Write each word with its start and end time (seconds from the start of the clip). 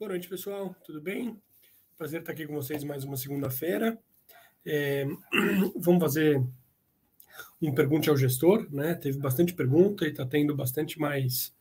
Boa 0.00 0.12
noite, 0.12 0.28
pessoal. 0.28 0.74
Tudo 0.82 0.98
bem? 0.98 1.38
Prazer 1.98 2.20
estar 2.20 2.32
aqui 2.32 2.46
com 2.46 2.54
vocês 2.54 2.82
mais 2.82 3.04
uma 3.04 3.18
segunda-feira. 3.18 3.98
É, 4.64 5.04
vamos 5.76 6.00
fazer 6.00 6.42
um 7.60 7.74
pergunte 7.74 8.08
ao 8.08 8.16
gestor, 8.16 8.66
né? 8.70 8.94
Teve 8.94 9.18
bastante 9.18 9.52
pergunta 9.52 10.06
e 10.06 10.08
está 10.08 10.24
tendo 10.24 10.56
bastante 10.56 10.98
mais 10.98 11.54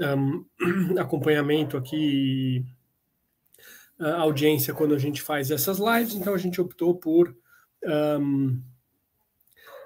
um, 0.00 0.46
acompanhamento 0.98 1.76
aqui, 1.76 2.64
a 3.98 4.22
audiência 4.22 4.72
quando 4.72 4.94
a 4.94 4.98
gente 4.98 5.20
faz 5.20 5.50
essas 5.50 5.78
lives. 5.78 6.14
Então 6.14 6.32
a 6.32 6.38
gente 6.38 6.62
optou 6.62 6.94
por 6.94 7.36
um, 7.84 8.62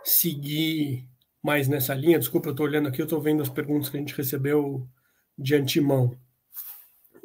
seguir 0.05 1.05
mais 1.43 1.67
nessa 1.67 1.95
linha. 1.95 2.21
Desculpa, 2.21 2.47
eu 2.47 2.53
estou 2.53 2.65
olhando 2.65 2.87
aqui, 2.87 3.03
eu 3.03 3.07
estou 3.07 3.21
vendo 3.21 3.43
as 3.43 3.49
perguntas 3.49 3.89
que 3.89 3.97
a 3.97 4.01
gente 4.01 4.15
recebeu 4.15 4.89
de 5.37 5.57
antemão. 5.57 6.17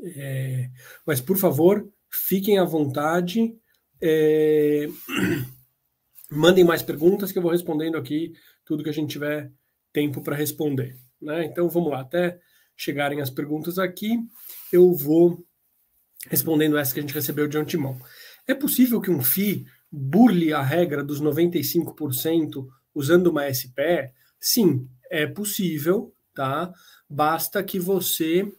É, 0.03 0.70
mas, 1.05 1.21
por 1.21 1.38
favor, 1.38 1.88
fiquem 2.09 2.59
à 2.59 2.63
vontade. 2.63 3.55
É, 4.02 4.88
mandem 6.30 6.63
mais 6.63 6.81
perguntas 6.81 7.31
que 7.31 7.38
eu 7.38 7.41
vou 7.41 7.52
respondendo 7.52 7.98
aqui 7.98 8.34
tudo 8.66 8.84
que 8.84 8.89
a 8.89 8.94
gente 8.94 9.11
tiver 9.11 9.52
tempo 9.91 10.21
para 10.21 10.35
responder. 10.35 10.97
Né? 11.21 11.45
Então 11.45 11.70
vamos 11.70 11.91
lá, 11.91 12.02
até 12.02 12.39
chegarem 12.75 13.21
as 13.21 13.30
perguntas 13.30 13.77
aqui, 13.77 14.20
eu 14.71 14.94
vou 14.94 15.45
respondendo 16.27 16.77
essa 16.77 16.94
que 16.94 16.99
a 16.99 17.03
gente 17.03 17.13
recebeu 17.13 17.47
de 17.47 17.58
antemão. 17.58 17.99
É 18.47 18.53
possível 18.53 18.99
que 18.99 19.11
um 19.11 19.22
FII 19.22 19.66
burle 19.91 20.53
a 20.53 20.61
regra 20.61 21.03
dos 21.03 21.22
95% 21.22 22.67
usando 22.94 23.27
uma 23.27 23.53
SPE? 23.53 24.11
Sim, 24.39 24.89
é 25.09 25.27
possível, 25.27 26.13
tá? 26.33 26.73
Basta 27.09 27.63
que 27.63 27.80
você 27.80 28.52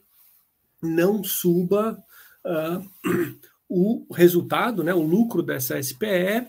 não 0.85 1.25
suba 1.25 2.03
uh, 2.45 3.35
o 3.69 4.07
resultado, 4.13 4.85
né, 4.85 4.95
o 4.95 5.03
lucro 5.03 5.43
dessa 5.43 5.83
SPE 5.83 6.47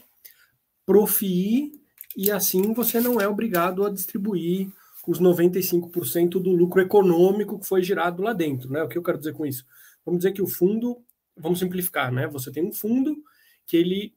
pro 0.85 1.07
FII, 1.07 1.71
e 2.15 2.31
assim 2.31 2.73
você 2.73 2.99
não 2.99 3.19
é 3.19 3.27
obrigado 3.27 3.85
a 3.85 3.89
distribuir 3.89 4.69
os 5.07 5.19
95% 5.19 6.41
do 6.41 6.51
lucro 6.51 6.81
econômico 6.81 7.59
que 7.59 7.67
foi 7.67 7.81
gerado 7.81 8.23
lá 8.23 8.33
dentro. 8.33 8.71
Né? 8.71 8.81
O 8.83 8.87
que 8.87 8.97
eu 8.97 9.03
quero 9.03 9.17
dizer 9.17 9.33
com 9.33 9.45
isso? 9.45 9.65
Vamos 10.05 10.19
dizer 10.19 10.31
que 10.31 10.41
o 10.41 10.47
fundo, 10.47 11.01
vamos 11.35 11.59
simplificar, 11.59 12.11
né? 12.11 12.27
Você 12.27 12.51
tem 12.51 12.63
um 12.63 12.73
fundo 12.73 13.15
que 13.67 13.77
ele 13.77 14.13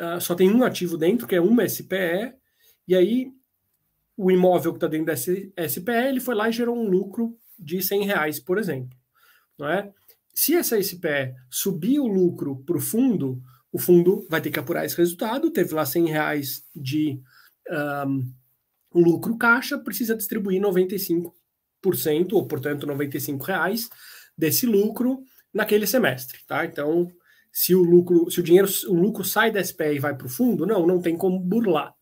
uh, 0.00 0.20
só 0.20 0.34
tem 0.34 0.50
um 0.50 0.62
ativo 0.64 0.96
dentro, 0.96 1.26
que 1.26 1.34
é 1.34 1.40
uma 1.40 1.68
SPE, 1.68 2.34
e 2.86 2.94
aí 2.94 3.32
o 4.16 4.30
imóvel 4.30 4.72
que 4.72 4.76
está 4.76 4.86
dentro 4.86 5.06
dessa 5.06 5.32
SPE, 5.68 6.08
ele 6.08 6.20
foi 6.20 6.34
lá 6.34 6.48
e 6.48 6.52
gerou 6.52 6.76
um 6.76 6.88
lucro 6.88 7.36
de 7.58 7.82
100 7.82 8.04
reais, 8.04 8.38
por 8.40 8.58
exemplo 8.58 8.96
não 9.58 9.68
é? 9.68 9.92
Se 10.34 10.54
essa 10.54 10.80
SPE 10.82 11.34
subir 11.48 12.00
o 12.00 12.06
lucro 12.06 12.56
para 12.64 12.76
o 12.76 12.80
fundo, 12.80 13.40
o 13.72 13.78
fundo 13.78 14.26
vai 14.28 14.40
ter 14.40 14.50
que 14.50 14.58
apurar 14.58 14.84
esse 14.84 14.96
resultado, 14.96 15.50
teve 15.50 15.74
lá 15.74 15.86
100 15.86 16.06
reais 16.08 16.64
de 16.74 17.20
um, 18.94 19.00
lucro 19.00 19.36
caixa, 19.36 19.78
precisa 19.78 20.16
distribuir 20.16 20.60
95%, 20.60 21.32
ou 22.32 22.46
portanto 22.46 22.86
95 22.86 23.44
reais 23.44 23.88
desse 24.36 24.66
lucro 24.66 25.22
naquele 25.52 25.86
semestre, 25.86 26.38
tá? 26.46 26.64
Então, 26.64 27.10
se 27.52 27.74
o 27.74 27.82
lucro, 27.82 28.28
se 28.30 28.40
o 28.40 28.42
dinheiro, 28.42 28.68
o 28.88 28.94
lucro 28.94 29.24
sai 29.24 29.52
da 29.52 29.62
SPE 29.62 29.94
e 29.94 29.98
vai 30.00 30.16
para 30.16 30.26
o 30.26 30.30
fundo, 30.30 30.66
não, 30.66 30.84
não 30.84 31.00
tem 31.00 31.16
como 31.16 31.38
burlar. 31.38 31.94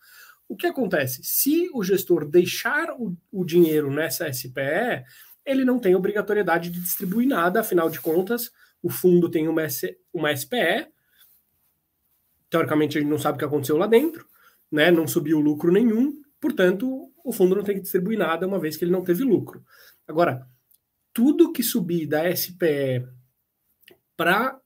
O 0.48 0.56
que 0.56 0.66
acontece? 0.66 1.22
Se 1.22 1.70
o 1.74 1.82
gestor 1.82 2.26
deixar 2.26 2.90
o, 2.98 3.16
o 3.30 3.44
dinheiro 3.44 3.90
nessa 3.90 4.30
SPE, 4.32 5.04
ele 5.44 5.64
não 5.64 5.78
tem 5.78 5.94
obrigatoriedade 5.94 6.70
de 6.70 6.80
distribuir 6.80 7.28
nada, 7.28 7.60
afinal 7.60 7.90
de 7.90 8.00
contas, 8.00 8.50
o 8.82 8.90
fundo 8.90 9.30
tem 9.30 9.48
uma, 9.48 9.62
S, 9.62 9.96
uma 10.12 10.34
SPE, 10.34 10.88
teoricamente 12.50 12.98
a 12.98 13.00
gente 13.00 13.10
não 13.10 13.18
sabe 13.18 13.36
o 13.36 13.38
que 13.38 13.44
aconteceu 13.44 13.76
lá 13.76 13.86
dentro, 13.86 14.26
né? 14.70 14.90
não 14.90 15.06
subiu 15.06 15.40
lucro 15.40 15.72
nenhum, 15.72 16.12
portanto, 16.40 17.10
o 17.24 17.32
fundo 17.32 17.54
não 17.54 17.62
tem 17.62 17.76
que 17.76 17.82
distribuir 17.82 18.18
nada, 18.18 18.46
uma 18.46 18.58
vez 18.58 18.76
que 18.76 18.84
ele 18.84 18.92
não 18.92 19.04
teve 19.04 19.24
lucro. 19.24 19.64
Agora, 20.06 20.46
tudo 21.12 21.52
que 21.52 21.62
subir 21.62 22.06
da 22.06 22.34
SPE 22.34 23.06
para 24.16 24.58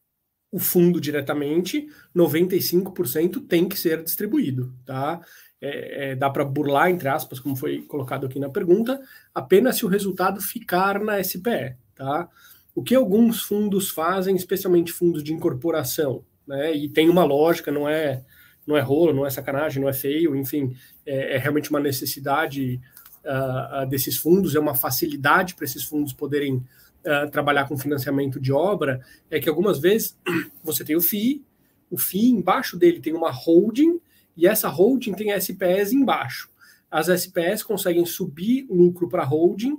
o 0.51 0.59
fundo 0.59 1.01
diretamente, 1.01 1.87
95% 2.15 3.47
tem 3.47 3.69
que 3.69 3.78
ser 3.78 4.03
distribuído, 4.03 4.75
tá? 4.84 5.21
É, 5.66 6.10
é, 6.10 6.15
dá 6.15 6.31
para 6.31 6.44
burlar, 6.44 6.91
entre 6.91 7.09
aspas, 7.09 7.41
como 7.41 7.56
foi 7.56 7.82
colocado 7.82 8.27
aqui 8.27 8.38
na 8.38 8.49
pergunta, 8.49 9.00
apenas 9.34 9.77
se 9.77 9.84
o 9.84 9.88
resultado 9.88 10.41
ficar 10.41 11.00
na 11.00 11.22
SPE. 11.22 11.77
Tá? 11.94 12.28
O 12.75 12.82
que 12.82 12.94
alguns 12.94 13.43
fundos 13.43 13.91
fazem, 13.91 14.37
especialmente 14.37 14.93
fundos 14.93 15.22
de 15.22 15.32
incorporação, 15.32 16.22
né? 16.47 16.75
e 16.75 16.88
tem 16.88 17.09
uma 17.09 17.25
lógica, 17.25 17.72
não 17.72 17.88
é, 17.88 18.22
não 18.66 18.77
é 18.77 18.81
rolo, 18.81 19.12
não 19.12 19.27
é 19.27 19.31
sacanagem, 19.31 19.82
não 19.82 19.88
é 19.88 19.93
feio, 19.93 20.37
enfim, 20.37 20.77
é, 21.04 21.37
é 21.37 21.38
realmente 21.38 21.71
uma 21.71 21.81
necessidade 21.81 22.81
uh, 23.25 23.87
desses 23.87 24.16
fundos, 24.16 24.54
é 24.54 24.60
uma 24.60 24.75
facilidade 24.75 25.54
para 25.54 25.65
esses 25.65 25.84
fundos 25.84 26.12
poderem 26.12 26.56
uh, 26.56 27.31
trabalhar 27.31 27.66
com 27.66 27.77
financiamento 27.77 28.41
de 28.41 28.53
obra, 28.53 29.00
é 29.31 29.41
que 29.41 29.48
algumas 29.48 29.78
vezes 29.78 30.16
você 30.62 30.84
tem 30.84 30.97
o 30.97 31.00
FII, 31.00 31.44
o 31.91 31.98
FII 31.98 32.31
embaixo 32.31 32.77
dele 32.77 33.00
tem 33.00 33.12
uma 33.12 33.31
holding 33.31 34.00
e 34.37 34.47
essa 34.47 34.69
holding 34.69 35.15
tem 35.15 35.33
SPS 35.33 35.93
embaixo. 35.93 36.51
As 36.91 37.09
SPS 37.09 37.63
conseguem 37.63 38.05
subir 38.05 38.67
lucro 38.69 39.09
para 39.09 39.25
holding, 39.25 39.79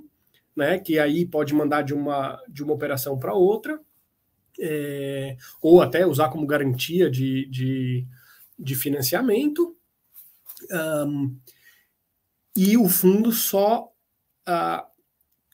né, 0.54 0.78
que 0.78 0.98
aí 0.98 1.24
pode 1.24 1.54
mandar 1.54 1.82
de 1.82 1.94
uma, 1.94 2.42
de 2.48 2.62
uma 2.62 2.74
operação 2.74 3.18
para 3.18 3.34
outra, 3.34 3.80
é, 4.58 5.36
ou 5.62 5.80
até 5.80 6.04
usar 6.04 6.28
como 6.30 6.46
garantia 6.46 7.08
de, 7.08 7.46
de, 7.46 8.06
de 8.58 8.74
financiamento. 8.74 9.76
Um, 10.70 11.38
e 12.56 12.76
o 12.76 12.88
fundo 12.88 13.30
só 13.30 13.84
uh, 14.48 14.84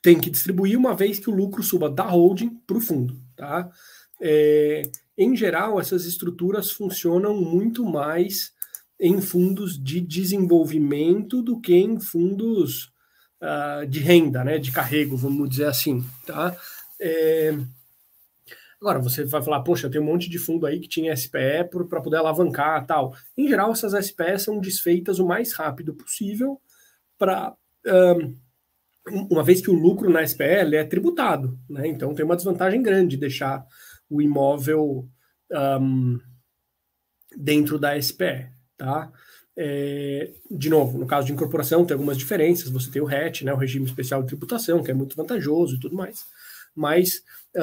tem 0.00 0.18
que 0.18 0.30
distribuir 0.30 0.78
uma 0.78 0.94
vez 0.94 1.18
que 1.18 1.28
o 1.28 1.34
lucro 1.34 1.62
suba 1.62 1.90
da 1.90 2.04
holding 2.04 2.58
para 2.66 2.78
o 2.78 2.80
fundo. 2.80 3.20
Tá? 3.36 3.70
É, 4.20 4.82
em 5.18 5.36
geral, 5.36 5.78
essas 5.78 6.06
estruturas 6.06 6.70
funcionam 6.70 7.34
muito 7.34 7.84
mais 7.84 8.53
em 8.98 9.20
fundos 9.20 9.82
de 9.82 10.00
desenvolvimento 10.00 11.42
do 11.42 11.60
que 11.60 11.74
em 11.74 11.98
fundos 11.98 12.92
uh, 13.42 13.86
de 13.86 14.00
renda, 14.00 14.44
né, 14.44 14.58
de 14.58 14.72
carrego, 14.72 15.16
vamos 15.16 15.48
dizer 15.48 15.66
assim, 15.66 16.04
tá? 16.26 16.56
É... 17.00 17.56
Agora, 18.80 18.98
você 18.98 19.24
vai 19.24 19.42
falar, 19.42 19.62
poxa, 19.62 19.88
tem 19.88 20.00
um 20.00 20.04
monte 20.04 20.28
de 20.28 20.38
fundo 20.38 20.66
aí 20.66 20.78
que 20.78 20.88
tinha 20.88 21.16
SPE 21.16 21.70
para 21.88 22.02
poder 22.02 22.18
alavancar 22.18 22.84
tal. 22.86 23.16
Em 23.36 23.48
geral, 23.48 23.72
essas 23.72 24.06
SPE 24.06 24.38
são 24.38 24.60
desfeitas 24.60 25.18
o 25.18 25.26
mais 25.26 25.52
rápido 25.52 25.94
possível 25.94 26.60
para... 27.18 27.54
Um, 27.86 28.36
uma 29.30 29.42
vez 29.42 29.60
que 29.60 29.70
o 29.70 29.74
lucro 29.74 30.10
na 30.10 30.26
SPE 30.26 30.74
é 30.74 30.84
tributado, 30.84 31.58
né? 31.68 31.86
Então 31.86 32.14
tem 32.14 32.24
uma 32.24 32.36
desvantagem 32.36 32.82
grande 32.82 33.18
deixar 33.18 33.66
o 34.08 34.22
imóvel 34.22 35.06
um, 35.80 36.18
dentro 37.36 37.78
da 37.78 38.00
SPE 38.00 38.53
tá? 38.76 39.10
É, 39.56 40.32
de 40.50 40.68
novo, 40.68 40.98
no 40.98 41.06
caso 41.06 41.26
de 41.26 41.32
incorporação 41.32 41.84
tem 41.84 41.94
algumas 41.94 42.18
diferenças, 42.18 42.68
você 42.70 42.90
tem 42.90 43.00
o 43.00 43.04
RET, 43.04 43.42
né, 43.44 43.52
o 43.52 43.56
regime 43.56 43.86
especial 43.86 44.20
de 44.22 44.28
tributação, 44.28 44.82
que 44.82 44.90
é 44.90 44.94
muito 44.94 45.14
vantajoso 45.14 45.76
e 45.76 45.80
tudo 45.80 45.94
mais, 45.94 46.24
mas 46.74 47.22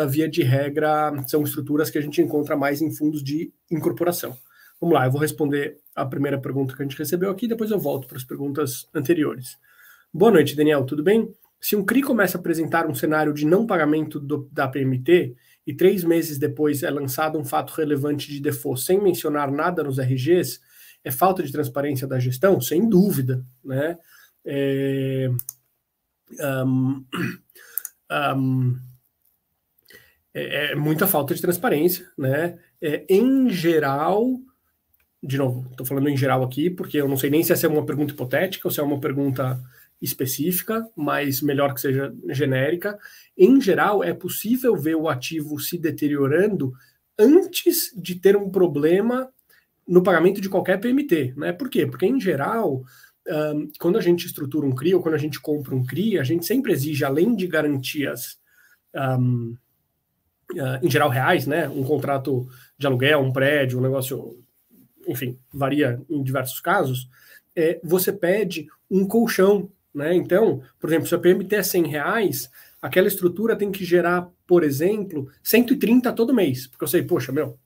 via 0.10 0.30
de 0.30 0.42
regra 0.42 1.12
são 1.28 1.44
estruturas 1.44 1.90
que 1.90 1.98
a 1.98 2.02
gente 2.02 2.22
encontra 2.22 2.56
mais 2.56 2.82
em 2.82 2.96
fundos 2.96 3.22
de 3.22 3.52
incorporação. 3.70 4.38
Vamos 4.80 4.96
lá, 4.96 5.06
eu 5.06 5.12
vou 5.12 5.20
responder 5.20 5.78
a 5.94 6.06
primeira 6.06 6.40
pergunta 6.40 6.76
que 6.76 6.82
a 6.82 6.86
gente 6.86 6.98
recebeu 6.98 7.30
aqui, 7.30 7.48
depois 7.48 7.70
eu 7.72 7.78
volto 7.78 8.08
para 8.08 8.18
as 8.18 8.24
perguntas 8.24 8.88
anteriores. 8.96 9.58
Boa 10.14 10.32
noite, 10.32 10.56
Daniel, 10.56 10.86
tudo 10.86 11.04
bem? 11.04 11.32
Se 11.60 11.76
um 11.76 11.86
CRI 11.86 12.02
começa 12.02 12.38
a 12.38 12.40
apresentar 12.40 12.88
um 12.88 12.96
cenário 12.96 13.34
de 13.34 13.46
não 13.46 13.68
pagamento 13.68 14.20
do, 14.20 14.50
da 14.52 14.68
PMT 14.68 15.36
e 15.68 15.74
três 15.74 16.04
meses 16.04 16.40
depois 16.40 16.82
é 16.82 16.90
lançado 16.90 17.38
um 17.38 17.46
fato 17.46 17.74
relevante 17.74 18.32
de 18.32 18.40
default 18.40 18.82
sem 18.82 19.00
mencionar 19.00 19.52
nada 19.52 19.84
nos 19.84 20.00
RGs, 20.00 20.60
é 21.04 21.12
falta 21.12 21.44
de 21.44 21.52
transparência 21.52 22.08
da 22.08 22.20
gestão? 22.20 22.60
Sem 22.62 22.88
dúvida, 22.88 23.46
né? 23.64 23.98
É, 24.46 25.30
um, 26.66 27.06
um, 28.36 28.80
é, 30.34 30.72
é, 30.72 30.76
muita 30.76 31.08
falta 31.08 31.34
de 31.34 31.42
transparência, 31.42 32.06
né? 32.18 32.58
É, 32.82 33.06
em 33.10 33.50
geral, 33.50 34.40
de 35.22 35.38
novo, 35.38 35.68
estou 35.70 35.86
falando 35.86 36.10
em 36.10 36.18
geral 36.18 36.44
aqui, 36.44 36.70
porque 36.70 36.98
eu 36.98 37.08
não 37.08 37.18
sei 37.18 37.30
nem 37.30 37.44
se 37.44 37.54
essa 37.54 37.68
é 37.68 37.70
uma 37.70 37.86
pergunta 37.86 38.14
hipotética 38.14 38.68
ou 38.68 38.72
se 38.72 38.80
é 38.80 38.84
uma 38.84 39.00
pergunta 39.00 39.62
específica, 40.02 40.88
mas 40.96 41.42
melhor 41.42 41.74
que 41.74 41.82
seja 41.82 42.14
genérica. 42.30 42.98
Em 43.38 43.62
geral, 43.62 44.04
é 44.04 44.14
possível 44.14 44.76
ver 44.76 44.96
o 44.96 45.08
ativo 45.08 45.60
se 45.60 45.78
deteriorando 45.78 46.74
antes 47.20 47.94
de 47.96 48.16
ter 48.16 48.36
um 48.36 48.50
problema 48.50 49.32
no 49.92 50.02
pagamento 50.02 50.40
de 50.40 50.48
qualquer 50.48 50.80
PMT. 50.80 51.34
Né? 51.36 51.52
Por 51.52 51.70
quê? 51.70 51.86
Porque, 51.86 52.06
em 52.06 52.18
geral, 52.18 52.82
um, 53.28 53.70
quando 53.78 53.98
a 53.98 54.02
gente 54.02 54.26
estrutura 54.26 54.66
um 54.66 54.74
CRI 54.74 54.96
ou 54.96 55.02
quando 55.02 55.16
a 55.16 55.18
gente 55.18 55.38
compra 55.42 55.76
um 55.76 55.86
CRI, 55.86 56.18
a 56.18 56.24
gente 56.24 56.46
sempre 56.46 56.72
exige, 56.72 57.04
além 57.04 57.36
de 57.36 57.46
garantias 57.46 58.40
um, 58.96 59.54
em 60.82 60.90
geral 60.90 61.10
reais, 61.10 61.46
né? 61.46 61.68
Um 61.68 61.84
contrato 61.84 62.48
de 62.78 62.88
aluguel, 62.88 63.20
um 63.20 63.34
prédio, 63.34 63.80
um 63.80 63.82
negócio, 63.82 64.42
enfim, 65.06 65.38
varia 65.54 66.02
em 66.10 66.24
diversos 66.24 66.62
casos. 66.62 67.10
É, 67.54 67.78
você 67.84 68.14
pede 68.14 68.68
um 68.90 69.06
colchão, 69.06 69.70
né? 69.94 70.16
Então, 70.16 70.62
por 70.80 70.90
exemplo, 70.90 71.06
se 71.06 71.16
a 71.16 71.20
PMT 71.20 71.54
é 71.54 71.64
100 71.64 71.88
reais, 71.88 72.50
aquela 72.82 73.10
estrutura 73.10 73.58
tem 73.58 73.70
que 73.70 73.84
gerar, 73.84 74.30
por 74.48 74.64
exemplo, 74.64 75.30
130 75.44 76.14
todo 76.14 76.34
mês, 76.34 76.66
porque 76.68 76.86
eu 76.86 76.88
sei, 76.88 77.04
poxa, 77.04 77.34
meu, 77.34 77.60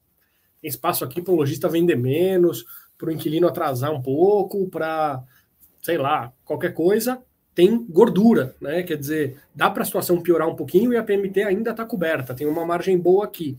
espaço 0.68 1.04
aqui 1.04 1.22
para 1.22 1.34
o 1.34 1.38
lojista 1.38 1.70
vender 1.70 1.96
menos, 1.96 2.66
para 2.98 3.10
o 3.10 3.12
inquilino 3.12 3.48
atrasar 3.48 3.92
um 3.92 4.02
pouco, 4.02 4.68
para, 4.70 5.24
sei 5.82 5.98
lá, 5.98 6.32
qualquer 6.44 6.74
coisa, 6.74 7.22
tem 7.54 7.86
gordura, 7.90 8.56
né? 8.60 8.84
Quer 8.84 8.98
dizer, 8.98 9.38
dá 9.54 9.70
para 9.70 9.84
a 9.84 9.86
situação 9.86 10.22
piorar 10.22 10.48
um 10.48 10.56
pouquinho 10.56 10.92
e 10.92 10.98
a 10.98 11.04
PMT 11.04 11.44
ainda 11.44 11.72
está 11.72 11.86
coberta, 11.86 12.34
tem 12.34 12.46
uma 12.46 12.66
margem 12.66 12.98
boa 12.98 13.26
aqui. 13.26 13.58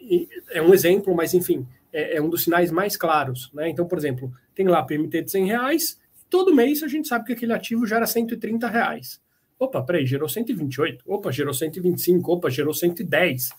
E 0.00 0.28
é 0.50 0.60
um 0.60 0.74
exemplo, 0.74 1.14
mas 1.14 1.32
enfim, 1.34 1.66
é, 1.92 2.16
é, 2.16 2.22
um 2.22 2.28
dos 2.28 2.44
sinais 2.44 2.70
mais 2.70 2.96
claros, 2.96 3.50
né? 3.54 3.68
Então, 3.68 3.86
por 3.86 3.98
exemplo, 3.98 4.32
tem 4.54 4.66
lá 4.66 4.80
a 4.80 4.84
PMT 4.84 5.22
de 5.22 5.30
100 5.30 5.46
reais, 5.46 6.00
todo 6.28 6.54
mês 6.54 6.82
a 6.82 6.88
gente 6.88 7.06
sabe 7.06 7.24
que 7.24 7.32
aquele 7.32 7.52
ativo 7.52 7.86
gera 7.86 8.06
130 8.06 8.66
reais. 8.68 9.20
Opa, 9.58 9.82
peraí, 9.82 10.06
gerou 10.06 10.28
128, 10.28 11.04
opa, 11.06 11.30
gerou 11.30 11.52
125, 11.52 12.32
opa, 12.32 12.48
gerou 12.48 12.72
110. 12.72 13.50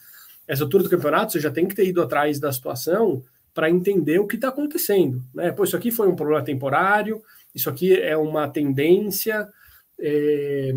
Essa 0.48 0.64
altura 0.64 0.84
do 0.84 0.90
campeonato 0.90 1.32
você 1.32 1.40
já 1.40 1.52
tem 1.52 1.68
que 1.68 1.76
ter 1.76 1.88
ido 1.88 2.02
atrás 2.02 2.40
da 2.40 2.52
situação 2.52 3.24
para 3.54 3.70
entender 3.70 4.20
o 4.20 4.28
que 4.28 4.36
está 4.36 4.48
acontecendo, 4.50 5.22
né? 5.34 5.52
Pô, 5.52 5.64
isso 5.64 5.76
aqui 5.76 5.92
foi 5.92 6.08
um 6.08 6.16
problema 6.16 6.44
temporário, 6.44 7.22
isso 7.54 7.70
aqui 7.70 7.94
é 7.94 8.16
uma 8.16 8.48
tendência, 8.48 9.48
é, 10.00 10.74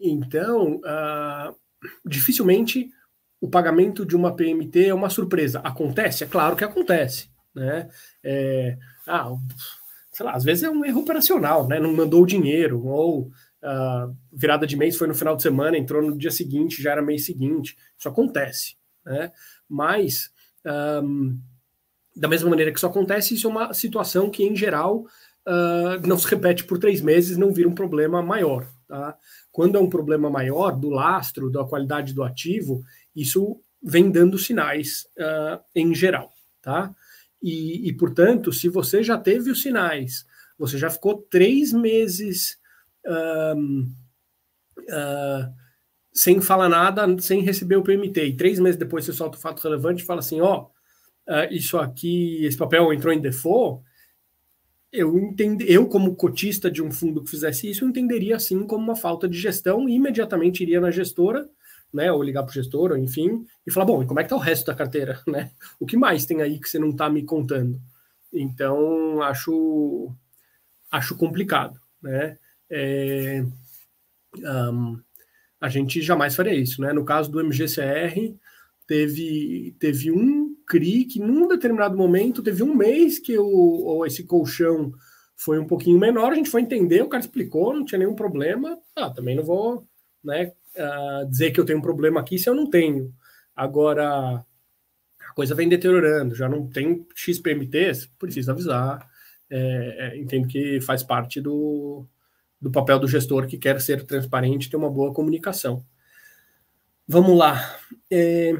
então, 0.00 0.76
uh, 0.76 1.54
dificilmente 2.04 2.90
o 3.40 3.48
pagamento 3.48 4.04
de 4.04 4.16
uma 4.16 4.34
PMT 4.34 4.86
é 4.86 4.94
uma 4.94 5.10
surpresa. 5.10 5.60
Acontece? 5.60 6.24
É 6.24 6.26
claro 6.26 6.56
que 6.56 6.64
acontece. 6.64 7.30
Né? 7.54 7.88
É, 8.22 8.78
ah, 9.06 9.34
sei 10.12 10.26
lá, 10.26 10.32
às 10.32 10.44
vezes 10.44 10.62
é 10.62 10.70
um 10.70 10.84
erro 10.84 11.00
operacional, 11.00 11.66
né? 11.66 11.78
não 11.78 11.92
mandou 11.92 12.22
o 12.22 12.26
dinheiro, 12.26 12.84
ou 12.86 13.30
uh, 13.62 14.16
virada 14.32 14.66
de 14.66 14.76
mês 14.76 14.96
foi 14.96 15.06
no 15.06 15.14
final 15.14 15.36
de 15.36 15.42
semana, 15.42 15.78
entrou 15.78 16.02
no 16.02 16.16
dia 16.16 16.30
seguinte, 16.30 16.82
já 16.82 16.92
era 16.92 17.02
mês 17.02 17.24
seguinte. 17.24 17.76
Isso 17.98 18.08
acontece. 18.08 18.76
Né? 19.04 19.32
Mas, 19.68 20.30
um, 21.02 21.38
da 22.14 22.28
mesma 22.28 22.50
maneira 22.50 22.70
que 22.70 22.78
isso 22.78 22.86
acontece, 22.86 23.34
isso 23.34 23.46
é 23.46 23.50
uma 23.50 23.74
situação 23.74 24.30
que, 24.30 24.42
em 24.42 24.56
geral, 24.56 25.04
uh, 25.46 26.06
não 26.06 26.18
se 26.18 26.26
repete 26.28 26.64
por 26.64 26.78
três 26.78 27.00
meses, 27.00 27.36
não 27.36 27.52
vira 27.52 27.68
um 27.68 27.74
problema 27.74 28.22
maior. 28.22 28.66
Tá? 28.86 29.16
Quando 29.52 29.76
é 29.76 29.80
um 29.80 29.88
problema 29.88 30.28
maior 30.28 30.72
do 30.72 30.90
lastro, 30.90 31.50
da 31.50 31.64
qualidade 31.64 32.12
do 32.12 32.22
ativo, 32.22 32.82
isso 33.14 33.60
vem 33.82 34.10
dando 34.10 34.38
sinais 34.38 35.06
uh, 35.16 35.60
em 35.74 35.94
geral. 35.94 36.30
Tá? 36.60 36.94
E, 37.42 37.88
e, 37.88 37.92
portanto, 37.94 38.52
se 38.52 38.68
você 38.68 39.02
já 39.02 39.16
teve 39.16 39.50
os 39.50 39.62
sinais, 39.62 40.26
você 40.58 40.76
já 40.76 40.90
ficou 40.90 41.22
três 41.30 41.72
meses 41.72 42.59
uh, 43.06 43.94
sem 46.12 46.40
falar 46.40 46.68
nada, 46.68 47.18
sem 47.20 47.40
receber 47.42 47.76
o 47.76 47.82
PMT, 47.82 48.26
e 48.26 48.36
três 48.36 48.58
meses 48.58 48.78
depois 48.78 49.04
você 49.04 49.12
solta 49.12 49.38
o 49.38 49.40
fato 49.40 49.62
relevante 49.62 50.02
e 50.02 50.06
fala 50.06 50.20
assim: 50.20 50.40
ó, 50.40 50.66
oh, 51.28 51.32
uh, 51.32 51.52
isso 51.52 51.78
aqui, 51.78 52.44
esse 52.44 52.56
papel 52.56 52.92
entrou 52.92 53.12
em 53.12 53.20
default, 53.20 53.84
eu 54.92 55.16
entendo, 55.18 55.62
eu 55.62 55.86
como 55.86 56.16
cotista 56.16 56.70
de 56.70 56.82
um 56.82 56.90
fundo 56.90 57.22
que 57.22 57.30
fizesse 57.30 57.70
isso, 57.70 57.84
entenderia 57.84 58.36
assim 58.36 58.66
como 58.66 58.82
uma 58.82 58.96
falta 58.96 59.28
de 59.28 59.38
gestão 59.38 59.88
e 59.88 59.94
imediatamente 59.94 60.62
iria 60.62 60.80
na 60.80 60.90
gestora, 60.90 61.48
né, 61.92 62.10
ou 62.10 62.22
ligar 62.22 62.42
para 62.42 62.50
o 62.50 62.54
gestor, 62.54 62.92
ou 62.92 62.96
enfim, 62.96 63.44
e 63.66 63.70
falar, 63.70 63.86
bom, 63.86 64.02
e 64.02 64.06
como 64.06 64.20
é 64.20 64.22
que 64.22 64.28
tá 64.28 64.36
o 64.36 64.38
resto 64.38 64.66
da 64.66 64.74
carteira, 64.74 65.20
né? 65.26 65.50
O 65.78 65.86
que 65.86 65.96
mais 65.96 66.24
tem 66.26 66.42
aí 66.42 66.58
que 66.58 66.68
você 66.68 66.78
não 66.78 66.90
está 66.90 67.08
me 67.08 67.24
contando? 67.24 67.80
Então, 68.32 69.22
acho 69.22 70.12
acho 70.90 71.16
complicado, 71.16 71.78
né? 72.02 72.36
É, 72.70 73.44
um, 74.38 75.00
a 75.60 75.68
gente 75.68 76.00
jamais 76.00 76.34
faria 76.34 76.54
isso, 76.54 76.80
né? 76.80 76.92
No 76.92 77.04
caso 77.04 77.30
do 77.30 77.40
MGCR, 77.40 78.34
teve, 78.86 79.76
teve 79.78 80.10
um 80.10 80.56
CRI 80.66 81.04
que, 81.04 81.18
num 81.18 81.48
determinado 81.48 81.96
momento, 81.96 82.42
teve 82.42 82.62
um 82.62 82.74
mês 82.74 83.18
que 83.18 83.36
o, 83.38 84.04
esse 84.06 84.24
colchão 84.24 84.92
foi 85.36 85.58
um 85.58 85.66
pouquinho 85.66 85.98
menor, 85.98 86.32
a 86.32 86.34
gente 86.34 86.50
foi 86.50 86.60
entender, 86.60 87.02
o 87.02 87.08
cara 87.08 87.22
explicou, 87.22 87.74
não 87.74 87.84
tinha 87.84 87.98
nenhum 87.98 88.14
problema. 88.14 88.78
Ah, 88.94 89.10
também 89.10 89.34
não 89.34 89.42
vou 89.42 89.86
né, 90.22 90.52
uh, 90.76 91.28
dizer 91.28 91.50
que 91.50 91.58
eu 91.58 91.64
tenho 91.64 91.78
um 91.78 91.82
problema 91.82 92.20
aqui 92.20 92.38
se 92.38 92.48
eu 92.48 92.54
não 92.54 92.68
tenho. 92.68 93.12
Agora, 93.56 94.44
a 95.28 95.32
coisa 95.34 95.54
vem 95.54 95.68
deteriorando, 95.68 96.34
já 96.34 96.48
não 96.48 96.66
tem 96.68 97.06
XPMTs, 97.14 98.06
precisa 98.18 98.52
avisar. 98.52 99.08
É, 99.48 99.96
é, 99.98 100.18
entendo 100.18 100.46
que 100.46 100.80
faz 100.80 101.02
parte 101.02 101.40
do, 101.40 102.06
do 102.60 102.70
papel 102.70 102.98
do 102.98 103.08
gestor 103.08 103.46
que 103.46 103.56
quer 103.56 103.80
ser 103.80 104.04
transparente 104.04 104.66
e 104.66 104.70
ter 104.70 104.76
uma 104.76 104.90
boa 104.90 105.12
comunicação. 105.12 105.84
Vamos 107.06 107.36
lá. 107.36 107.76
É, 108.10 108.54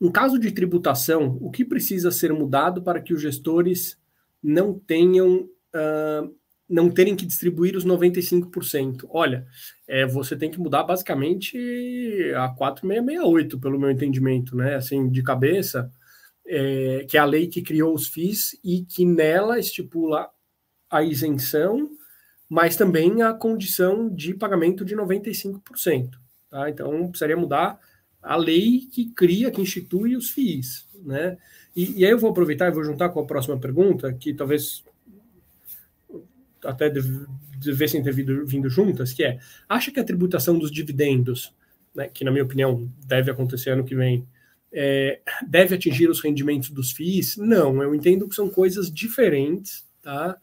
em 0.00 0.10
caso 0.10 0.38
de 0.38 0.52
tributação, 0.52 1.36
o 1.40 1.50
que 1.50 1.64
precisa 1.64 2.10
ser 2.10 2.32
mudado 2.32 2.82
para 2.82 3.00
que 3.00 3.12
os 3.12 3.20
gestores 3.20 3.98
não 4.42 4.78
tenham 4.78 5.48
uh, 5.74 6.38
não 6.68 6.90
terem 6.90 7.16
que 7.16 7.26
distribuir 7.26 7.76
os 7.76 7.84
95%? 7.84 9.06
Olha, 9.08 9.46
é, 9.88 10.06
você 10.06 10.36
tem 10.36 10.50
que 10.50 10.60
mudar 10.60 10.84
basicamente 10.84 11.56
a 12.36 12.48
4668, 12.50 13.58
pelo 13.58 13.78
meu 13.78 13.90
entendimento, 13.90 14.54
né? 14.54 14.74
Assim, 14.74 15.08
de 15.08 15.22
cabeça, 15.22 15.90
é, 16.46 17.06
que 17.08 17.16
é 17.16 17.20
a 17.20 17.24
lei 17.24 17.48
que 17.48 17.62
criou 17.62 17.94
os 17.94 18.06
FIIs 18.06 18.58
e 18.62 18.84
que 18.84 19.04
nela 19.04 19.58
estipula 19.58 20.28
a 20.90 21.02
isenção, 21.02 21.90
mas 22.48 22.76
também 22.76 23.22
a 23.22 23.32
condição 23.34 24.08
de 24.08 24.34
pagamento 24.34 24.84
de 24.84 24.96
95%. 24.96 26.10
Tá? 26.50 26.70
Então, 26.70 27.08
precisaria 27.08 27.36
mudar 27.36 27.78
a 28.22 28.36
lei 28.36 28.88
que 28.90 29.10
cria, 29.10 29.50
que 29.50 29.60
institui 29.60 30.16
os 30.16 30.30
FIIs. 30.30 30.88
Né? 31.04 31.36
E, 31.76 32.00
e 32.00 32.04
aí 32.04 32.10
eu 32.10 32.18
vou 32.18 32.30
aproveitar 32.30 32.68
e 32.68 32.74
vou 32.74 32.84
juntar 32.84 33.10
com 33.10 33.20
a 33.20 33.26
próxima 33.26 33.58
pergunta, 33.58 34.12
que 34.12 34.32
talvez 34.32 34.82
até 36.64 36.90
devessem 37.58 38.02
ter 38.02 38.12
vindo, 38.12 38.46
vindo 38.46 38.68
juntas, 38.68 39.12
que 39.12 39.22
é, 39.22 39.38
acha 39.68 39.90
que 39.90 40.00
a 40.00 40.04
tributação 40.04 40.58
dos 40.58 40.70
dividendos, 40.70 41.54
né, 41.94 42.08
que 42.08 42.24
na 42.24 42.30
minha 42.30 42.44
opinião 42.44 42.90
deve 43.06 43.30
acontecer 43.30 43.70
ano 43.70 43.84
que 43.84 43.94
vem, 43.94 44.26
é, 44.72 45.20
deve 45.46 45.74
atingir 45.74 46.10
os 46.10 46.20
rendimentos 46.20 46.70
dos 46.70 46.92
FIIs? 46.92 47.36
Não, 47.36 47.82
eu 47.82 47.94
entendo 47.94 48.28
que 48.28 48.34
são 48.34 48.48
coisas 48.48 48.92
diferentes, 48.92 49.86
tá? 50.02 50.36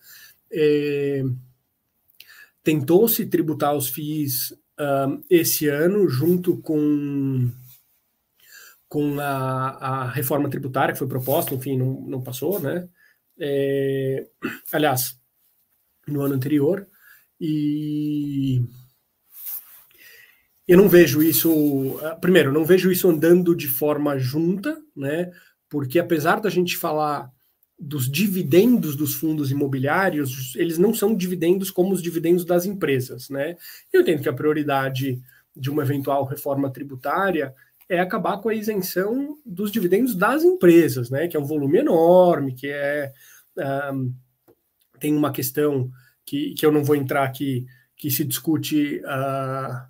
É, 0.51 1.23
Tentou-se 2.65 3.23
tributar 3.27 3.75
os 3.75 3.89
FIIs 3.89 4.51
uh, 4.51 5.23
esse 5.29 5.69
ano, 5.69 6.09
junto 6.09 6.57
com 6.57 7.49
com 8.87 9.19
a, 9.19 9.69
a 9.69 10.11
reforma 10.11 10.49
tributária 10.49 10.93
que 10.93 10.99
foi 10.99 11.07
proposta, 11.07 11.53
enfim, 11.53 11.77
não, 11.77 12.01
não 12.01 12.23
passou, 12.23 12.59
né? 12.59 12.87
É, 13.37 14.25
aliás, 14.71 15.19
no 16.07 16.21
ano 16.21 16.35
anterior, 16.35 16.87
e 17.39 18.61
eu 20.67 20.77
não 20.77 20.89
vejo 20.89 21.21
isso. 21.21 21.99
Ah, 22.01 22.15
primeiro, 22.15 22.51
não 22.51 22.65
vejo 22.65 22.91
isso 22.91 23.09
andando 23.09 23.55
de 23.55 23.67
forma 23.67 24.17
junta, 24.17 24.81
né? 24.95 25.31
Porque 25.69 25.99
apesar 25.99 26.39
da 26.39 26.49
gente 26.49 26.77
falar 26.77 27.29
dos 27.77 28.09
dividendos 28.09 28.95
dos 28.95 29.13
fundos 29.13 29.51
imobiliários, 29.51 30.55
eles 30.55 30.77
não 30.77 30.93
são 30.93 31.15
dividendos 31.15 31.69
como 31.69 31.93
os 31.93 32.01
dividendos 32.01 32.45
das 32.45 32.65
empresas, 32.65 33.29
né? 33.29 33.57
Eu 33.91 34.01
entendo 34.01 34.21
que 34.21 34.29
a 34.29 34.33
prioridade 34.33 35.21
de 35.55 35.69
uma 35.69 35.83
eventual 35.83 36.25
reforma 36.25 36.71
tributária 36.71 37.53
é 37.87 37.99
acabar 37.99 38.37
com 38.39 38.49
a 38.49 38.55
isenção 38.55 39.37
dos 39.45 39.71
dividendos 39.71 40.15
das 40.15 40.43
empresas, 40.43 41.09
né? 41.09 41.27
Que 41.27 41.37
é 41.37 41.39
um 41.39 41.45
volume 41.45 41.79
enorme, 41.79 42.55
que 42.55 42.67
é 42.67 43.11
um, 43.93 44.13
tem 44.99 45.15
uma 45.15 45.31
questão 45.31 45.91
que, 46.25 46.53
que 46.55 46.65
eu 46.65 46.71
não 46.71 46.83
vou 46.83 46.95
entrar 46.95 47.23
aqui, 47.23 47.65
que 47.95 48.09
se 48.09 48.23
discute 48.23 49.01
uh, 49.01 49.85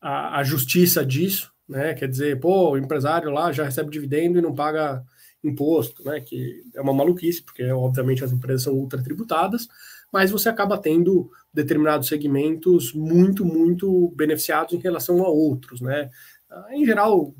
a, 0.00 0.38
a 0.38 0.44
justiça 0.44 1.04
disso, 1.04 1.50
né? 1.68 1.94
Quer 1.94 2.08
dizer, 2.08 2.38
pô, 2.38 2.72
o 2.72 2.78
empresário 2.78 3.30
lá 3.30 3.50
já 3.50 3.64
recebe 3.64 3.90
dividendo 3.90 4.38
e 4.38 4.42
não 4.42 4.54
paga 4.54 5.02
imposto, 5.42 6.04
né? 6.04 6.20
Que 6.20 6.62
é 6.74 6.80
uma 6.80 6.92
maluquice, 6.92 7.42
porque 7.42 7.64
obviamente 7.70 8.24
as 8.24 8.32
empresas 8.32 8.62
são 8.62 8.74
ultra 8.74 9.02
tributadas, 9.02 9.68
mas 10.12 10.30
você 10.30 10.48
acaba 10.48 10.78
tendo 10.78 11.30
determinados 11.52 12.08
segmentos 12.08 12.92
muito, 12.92 13.44
muito 13.44 14.12
beneficiados 14.16 14.74
em 14.74 14.78
relação 14.78 15.24
a 15.24 15.28
outros, 15.28 15.80
né? 15.80 16.10
Ah, 16.50 16.68
em 16.72 16.84
geral, 16.84 17.34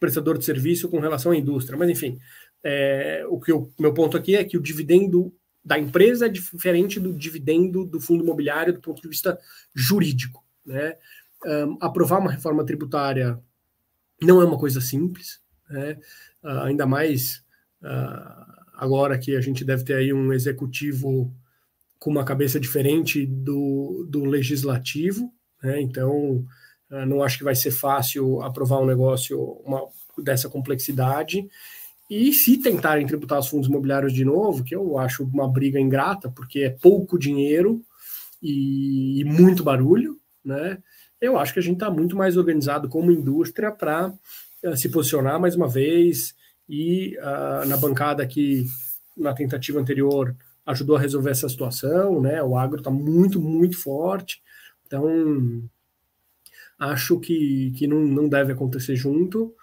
prestador 0.00 0.38
de 0.38 0.44
serviço 0.44 0.88
com 0.88 1.00
relação 1.00 1.32
à 1.32 1.36
indústria, 1.36 1.78
mas 1.78 1.90
enfim, 1.90 2.18
é, 2.62 3.24
o 3.28 3.40
que 3.40 3.52
o 3.52 3.70
meu 3.78 3.94
ponto 3.94 4.16
aqui 4.16 4.34
é 4.34 4.44
que 4.44 4.56
o 4.56 4.62
dividendo 4.62 5.32
da 5.64 5.78
empresa 5.78 6.26
é 6.26 6.28
diferente 6.28 7.00
do 7.00 7.12
dividendo 7.12 7.84
do 7.84 8.00
fundo 8.00 8.22
imobiliário 8.22 8.72
do 8.72 8.80
ponto 8.80 9.02
de 9.02 9.08
vista 9.08 9.38
jurídico, 9.74 10.44
né? 10.64 10.94
Um, 11.44 11.76
aprovar 11.80 12.18
uma 12.18 12.32
reforma 12.32 12.64
tributária 12.64 13.38
Não 14.22 14.40
é 14.40 14.44
uma 14.44 14.58
coisa 14.58 14.80
simples, 14.80 15.40
né? 15.68 15.98
Uh, 16.46 16.60
ainda 16.62 16.86
mais 16.86 17.42
uh, 17.82 18.46
agora 18.74 19.18
que 19.18 19.34
a 19.36 19.40
gente 19.40 19.64
deve 19.64 19.84
ter 19.84 19.94
aí 19.94 20.12
um 20.12 20.32
executivo 20.32 21.34
com 21.98 22.10
uma 22.10 22.24
cabeça 22.24 22.60
diferente 22.60 23.26
do, 23.26 24.06
do 24.08 24.24
legislativo, 24.24 25.32
né? 25.62 25.80
então 25.80 26.46
uh, 26.90 27.06
não 27.06 27.22
acho 27.22 27.38
que 27.38 27.44
vai 27.44 27.56
ser 27.56 27.72
fácil 27.72 28.40
aprovar 28.42 28.80
um 28.80 28.86
negócio 28.86 29.40
uma, 29.64 29.82
dessa 30.22 30.48
complexidade. 30.48 31.46
E 32.08 32.32
se 32.32 32.58
tentarem 32.58 33.04
tributar 33.04 33.40
os 33.40 33.48
fundos 33.48 33.68
imobiliários 33.68 34.12
de 34.12 34.24
novo, 34.24 34.62
que 34.62 34.76
eu 34.76 34.96
acho 34.96 35.24
uma 35.24 35.48
briga 35.48 35.80
ingrata, 35.80 36.30
porque 36.30 36.60
é 36.60 36.70
pouco 36.70 37.18
dinheiro 37.18 37.82
e, 38.40 39.20
e 39.20 39.24
muito 39.24 39.64
barulho, 39.64 40.16
né? 40.44 40.78
Eu 41.20 41.36
acho 41.36 41.52
que 41.52 41.58
a 41.58 41.62
gente 41.62 41.76
está 41.76 41.90
muito 41.90 42.14
mais 42.14 42.36
organizado 42.36 42.88
como 42.88 43.10
indústria 43.10 43.72
para 43.72 44.14
se 44.74 44.88
posicionar 44.88 45.38
mais 45.38 45.54
uma 45.54 45.68
vez 45.68 46.34
e 46.68 47.16
uh, 47.18 47.66
na 47.68 47.76
bancada 47.76 48.26
que 48.26 48.64
na 49.16 49.32
tentativa 49.34 49.78
anterior 49.78 50.34
ajudou 50.64 50.96
a 50.96 51.00
resolver 51.00 51.30
essa 51.30 51.48
situação, 51.48 52.20
né? 52.20 52.42
O 52.42 52.56
agro 52.56 52.78
está 52.78 52.90
muito, 52.90 53.40
muito 53.40 53.78
forte, 53.78 54.42
então 54.84 55.62
acho 56.78 57.18
que, 57.20 57.72
que 57.76 57.86
não, 57.86 58.00
não 58.00 58.28
deve 58.28 58.52
acontecer 58.52 58.96
junto. 58.96 59.54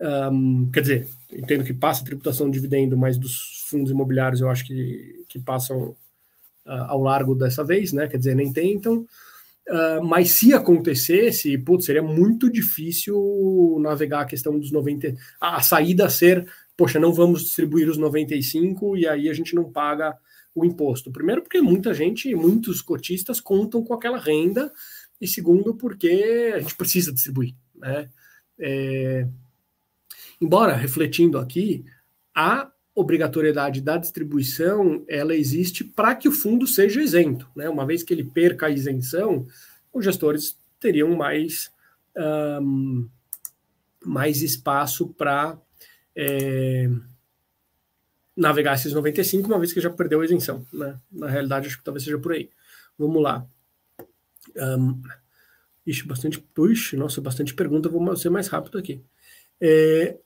Um, 0.00 0.70
quer 0.70 0.80
dizer, 0.80 1.08
entendo 1.32 1.64
que 1.64 1.72
passa 1.72 2.02
a 2.02 2.04
tributação 2.04 2.50
de 2.50 2.58
dividendo, 2.58 2.96
mas 2.96 3.16
dos 3.16 3.64
fundos 3.68 3.90
imobiliários 3.90 4.40
eu 4.40 4.48
acho 4.48 4.66
que, 4.66 5.24
que 5.28 5.38
passam 5.38 5.90
uh, 6.66 6.84
ao 6.88 7.02
largo 7.02 7.34
dessa 7.34 7.62
vez, 7.64 7.92
né? 7.92 8.06
Quer 8.06 8.18
dizer, 8.18 8.34
nem 8.34 8.52
tentam. 8.52 9.06
Uh, 9.68 10.04
mas 10.04 10.30
se 10.30 10.54
acontecesse, 10.54 11.58
putz, 11.58 11.86
seria 11.86 12.02
muito 12.02 12.50
difícil 12.50 13.78
navegar 13.80 14.20
a 14.20 14.26
questão 14.26 14.58
dos 14.58 14.70
90. 14.70 15.14
A, 15.40 15.56
a 15.56 15.60
saída 15.60 16.08
ser, 16.08 16.46
poxa, 16.76 17.00
não 17.00 17.12
vamos 17.12 17.42
distribuir 17.42 17.88
os 17.88 17.96
95 17.96 18.96
e 18.96 19.08
aí 19.08 19.28
a 19.28 19.32
gente 19.32 19.54
não 19.54 19.64
paga 19.70 20.16
o 20.54 20.64
imposto. 20.64 21.10
Primeiro, 21.10 21.42
porque 21.42 21.60
muita 21.60 21.92
gente, 21.92 22.34
muitos 22.34 22.80
cotistas 22.80 23.40
contam 23.40 23.82
com 23.84 23.92
aquela 23.92 24.18
renda, 24.18 24.72
e 25.20 25.26
segundo, 25.26 25.74
porque 25.74 26.52
a 26.54 26.60
gente 26.60 26.74
precisa 26.74 27.12
distribuir. 27.12 27.54
Né? 27.74 28.08
É... 28.58 29.26
Embora, 30.40 30.74
refletindo 30.74 31.38
aqui, 31.38 31.84
a 32.34 32.70
obrigatoriedade 32.96 33.82
da 33.82 33.98
distribuição 33.98 35.04
ela 35.06 35.36
existe 35.36 35.84
para 35.84 36.14
que 36.14 36.26
o 36.26 36.32
fundo 36.32 36.66
seja 36.66 37.02
isento. 37.02 37.46
Né? 37.54 37.68
Uma 37.68 37.84
vez 37.84 38.02
que 38.02 38.14
ele 38.14 38.24
perca 38.24 38.66
a 38.66 38.70
isenção, 38.70 39.46
os 39.92 40.02
gestores 40.02 40.58
teriam 40.80 41.14
mais, 41.14 41.70
um, 42.62 43.06
mais 44.02 44.40
espaço 44.40 45.08
para 45.08 45.60
é, 46.16 46.88
navegar 48.34 48.74
esses 48.74 48.94
95, 48.94 49.46
uma 49.46 49.58
vez 49.58 49.74
que 49.74 49.80
já 49.80 49.90
perdeu 49.90 50.22
a 50.22 50.24
isenção. 50.24 50.66
Né? 50.72 50.98
Na 51.12 51.28
realidade, 51.28 51.66
acho 51.66 51.76
que 51.76 51.84
talvez 51.84 52.02
seja 52.02 52.18
por 52.18 52.32
aí. 52.32 52.48
Vamos 52.98 53.22
lá. 53.22 53.46
Um, 54.56 55.02
ixi, 55.86 56.06
bastante. 56.06 56.40
Puxa, 56.40 56.96
nossa, 56.96 57.20
bastante 57.20 57.52
pergunta, 57.52 57.90
vou 57.90 58.16
ser 58.16 58.30
mais 58.30 58.48
rápido 58.48 58.78
aqui. 58.78 59.02
É, 59.60 60.16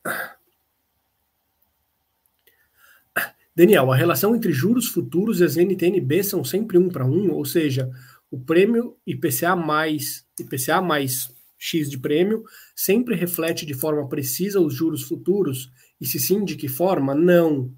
Daniel, 3.60 3.92
a 3.92 3.94
relação 3.94 4.34
entre 4.34 4.54
juros 4.54 4.88
futuros 4.88 5.38
e 5.38 5.44
as 5.44 5.58
NTNB 5.58 6.24
são 6.24 6.42
sempre 6.42 6.78
um 6.78 6.88
para 6.88 7.04
um, 7.04 7.30
ou 7.30 7.44
seja, 7.44 7.90
o 8.30 8.40
prêmio 8.40 8.96
IPCA 9.06 9.54
mais 9.54 10.24
IPCA 10.40 10.80
mais 10.80 11.30
X 11.58 11.90
de 11.90 11.98
prêmio 11.98 12.42
sempre 12.74 13.14
reflete 13.14 13.66
de 13.66 13.74
forma 13.74 14.08
precisa 14.08 14.58
os 14.58 14.72
juros 14.72 15.02
futuros? 15.02 15.70
E 16.00 16.06
se 16.06 16.18
sim, 16.18 16.42
de 16.42 16.56
que 16.56 16.68
forma? 16.68 17.14
Não. 17.14 17.70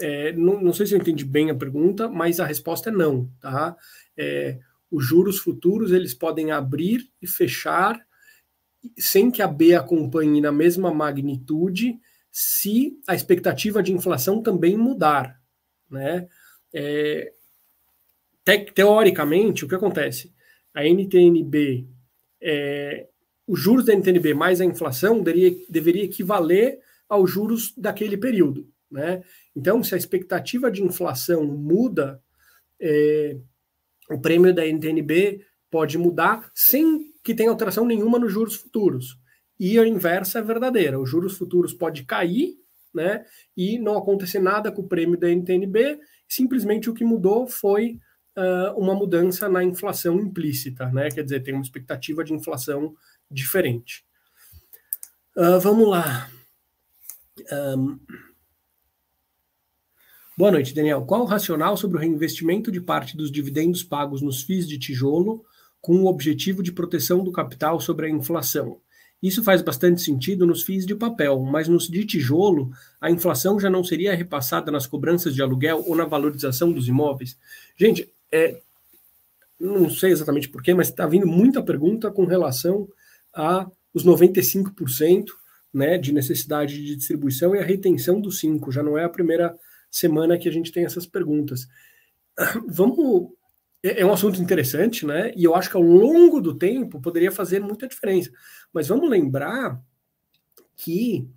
É, 0.00 0.32
não, 0.32 0.58
não, 0.58 0.72
sei 0.72 0.86
se 0.86 0.94
eu 0.94 0.98
entendi 0.98 1.26
bem 1.26 1.50
a 1.50 1.54
pergunta, 1.54 2.08
mas 2.08 2.40
a 2.40 2.46
resposta 2.46 2.88
é 2.88 2.92
não. 2.92 3.30
Tá? 3.38 3.76
É, 4.16 4.58
os 4.90 5.04
juros 5.04 5.38
futuros 5.38 5.92
eles 5.92 6.14
podem 6.14 6.50
abrir 6.50 7.10
e 7.20 7.26
fechar 7.26 8.00
sem 8.98 9.30
que 9.30 9.42
a 9.42 9.46
B 9.46 9.74
acompanhe 9.74 10.40
na 10.40 10.50
mesma 10.50 10.94
magnitude 10.94 12.00
se 12.38 13.00
a 13.06 13.14
expectativa 13.14 13.82
de 13.82 13.94
inflação 13.94 14.42
também 14.42 14.76
mudar. 14.76 15.40
Né? 15.90 16.28
É, 16.70 17.32
te, 18.44 18.58
teoricamente, 18.74 19.64
o 19.64 19.68
que 19.68 19.74
acontece? 19.74 20.34
A 20.74 20.84
NTNB, 20.84 21.88
é, 22.38 23.08
os 23.46 23.58
juros 23.58 23.86
da 23.86 23.94
NTNB 23.94 24.34
mais 24.34 24.60
a 24.60 24.66
inflação 24.66 25.22
deveria, 25.22 25.56
deveria 25.66 26.04
equivaler 26.04 26.78
aos 27.08 27.30
juros 27.30 27.72
daquele 27.74 28.18
período. 28.18 28.70
Né? 28.90 29.24
Então, 29.56 29.82
se 29.82 29.94
a 29.94 29.98
expectativa 29.98 30.70
de 30.70 30.82
inflação 30.82 31.42
muda, 31.46 32.22
é, 32.78 33.38
o 34.10 34.20
prêmio 34.20 34.54
da 34.54 34.66
NTNB 34.66 35.40
pode 35.70 35.96
mudar 35.96 36.50
sem 36.54 37.14
que 37.24 37.34
tenha 37.34 37.48
alteração 37.48 37.86
nenhuma 37.86 38.18
nos 38.18 38.30
juros 38.30 38.56
futuros 38.56 39.18
e 39.58 39.78
a 39.78 39.86
inversa 39.86 40.38
é 40.38 40.42
verdadeira. 40.42 40.98
Os 41.00 41.08
juros 41.08 41.36
futuros 41.36 41.72
pode 41.72 42.04
cair, 42.04 42.56
né? 42.94 43.24
E 43.56 43.78
não 43.78 43.96
acontecer 43.96 44.38
nada 44.38 44.70
com 44.70 44.82
o 44.82 44.88
prêmio 44.88 45.18
da 45.18 45.30
NTNB. 45.30 45.98
Simplesmente 46.28 46.90
o 46.90 46.94
que 46.94 47.04
mudou 47.04 47.46
foi 47.46 48.00
uh, 48.36 48.78
uma 48.78 48.94
mudança 48.94 49.48
na 49.48 49.64
inflação 49.64 50.20
implícita, 50.20 50.86
né? 50.90 51.10
Quer 51.10 51.22
dizer, 51.22 51.42
tem 51.42 51.54
uma 51.54 51.62
expectativa 51.62 52.22
de 52.22 52.32
inflação 52.32 52.94
diferente. 53.30 54.04
Uh, 55.36 55.60
vamos 55.60 55.88
lá. 55.88 56.30
Um... 57.76 57.98
Boa 60.36 60.50
noite, 60.50 60.74
Daniel. 60.74 61.04
Qual 61.06 61.22
o 61.22 61.26
racional 61.26 61.78
sobre 61.78 61.96
o 61.96 62.00
reinvestimento 62.00 62.70
de 62.70 62.80
parte 62.80 63.16
dos 63.16 63.30
dividendos 63.30 63.82
pagos 63.82 64.20
nos 64.20 64.42
FIIs 64.42 64.68
de 64.68 64.78
tijolo 64.78 65.44
com 65.80 65.96
o 66.02 66.06
objetivo 66.06 66.62
de 66.62 66.72
proteção 66.72 67.24
do 67.24 67.32
capital 67.32 67.80
sobre 67.80 68.06
a 68.06 68.10
inflação? 68.10 68.80
Isso 69.22 69.42
faz 69.42 69.62
bastante 69.62 70.02
sentido 70.02 70.46
nos 70.46 70.62
FIIs 70.62 70.86
de 70.86 70.94
papel, 70.94 71.40
mas 71.40 71.68
nos 71.68 71.88
de 71.88 72.04
tijolo, 72.04 72.70
a 73.00 73.10
inflação 73.10 73.58
já 73.58 73.70
não 73.70 73.82
seria 73.82 74.14
repassada 74.14 74.70
nas 74.70 74.86
cobranças 74.86 75.34
de 75.34 75.42
aluguel 75.42 75.82
ou 75.86 75.96
na 75.96 76.04
valorização 76.04 76.70
dos 76.70 76.86
imóveis? 76.86 77.38
Gente, 77.76 78.12
é, 78.30 78.60
não 79.58 79.88
sei 79.88 80.10
exatamente 80.10 80.48
porquê, 80.48 80.74
mas 80.74 80.88
está 80.88 81.06
vindo 81.06 81.26
muita 81.26 81.62
pergunta 81.62 82.10
com 82.10 82.24
relação 82.24 82.88
a 83.34 83.68
os 83.94 84.04
95% 84.04 85.28
né, 85.72 85.96
de 85.96 86.12
necessidade 86.12 86.74
de 86.82 86.96
distribuição 86.96 87.56
e 87.56 87.58
a 87.58 87.64
retenção 87.64 88.20
dos 88.20 88.40
5%. 88.40 88.70
Já 88.70 88.82
não 88.82 88.98
é 88.98 89.04
a 89.04 89.08
primeira 89.08 89.56
semana 89.90 90.38
que 90.38 90.48
a 90.48 90.52
gente 90.52 90.70
tem 90.70 90.84
essas 90.84 91.06
perguntas. 91.06 91.66
Vamos 92.68 93.30
é, 93.86 94.00
é 94.00 94.06
um 94.06 94.12
assunto 94.12 94.40
interessante, 94.40 95.06
né? 95.06 95.32
E 95.36 95.44
eu 95.44 95.54
acho 95.54 95.70
que 95.70 95.76
ao 95.76 95.82
longo 95.82 96.40
do 96.40 96.54
tempo 96.54 97.00
poderia 97.00 97.30
fazer 97.30 97.60
muita 97.60 97.86
diferença. 97.86 98.30
Mas 98.72 98.88
vamos 98.88 99.08
lembrar 99.08 99.80
que 100.74 101.28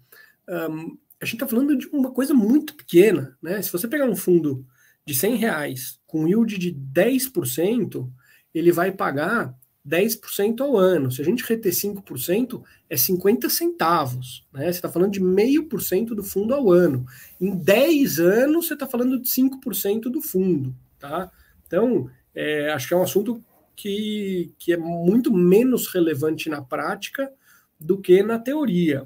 um, 0.48 0.98
a 1.22 1.26
gente 1.26 1.36
está 1.36 1.48
falando 1.48 1.78
de 1.78 1.88
uma 1.88 2.12
coisa 2.12 2.34
muito 2.34 2.76
pequena, 2.76 3.38
né? 3.42 3.62
Se 3.62 3.72
você 3.72 3.88
pegar 3.88 4.06
um 4.06 4.16
fundo 4.16 4.66
de 5.06 5.14
100 5.14 5.36
reais 5.36 6.00
com 6.06 6.28
yield 6.28 6.58
de 6.58 6.74
10%, 6.74 8.10
ele 8.54 8.72
vai 8.72 8.92
pagar 8.92 9.56
10% 9.88 10.62
ao 10.62 10.78
ano. 10.78 11.12
Se 11.12 11.22
a 11.22 11.26
gente 11.26 11.44
reter 11.44 11.72
5%, 11.72 12.62
é 12.90 12.98
50 12.98 13.50
centavos. 13.50 14.48
Né? 14.54 14.66
Você 14.66 14.78
está 14.78 14.90
falando 14.90 15.12
de 15.12 15.22
meio 15.22 15.66
por 15.68 15.82
cento 15.82 16.14
do 16.14 16.24
fundo 16.24 16.54
ao 16.54 16.72
ano. 16.72 17.06
Em 17.40 17.56
10 17.56 18.20
anos, 18.20 18.68
você 18.68 18.74
está 18.74 18.88
falando 18.88 19.20
de 19.20 19.28
5% 19.30 20.04
do 20.04 20.22
fundo. 20.22 20.76
Tá? 21.00 21.32
Então, 21.66 22.10
é, 22.40 22.72
acho 22.72 22.88
que 22.88 22.94
é 22.94 22.98
um 22.98 23.04
assunto 23.04 23.44
que, 23.76 24.54
que 24.58 24.72
é 24.72 24.78
muito 24.78 25.34
menos 25.34 25.88
relevante 25.88 26.50
na 26.50 26.62
prática 26.62 27.30
do 27.78 27.98
que 27.98 28.24
na 28.24 28.40
teoria. 28.40 29.06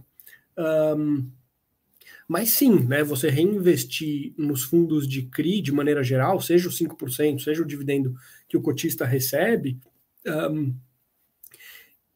Um, 0.55 1.27
mas 2.27 2.51
sim, 2.51 2.85
né, 2.85 3.03
você 3.03 3.31
reinvestir 3.31 4.33
nos 4.37 4.63
fundos 4.63 5.07
de 5.07 5.23
CRI 5.23 5.61
de 5.61 5.71
maneira 5.71 6.03
geral, 6.03 6.39
seja 6.39 6.69
o 6.69 6.71
5%, 6.71 7.39
seja 7.39 7.63
o 7.63 7.65
dividendo 7.65 8.13
que 8.47 8.55
o 8.55 8.61
cotista 8.61 9.03
recebe, 9.03 9.79
um, 10.51 10.71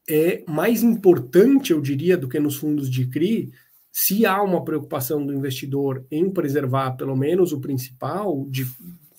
é 0.08 0.44
mais 0.48 0.84
importante, 0.84 1.72
eu 1.72 1.82
diria, 1.82 2.16
do 2.16 2.30
que 2.30 2.40
nos 2.40 2.58
fundos 2.58 2.92
de 2.92 3.08
CRI, 3.08 3.52
se 3.92 4.24
há 4.24 4.42
uma 4.44 4.64
preocupação 4.64 5.26
do 5.26 5.34
investidor 5.34 6.06
em 6.12 6.30
preservar 6.30 6.92
pelo 6.92 7.16
menos 7.16 7.52
o 7.54 7.60
principal, 7.60 8.46
de 8.50 8.68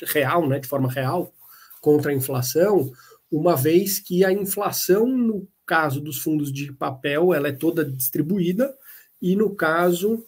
real, 0.06 0.48
né, 0.48 0.60
de 0.60 0.68
forma 0.68 0.90
real, 0.90 1.34
contra 1.80 2.12
a 2.12 2.14
inflação, 2.14 2.90
uma 3.30 3.56
vez 3.56 3.98
que 3.98 4.24
a 4.24 4.32
inflação, 4.32 5.06
no 5.06 5.48
caso 5.66 6.00
dos 6.00 6.18
fundos 6.18 6.52
de 6.52 6.72
papel, 6.72 7.34
ela 7.34 7.48
é 7.48 7.52
toda 7.52 7.84
distribuída, 7.84 8.74
e 9.20 9.36
no 9.36 9.54
caso 9.54 10.24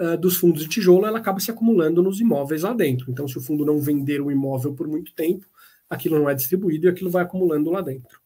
uh, 0.00 0.16
dos 0.18 0.36
fundos 0.36 0.62
de 0.62 0.68
tijolo, 0.68 1.06
ela 1.06 1.18
acaba 1.18 1.40
se 1.40 1.50
acumulando 1.50 2.02
nos 2.02 2.20
imóveis 2.20 2.62
lá 2.62 2.72
dentro. 2.74 3.10
Então, 3.10 3.26
se 3.26 3.38
o 3.38 3.40
fundo 3.40 3.64
não 3.64 3.78
vender 3.78 4.20
o 4.20 4.30
imóvel 4.30 4.74
por 4.74 4.86
muito 4.86 5.14
tempo, 5.14 5.46
aquilo 5.88 6.18
não 6.18 6.28
é 6.28 6.34
distribuído 6.34 6.86
e 6.86 6.90
aquilo 6.90 7.10
vai 7.10 7.22
acumulando 7.22 7.70
lá 7.70 7.80
dentro. 7.80 8.20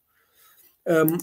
Um, 0.86 1.18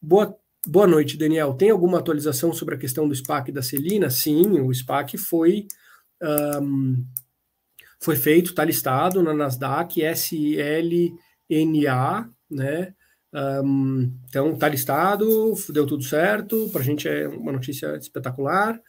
boa 0.00 0.36
Boa 0.68 0.88
noite, 0.88 1.16
Daniel. 1.16 1.54
Tem 1.54 1.70
alguma 1.70 2.00
atualização 2.00 2.52
sobre 2.52 2.74
a 2.74 2.78
questão 2.78 3.08
do 3.08 3.14
SPAC 3.14 3.52
da 3.52 3.62
Celina? 3.62 4.10
Sim, 4.10 4.58
o 4.58 4.74
SPAC 4.74 5.16
foi, 5.16 5.68
um, 6.60 7.04
foi 8.00 8.16
feito, 8.16 8.50
está 8.50 8.64
listado 8.64 9.22
na 9.22 9.32
Nasdaq, 9.34 10.00
SLNA, 10.02 11.18
né? 12.50 12.94
Um, 13.32 14.12
então 14.28 14.52
está 14.52 14.68
listado, 14.68 15.54
deu 15.70 15.86
tudo 15.86 16.02
certo, 16.02 16.68
para 16.70 16.80
a 16.80 16.84
gente 16.84 17.08
é 17.08 17.28
uma 17.28 17.52
notícia 17.52 17.96
espetacular. 17.96 18.80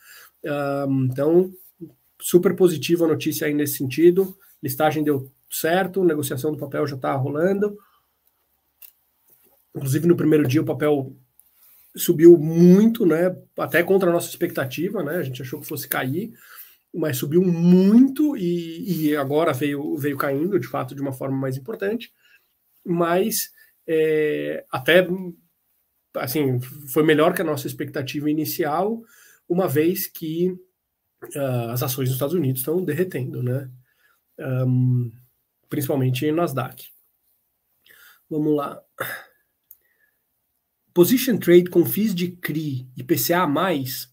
Um, 0.88 1.08
então, 1.12 1.52
super 2.20 2.56
positiva 2.56 3.06
a 3.06 3.10
notícia 3.10 3.48
aí 3.48 3.54
nesse 3.54 3.78
sentido. 3.78 4.38
Listagem 4.62 5.04
deu 5.04 5.32
certo, 5.50 6.04
negociação 6.04 6.52
do 6.52 6.58
papel 6.58 6.88
já 6.88 6.96
está 6.96 7.14
rolando. 7.14 7.78
Inclusive, 9.76 10.08
no 10.08 10.16
primeiro 10.18 10.48
dia, 10.48 10.62
o 10.62 10.66
papel 10.66 11.16
subiu 11.96 12.38
muito, 12.38 13.06
né? 13.06 13.36
Até 13.58 13.84
contra 13.84 14.10
a 14.10 14.14
nossa 14.14 14.30
expectativa, 14.30 15.04
né? 15.04 15.18
A 15.18 15.24
gente 15.24 15.42
achou 15.42 15.60
que 15.60 15.68
fosse 15.68 15.88
cair, 15.88 16.34
mas 16.94 17.18
subiu 17.18 17.42
muito 17.42 18.36
e, 18.36 19.10
e 19.10 19.16
agora 19.16 19.54
veio, 19.54 19.98
veio 19.98 20.18
caindo, 20.18 20.60
de 20.60 20.68
fato, 20.68 20.96
de 20.96 21.02
uma 21.02 21.14
forma 21.14 21.38
mais 21.38 21.58
importante. 21.58 22.14
Mas 22.86 23.52
é, 23.88 24.66
até 24.72 25.08
assim 26.16 26.60
foi 26.60 27.04
melhor 27.04 27.34
que 27.34 27.42
a 27.42 27.46
nossa 27.46 27.68
expectativa 27.68 28.30
inicial, 28.30 29.02
uma 29.48 29.68
vez 29.68 30.08
que 30.08 30.50
uh, 31.36 31.70
as 31.72 31.84
ações 31.84 32.10
dos 32.10 32.16
Estados 32.16 32.36
Unidos 32.36 32.62
estão 32.62 32.84
derretendo, 32.84 33.42
né? 33.42 33.70
Um, 34.40 35.12
principalmente 35.70 36.32
Nasdaq. 36.32 36.88
Vamos 38.30 38.56
lá. 38.56 38.82
Position 40.98 41.38
trade 41.38 41.70
com 41.70 41.86
FIIs 41.86 42.16
de 42.16 42.32
CRI 42.32 42.90
e 42.98 43.04
PCA+, 43.04 43.46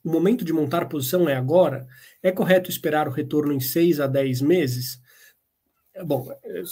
o 0.04 0.10
momento 0.10 0.44
de 0.44 0.52
montar 0.52 0.84
posição 0.84 1.26
é 1.26 1.34
agora? 1.34 1.88
É 2.22 2.30
correto 2.30 2.68
esperar 2.68 3.08
o 3.08 3.10
retorno 3.10 3.54
em 3.54 3.58
6 3.58 4.00
a 4.00 4.06
10 4.06 4.42
meses? 4.42 5.00
Bom, 6.04 6.30
é, 6.44 6.62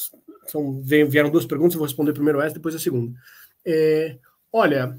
são, 0.49 0.83
vieram 0.83 1.31
duas 1.31 1.47
perguntas, 1.47 1.73
eu 1.73 1.79
vou 1.79 1.87
responder 1.87 2.13
primeiro 2.13 2.43
essa, 2.43 2.57
depois 2.57 2.75
a 2.75 2.79
segunda. 2.79 3.19
É, 3.65 4.19
olha, 4.53 4.99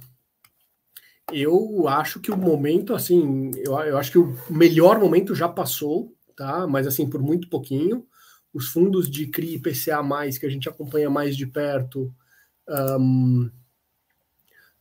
eu 1.32 1.88
acho 1.88 2.20
que 2.20 2.32
o 2.32 2.36
momento, 2.36 2.96
assim, 2.96 3.51
eu, 3.58 3.79
eu 3.82 4.00
acho 4.00 4.12
que 4.12 4.17
o 4.17 4.36
melhor 4.50 5.00
momento 5.00 5.36
já 5.36 5.48
passou, 5.48 6.12
tá? 6.36 6.65
Mas 6.65 6.88
assim, 6.88 7.08
por 7.08 7.22
muito 7.22 7.48
pouquinho. 7.50 8.03
Os 8.51 8.70
fundos 8.70 9.08
de 9.08 9.27
CRI 9.27 9.58
e 9.58 9.60
PCA+, 9.60 10.01
que 10.39 10.46
a 10.48 10.50
gente 10.50 10.67
acompanha 10.67 11.08
mais 11.08 11.38
de 11.38 11.46
perto, 11.46 12.12
um, 12.67 13.51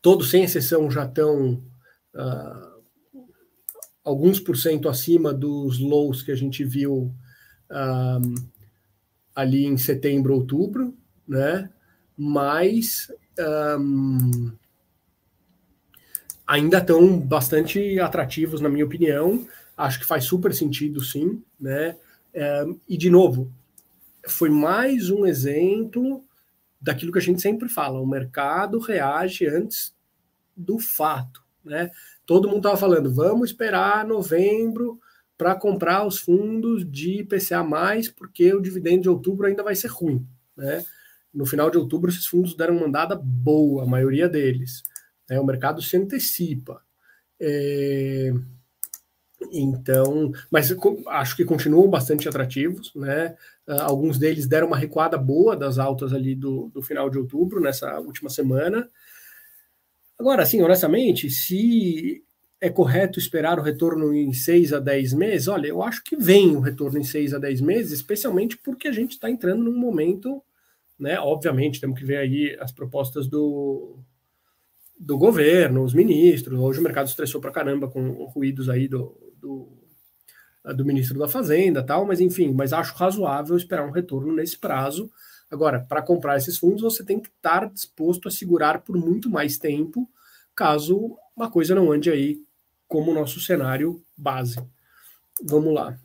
todos, 0.03 0.31
sem 0.31 0.43
exceção, 0.43 0.91
já 0.91 1.05
estão 1.05 1.63
uh, 2.15 2.83
alguns 4.05 4.41
por 4.41 4.57
cento 4.57 4.89
acima 4.89 5.33
dos 5.33 5.79
lows 5.79 6.23
que 6.23 6.33
a 6.33 6.35
gente 6.35 6.65
viu 6.65 7.15
um, 7.71 8.35
ali 9.35 9.65
em 9.65 9.79
setembro, 9.79 10.35
outubro, 10.35 10.93
né? 11.27 11.71
Mas 12.19 13.11
um, 13.79 14.53
ainda 16.47 16.79
estão 16.79 17.19
bastante 17.19 17.99
atrativos, 18.01 18.61
na 18.61 18.69
minha 18.69 18.85
opinião. 18.85 19.47
Acho 19.77 20.01
que 20.01 20.05
faz 20.05 20.25
super 20.25 20.53
sentido, 20.53 21.03
sim, 21.03 21.43
né? 21.59 21.97
e 22.89 22.97
de 22.97 23.11
novo, 23.11 23.53
foi 24.27 24.49
mais 24.49 25.11
um 25.11 25.27
exemplo 25.27 26.25
daquilo 26.83 27.13
que 27.13 27.19
a 27.19 27.23
gente 27.23 27.41
sempre 27.41 27.69
fala, 27.69 28.01
o 28.01 28.07
mercado 28.07 28.81
reage 28.81 29.47
antes 29.47 29.95
do 30.57 30.79
fato, 30.79 31.43
né? 31.65 31.91
Todo 32.27 32.49
mundo 32.49 32.59
estava 32.59 32.77
falando, 32.77 33.15
vamos 33.15 33.51
esperar 33.51 34.05
novembro 34.05 34.99
para 35.39 35.55
comprar 35.55 36.07
os 36.07 36.19
fundos 36.19 36.85
de 36.91 37.21
IPCA+, 37.21 37.65
porque 38.17 38.53
o 38.53 38.61
dividendo 38.61 39.03
de 39.03 39.09
outubro 39.09 39.47
ainda 39.47 39.63
vai 39.63 39.77
ser 39.77 39.89
ruim, 39.89 40.27
né? 40.57 40.85
No 41.33 41.47
final 41.47 41.71
de 41.71 41.79
outubro, 41.79 42.11
esses 42.11 42.27
fundos 42.27 42.55
deram 42.55 42.77
uma 42.77 42.87
andada 42.87 43.17
boa, 43.17 43.85
a 43.85 43.87
maioria 43.87 44.29
deles. 44.29 44.83
Né? 45.29 45.41
O 45.41 45.47
mercado 45.47 45.81
se 45.81 45.97
antecipa. 45.97 46.83
É... 47.41 48.33
Então, 49.53 50.33
mas 50.51 50.75
acho 51.09 51.37
que 51.37 51.45
continuam 51.45 51.89
bastante 51.89 52.27
atrativos, 52.27 52.91
né? 52.95 53.37
Uh, 53.69 53.83
alguns 53.83 54.19
deles 54.19 54.47
deram 54.47 54.69
uma 54.69 54.79
recuada 54.79 55.19
boa 55.19 55.55
das 55.55 55.79
altas 55.79 56.15
ali 56.15 56.35
do, 56.35 56.71
do 56.73 56.81
final 56.81 57.11
de 57.11 57.19
outubro, 57.19 57.61
nessa 57.61 58.01
última 58.01 58.31
semana. 58.31 58.89
Agora, 60.19 60.43
assim, 60.43 60.63
honestamente, 60.63 61.29
se 61.29 62.25
é 62.61 62.71
correto 62.71 63.19
esperar 63.19 63.59
o 63.59 63.63
retorno 63.63 64.15
em 64.15 64.33
6 64.33 64.73
a 64.73 64.79
10 64.79 65.13
meses, 65.13 65.49
olha, 65.49 65.67
eu 65.67 65.83
acho 65.83 66.03
que 66.03 66.17
vem 66.17 66.57
o 66.57 66.61
retorno 66.61 66.99
em 66.99 67.05
6 67.05 67.35
a 67.35 67.39
10 67.39 67.61
meses, 67.61 67.93
especialmente 67.93 68.57
porque 68.57 68.89
a 68.89 68.93
gente 68.93 69.13
está 69.13 69.29
entrando 69.29 69.63
num 69.65 69.77
momento, 69.77 70.43
né? 70.99 71.19
Obviamente, 71.21 71.81
temos 71.81 71.99
que 71.99 72.07
ver 72.07 72.19
aí 72.19 72.57
as 72.59 72.73
propostas 72.73 73.29
do, 73.29 73.99
do 75.03 75.19
governo, 75.19 75.83
os 75.83 75.93
ministros. 75.93 76.59
Hoje 76.59 76.79
o 76.79 76.83
mercado 76.83 77.09
estressou 77.09 77.41
para 77.41 77.51
caramba 77.51 77.89
com 77.89 78.25
ruídos 78.27 78.69
aí 78.69 78.87
do, 78.87 79.35
do, 79.37 79.69
do 80.77 80.85
ministro 80.85 81.19
da 81.19 81.27
Fazenda 81.27 81.83
tal, 81.83 82.07
mas 82.07 82.21
enfim, 82.21 82.53
mas 82.53 82.73
acho 82.73 82.95
razoável 82.95 83.57
esperar 83.57 83.85
um 83.85 83.91
retorno 83.91 84.33
nesse 84.33 84.57
prazo. 84.57 85.11
Agora, 85.51 85.81
para 85.81 86.03
comprar 86.03 86.37
esses 86.37 86.57
fundos, 86.57 86.83
você 86.83 87.05
tem 87.05 87.19
que 87.19 87.29
estar 87.29 87.69
disposto 87.69 88.29
a 88.29 88.31
segurar 88.31 88.83
por 88.83 88.97
muito 88.97 89.29
mais 89.29 89.59
tempo, 89.59 90.09
caso 90.55 91.19
uma 91.37 91.51
coisa 91.51 91.75
não 91.75 91.91
ande 91.91 92.09
aí 92.09 92.41
como 92.87 93.11
o 93.11 93.15
nosso 93.15 93.41
cenário 93.41 94.03
base. 94.17 94.63
Vamos 95.43 95.75
lá. 95.75 95.99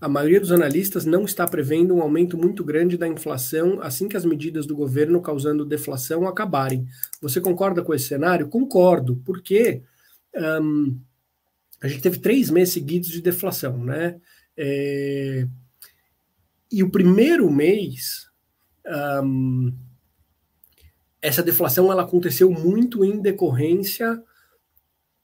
A 0.00 0.08
maioria 0.08 0.40
dos 0.40 0.52
analistas 0.52 1.06
não 1.06 1.24
está 1.24 1.46
prevendo 1.46 1.94
um 1.94 2.02
aumento 2.02 2.36
muito 2.36 2.62
grande 2.62 2.98
da 2.98 3.08
inflação 3.08 3.80
assim 3.80 4.08
que 4.08 4.16
as 4.16 4.26
medidas 4.26 4.66
do 4.66 4.76
governo 4.76 5.22
causando 5.22 5.64
deflação 5.64 6.28
acabarem. 6.28 6.86
Você 7.20 7.40
concorda 7.40 7.82
com 7.82 7.94
esse 7.94 8.06
cenário? 8.06 8.48
Concordo, 8.48 9.16
porque 9.24 9.82
um, 10.34 10.98
a 11.80 11.88
gente 11.88 12.02
teve 12.02 12.18
três 12.18 12.50
meses 12.50 12.74
seguidos 12.74 13.08
de 13.08 13.22
deflação, 13.22 13.82
né? 13.82 14.20
É, 14.56 15.46
e 16.70 16.82
o 16.82 16.90
primeiro 16.90 17.50
mês, 17.50 18.28
um, 19.22 19.72
essa 21.22 21.42
deflação 21.42 21.90
ela 21.90 22.02
aconteceu 22.02 22.50
muito 22.50 23.04
em 23.04 23.20
decorrência 23.20 24.22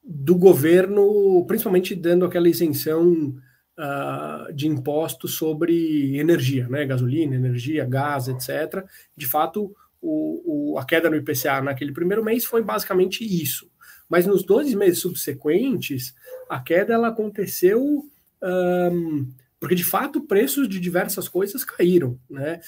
do 0.02 0.34
governo, 0.34 1.44
principalmente 1.46 1.94
dando 1.94 2.24
aquela 2.24 2.48
isenção 2.48 3.36
uh, 3.78 4.52
de 4.52 4.68
impostos 4.68 5.34
sobre 5.34 6.16
energia, 6.18 6.68
né, 6.68 6.84
gasolina, 6.84 7.34
energia, 7.34 7.84
gás, 7.84 8.28
etc. 8.28 8.84
De 9.16 9.26
fato, 9.26 9.74
o, 10.00 10.72
o, 10.74 10.78
a 10.78 10.84
queda 10.84 11.08
no 11.08 11.16
IPCA 11.16 11.60
naquele 11.62 11.92
primeiro 11.92 12.24
mês 12.24 12.44
foi 12.44 12.62
basicamente 12.62 13.24
isso. 13.24 13.70
Mas 14.08 14.26
nos 14.26 14.42
12 14.42 14.76
meses 14.76 14.98
subsequentes, 14.98 16.14
a 16.48 16.60
queda 16.60 16.92
ela 16.92 17.08
aconteceu 17.08 18.04
um, 18.42 19.32
porque, 19.58 19.76
de 19.76 19.84
fato, 19.84 20.26
preços 20.26 20.68
de 20.68 20.80
diversas 20.80 21.28
coisas 21.28 21.64
caíram. 21.64 22.18
Né? 22.28 22.60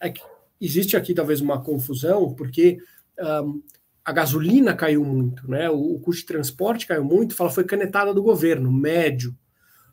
É 0.00 0.12
existe 0.60 0.96
aqui 0.96 1.14
talvez 1.14 1.40
uma 1.40 1.62
confusão, 1.62 2.34
porque 2.34 2.78
um, 3.44 3.62
a 4.04 4.12
gasolina 4.12 4.74
caiu 4.74 5.04
muito, 5.04 5.48
né? 5.48 5.68
O, 5.70 5.94
o, 5.94 6.00
custo 6.00 6.22
de 6.22 6.26
transporte 6.26 6.86
caiu 6.86 7.04
muito, 7.04 7.34
fala 7.34 7.50
foi 7.50 7.64
canetada 7.64 8.12
do 8.14 8.22
governo, 8.22 8.72
médio 8.72 9.36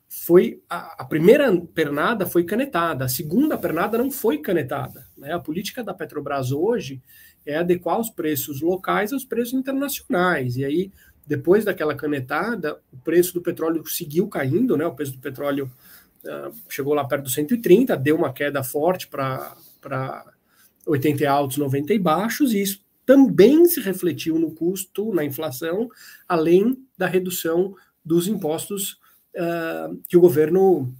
foi 0.08 0.62
a, 0.68 1.02
a, 1.02 1.04
primeira 1.04 1.54
pernada 1.74 2.26
foi 2.26 2.44
canetada, 2.44 3.04
a 3.04 3.08
segunda 3.08 3.58
pernada 3.58 3.98
não 3.98 4.10
foi 4.10 4.38
canetada. 4.38 5.06
Né? 5.16 5.32
A 5.32 5.40
política 5.40 5.82
da 5.82 5.92
Petrobras 5.92 6.52
hoje 6.52 7.02
é 7.44 7.56
adequar 7.56 8.00
os 8.00 8.10
preços 8.10 8.60
locais 8.60 9.12
aos 9.12 9.24
preços 9.24 9.54
internacionais. 9.54 10.56
E 10.56 10.64
aí, 10.64 10.92
depois 11.26 11.64
daquela 11.64 11.94
canetada, 11.94 12.80
o 12.92 12.96
preço 12.98 13.34
do 13.34 13.42
petróleo 13.42 13.86
seguiu 13.86 14.28
caindo, 14.28 14.76
né? 14.76 14.86
O 14.86 14.94
preço 14.94 15.12
do 15.12 15.18
petróleo 15.18 15.70
uh, 16.24 16.52
chegou 16.68 16.94
lá 16.94 17.04
perto 17.04 17.24
dos 17.24 17.34
130, 17.34 17.96
deu 17.96 18.16
uma 18.16 18.32
queda 18.32 18.62
forte 18.62 19.08
para 19.08 19.56
80 20.86 21.28
altos, 21.28 21.56
90 21.56 21.94
e 21.94 21.98
baixos, 21.98 22.52
e 22.52 22.62
isso 22.62 22.84
também 23.04 23.64
se 23.66 23.80
refletiu 23.80 24.38
no 24.38 24.52
custo, 24.52 25.14
na 25.14 25.24
inflação, 25.24 25.88
além 26.28 26.76
da 26.98 27.06
redução 27.06 27.74
dos 28.04 28.26
impostos 28.26 28.98
uh, 29.36 29.96
que 30.08 30.16
o 30.16 30.20
governo 30.20 30.92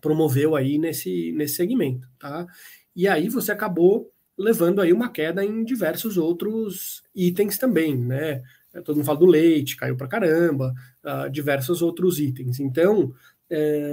promoveu 0.00 0.56
aí 0.56 0.78
nesse, 0.78 1.32
nesse 1.32 1.54
segmento, 1.54 2.08
tá? 2.18 2.46
E 2.94 3.06
aí 3.06 3.28
você 3.28 3.52
acabou 3.52 4.10
levando 4.36 4.80
aí 4.80 4.92
uma 4.92 5.10
queda 5.10 5.44
em 5.44 5.62
diversos 5.64 6.16
outros 6.16 7.02
itens 7.14 7.58
também, 7.58 7.96
né? 7.96 8.42
Todo 8.84 8.96
mundo 8.96 9.04
fala 9.04 9.18
do 9.18 9.26
leite, 9.26 9.76
caiu 9.76 9.96
para 9.96 10.08
caramba, 10.08 10.72
uh, 11.04 11.30
diversos 11.30 11.82
outros 11.82 12.18
itens. 12.18 12.60
Então, 12.60 13.12
é, 13.50 13.92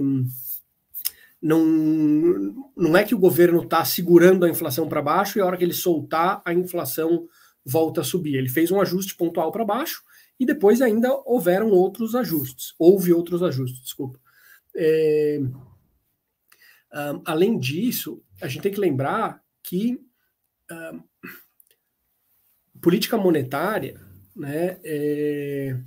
não, 1.42 1.66
não 2.76 2.96
é 2.96 3.04
que 3.04 3.16
o 3.16 3.20
governo 3.20 3.64
está 3.64 3.84
segurando 3.84 4.46
a 4.46 4.50
inflação 4.50 4.88
para 4.88 5.02
baixo 5.02 5.38
e 5.38 5.42
a 5.42 5.46
hora 5.46 5.58
que 5.58 5.64
ele 5.64 5.74
soltar, 5.74 6.42
a 6.46 6.54
inflação 6.54 7.28
volta 7.66 8.02
a 8.02 8.04
subir. 8.04 8.36
Ele 8.36 8.50
fez 8.50 8.72
um 8.72 8.80
ajuste 8.80 9.16
pontual 9.16 9.52
para 9.52 9.66
baixo 9.66 10.02
e 10.40 10.46
depois 10.46 10.82
ainda 10.82 11.12
houveram 11.26 11.72
outros 11.72 12.16
ajustes. 12.16 12.74
Houve 12.78 13.14
outros 13.14 13.42
ajustes, 13.42 13.82
desculpa. 13.82 14.20
É, 14.76 15.40
um, 16.94 17.22
além 17.26 17.58
disso, 17.58 18.24
a 18.42 18.48
gente 18.48 18.62
tem 18.62 18.72
que 18.72 18.80
lembrar 18.80 19.44
que 19.64 20.00
um, 20.72 21.04
política 22.82 23.18
monetária 23.18 24.00
né, 24.36 24.80
é, 24.84 25.78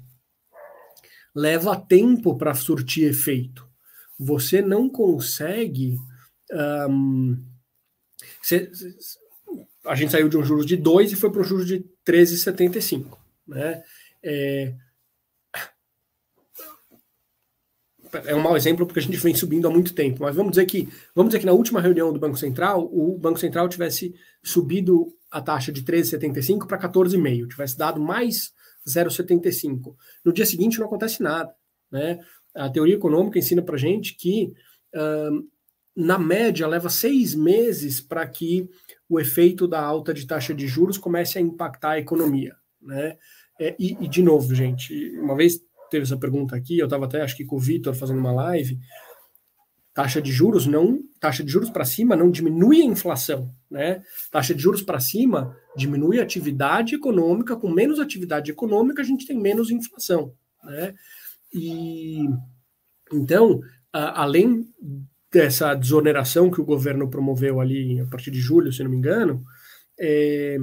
leva 1.35 1.81
tempo 1.81 2.37
para 2.37 2.55
surtir 2.55 3.09
efeito. 3.09 3.69
Você 4.19 4.61
não 4.61 4.89
consegue. 4.89 5.97
Um, 6.91 7.43
cê, 8.43 8.71
a 9.87 9.95
gente 9.95 10.13
saiu 10.13 10.29
de 10.29 10.37
um 10.37 10.45
juros 10.45 10.67
de 10.67 10.77
2 10.77 11.13
e 11.13 11.17
foi 11.17 11.31
para 11.31 11.41
um 11.41 11.45
juros 11.45 11.67
de 11.67 11.85
13,75. 12.05 13.17
Né? 13.47 13.83
É, 14.23 14.75
é 18.27 18.35
um 18.35 18.41
mau 18.41 18.57
exemplo 18.57 18.87
porque 18.87 18.99
a 18.99 19.03
gente 19.03 19.17
vem 19.19 19.35
subindo 19.35 19.69
há 19.69 19.71
muito 19.71 19.95
tempo, 19.95 20.23
mas 20.23 20.35
vamos 20.35 20.53
dizer 20.53 20.67
que 20.67 20.89
vamos 21.15 21.31
dizer 21.31 21.41
que 21.41 21.47
na 21.47 21.53
última 21.53 21.81
reunião 21.81 22.13
do 22.13 22.19
Banco 22.19 22.37
Central, 22.37 22.89
o 22.93 23.17
Banco 23.19 23.39
Central 23.39 23.69
tivesse 23.69 24.15
subido 24.43 25.15
a 25.31 25.41
taxa 25.41 25.71
de 25.71 25.83
13,75 25.83 26.67
para 26.67 26.79
14,5, 26.79 27.49
tivesse 27.49 27.79
dado 27.79 28.01
mais 28.01 28.53
0,75. 28.87 29.95
No 30.25 30.33
dia 30.33 30.45
seguinte 30.45 30.79
não 30.79 30.87
acontece 30.87 31.23
nada. 31.23 31.55
Né? 31.91 32.19
A 32.55 32.69
teoria 32.69 32.95
econômica 32.97 33.39
ensina 33.39 33.63
para 33.63 33.77
gente 33.77 34.17
que, 34.17 34.53
na 35.95 36.19
média, 36.19 36.67
leva 36.67 36.89
seis 36.89 37.35
meses 37.35 38.01
para 38.01 38.27
que 38.27 38.69
o 39.09 39.21
efeito 39.21 39.69
da 39.69 39.81
alta 39.81 40.13
de 40.13 40.27
taxa 40.27 40.55
de 40.55 40.67
juros 40.67 40.99
comece 40.99 41.39
a 41.39 41.41
impactar 41.41 41.93
a 41.93 41.99
economia. 41.99 42.57
Né? 42.81 43.17
É, 43.61 43.77
e, 43.79 43.95
e, 44.01 44.09
de 44.09 44.23
novo, 44.23 44.55
gente, 44.55 44.95
uma 45.19 45.37
vez 45.37 45.61
teve 45.91 46.05
essa 46.05 46.17
pergunta 46.17 46.57
aqui, 46.57 46.79
eu 46.79 46.87
estava 46.87 47.05
até 47.05 47.21
acho 47.21 47.37
que 47.37 47.45
com 47.45 47.57
o 47.57 47.61
Vitor 47.61 47.95
fazendo 47.95 48.19
uma 48.19 48.33
live. 48.33 48.79
Taxa 49.93 50.23
de 50.23 50.33
juros 50.33 50.67
não, 50.67 51.01
taxa 51.21 51.45
de 51.45 51.51
juros 51.51 51.69
para 51.69 51.85
cima 51.85 52.17
não 52.17 52.31
diminui 52.31 52.81
a 52.81 52.85
inflação, 52.87 53.55
né? 53.71 54.03
Taxa 54.31 54.55
de 54.55 54.63
juros 54.63 54.81
para 54.81 54.99
cima 54.99 55.55
diminui 55.77 56.19
a 56.19 56.23
atividade 56.23 56.95
econômica, 56.95 57.55
com 57.55 57.69
menos 57.69 58.01
atividade 58.01 58.51
econômica 58.51 59.03
a 59.03 59.05
gente 59.05 59.27
tem 59.27 59.39
menos 59.39 59.71
inflação, 59.71 60.33
né? 60.65 60.95
E 61.53 62.25
então, 63.13 63.61
a, 63.93 64.23
além 64.23 64.67
dessa 65.31 65.75
desoneração 65.75 66.51
que 66.51 66.61
o 66.61 66.65
governo 66.65 67.11
promoveu 67.11 67.61
ali 67.61 68.01
a 68.01 68.07
partir 68.07 68.31
de 68.31 68.41
julho, 68.41 68.73
se 68.73 68.83
não 68.83 68.91
me 68.91 68.97
engano, 68.97 69.45
é, 69.99 70.57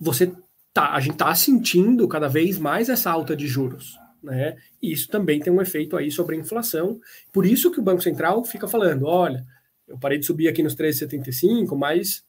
você 0.00 0.30
tá, 0.74 0.92
a 0.92 1.00
gente 1.00 1.12
está 1.12 1.32
sentindo 1.34 2.06
cada 2.08 2.28
vez 2.28 2.58
mais 2.58 2.88
essa 2.88 3.10
alta 3.10 3.36
de 3.36 3.46
juros. 3.46 3.96
Né? 4.22 4.56
E 4.82 4.92
isso 4.92 5.08
também 5.08 5.38
tem 5.38 5.52
um 5.52 5.62
efeito 5.62 5.96
aí 5.96 6.10
sobre 6.10 6.34
a 6.34 6.38
inflação. 6.38 7.00
Por 7.32 7.46
isso 7.46 7.70
que 7.70 7.78
o 7.78 7.82
Banco 7.82 8.02
Central 8.02 8.44
fica 8.44 8.66
falando: 8.66 9.06
olha, 9.06 9.46
eu 9.86 9.98
parei 9.98 10.18
de 10.18 10.26
subir 10.26 10.48
aqui 10.48 10.62
nos 10.62 10.74
13,75, 10.74 11.76
mas 11.76 12.24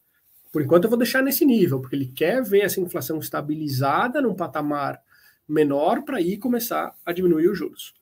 por 0.51 0.61
enquanto 0.61 0.85
eu 0.85 0.89
vou 0.89 0.99
deixar 0.99 1.21
nesse 1.21 1.45
nível, 1.45 1.81
porque 1.81 1.95
ele 1.95 2.07
quer 2.07 2.43
ver 2.43 2.61
essa 2.61 2.79
inflação 2.79 3.17
estabilizada 3.17 4.21
num 4.21 4.35
patamar 4.35 5.01
menor 5.47 6.03
para 6.03 6.17
aí 6.17 6.37
começar 6.37 6.93
a 7.05 7.11
diminuir 7.11 7.49
os 7.49 7.57
juros. 7.57 7.93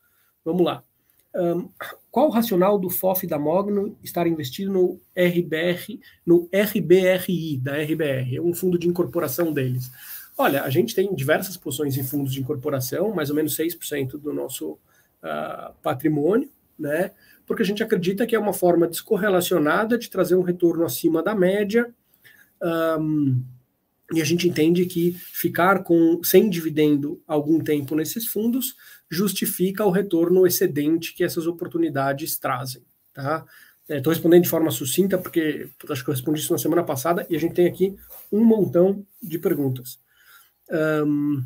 Vamos 0.44 0.64
lá. 0.64 0.84
Um, 1.36 1.68
qual 2.12 2.28
o 2.28 2.32
racional 2.32 2.78
do 2.78 2.92
FOF 2.92 3.26
da 3.26 3.40
Mogno 3.40 3.98
estar 4.04 4.28
investido 4.28 4.72
no 4.72 5.02
RBR, 5.16 6.00
no 6.24 6.48
RBRI 6.54 7.58
da 7.58 7.74
RBR, 7.82 8.36
é 8.36 8.42
um 8.42 8.54
fundo 8.54 8.78
de 8.78 8.88
incorporação 8.88 9.52
deles? 9.52 9.92
Olha, 10.38 10.64
a 10.64 10.70
gente 10.70 10.96
tem 10.96 11.14
diversas 11.14 11.56
posições 11.56 11.98
em 11.98 12.04
fundos 12.04 12.34
de 12.34 12.40
incorporação, 12.40 13.14
mais 13.14 13.30
ou 13.30 13.36
menos 13.36 13.56
6% 13.56 14.18
do 14.18 14.34
nosso 14.34 14.72
uh, 14.72 15.74
patrimônio, 15.82 16.50
né? 16.78 17.12
Porque 17.46 17.62
a 17.62 17.66
gente 17.66 17.84
acredita 17.84 18.26
que 18.26 18.36
é 18.36 18.40
uma 18.40 18.54
forma 18.54 18.88
descorrelacionada 18.88 19.98
de 19.98 20.10
trazer 20.10 20.36
um 20.36 20.42
retorno 20.42 20.86
acima 20.86 21.22
da 21.22 21.36
média. 21.36 21.94
Um, 23.00 23.44
e 24.14 24.22
a 24.22 24.26
gente 24.26 24.48
entende 24.48 24.86
que 24.86 25.12
ficar 25.12 25.84
com 25.84 26.22
sem 26.24 26.50
dividendo 26.50 27.22
algum 27.28 27.60
tempo 27.60 27.96
nesses 27.96 28.28
fundos 28.28 28.76
justifica 29.10 29.86
o 29.86 29.92
retorno 29.92 30.48
excedente 30.48 31.14
que 31.14 31.24
essas 31.24 31.48
oportunidades 31.48 32.38
trazem, 32.38 32.84
tá? 33.14 33.46
Estou 33.88 34.12
é, 34.12 34.16
respondendo 34.16 34.44
de 34.44 34.50
forma 34.50 34.72
sucinta 34.72 35.18
porque 35.18 35.70
acho 35.90 36.04
que 36.04 36.10
eu 36.10 36.14
respondi 36.14 36.40
isso 36.40 36.54
na 36.54 36.58
semana 36.58 36.84
passada 36.84 37.26
e 37.30 37.36
a 37.36 37.40
gente 37.40 37.54
tem 37.54 37.68
aqui 37.68 37.96
um 38.32 38.44
montão 38.44 39.06
de 39.22 39.38
perguntas. 39.38 40.00
Um, 40.72 41.44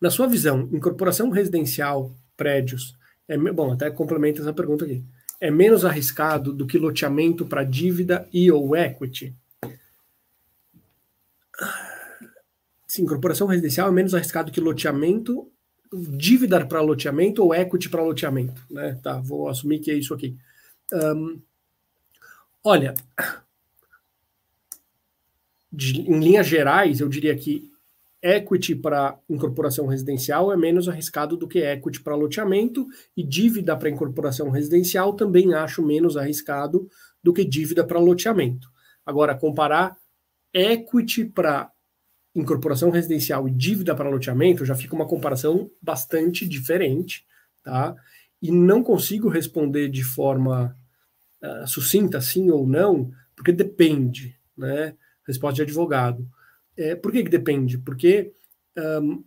na 0.00 0.10
sua 0.10 0.26
visão, 0.26 0.68
incorporação 0.72 1.30
residencial, 1.30 2.12
prédios, 2.36 2.96
é, 3.28 3.36
bom, 3.36 3.72
até 3.72 3.90
complementa 3.90 4.40
essa 4.40 4.52
pergunta 4.52 4.84
aqui, 4.84 5.04
é 5.40 5.50
menos 5.50 5.84
arriscado 5.84 6.52
do 6.52 6.66
que 6.66 6.78
loteamento 6.78 7.46
para 7.46 7.64
dívida 7.64 8.28
e 8.32 8.50
ou 8.50 8.76
equity? 8.76 9.34
Sim, 12.86 13.02
incorporação 13.04 13.46
residencial 13.46 13.88
é 13.88 13.92
menos 13.92 14.14
arriscado 14.14 14.52
que 14.52 14.60
loteamento, 14.60 15.50
dívida 15.92 16.64
para 16.66 16.80
loteamento 16.80 17.42
ou 17.42 17.54
equity 17.54 17.88
para 17.88 18.02
loteamento, 18.02 18.62
né? 18.70 18.98
Tá, 19.02 19.20
vou 19.20 19.48
assumir 19.48 19.78
que 19.78 19.90
é 19.90 19.94
isso 19.94 20.14
aqui. 20.14 20.36
Um, 20.92 21.40
olha, 22.62 22.94
de, 25.72 26.00
em 26.00 26.20
linhas 26.20 26.46
gerais, 26.46 27.00
eu 27.00 27.08
diria 27.08 27.34
que 27.34 27.70
equity 28.22 28.76
para 28.76 29.18
incorporação 29.28 29.86
residencial 29.86 30.52
é 30.52 30.56
menos 30.56 30.88
arriscado 30.88 31.36
do 31.36 31.48
que 31.48 31.58
equity 31.58 32.00
para 32.00 32.14
loteamento, 32.14 32.86
e 33.16 33.24
dívida 33.24 33.76
para 33.76 33.90
incorporação 33.90 34.50
residencial 34.50 35.14
também 35.14 35.54
acho 35.54 35.84
menos 35.84 36.16
arriscado 36.16 36.88
do 37.22 37.32
que 37.32 37.44
dívida 37.44 37.84
para 37.84 37.98
loteamento. 37.98 38.68
Agora, 39.04 39.34
comparar 39.34 39.96
equity 40.52 41.24
para 41.24 41.70
incorporação 42.34 42.90
residencial 42.90 43.48
e 43.48 43.50
dívida 43.50 43.94
para 43.94 44.08
loteamento 44.08 44.64
já 44.64 44.74
fica 44.74 44.94
uma 44.94 45.06
comparação 45.06 45.70
bastante 45.80 46.46
diferente, 46.46 47.24
tá? 47.62 47.94
E 48.40 48.50
não 48.50 48.82
consigo 48.82 49.28
responder 49.28 49.88
de 49.88 50.02
forma 50.02 50.76
uh, 51.42 51.66
sucinta, 51.66 52.20
sim 52.20 52.50
ou 52.50 52.66
não, 52.66 53.10
porque 53.36 53.52
depende, 53.52 54.36
né? 54.56 54.94
Resposta 55.26 55.56
de 55.56 55.62
advogado. 55.62 56.26
É, 56.76 56.94
por 56.94 57.12
que, 57.12 57.22
que 57.22 57.30
depende? 57.30 57.78
Porque 57.78 58.32
um, 58.76 59.22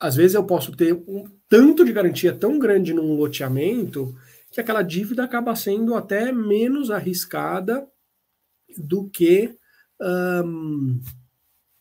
às 0.00 0.16
vezes 0.16 0.34
eu 0.34 0.44
posso 0.44 0.74
ter 0.76 0.92
um 0.92 1.24
tanto 1.48 1.84
de 1.84 1.92
garantia 1.92 2.34
tão 2.34 2.58
grande 2.58 2.94
num 2.94 3.16
loteamento 3.16 4.14
que 4.50 4.60
aquela 4.60 4.82
dívida 4.82 5.24
acaba 5.24 5.54
sendo 5.56 5.94
até 5.94 6.32
menos 6.32 6.90
arriscada 6.90 7.86
do 8.76 9.08
que 9.08 9.54
um, 10.00 11.00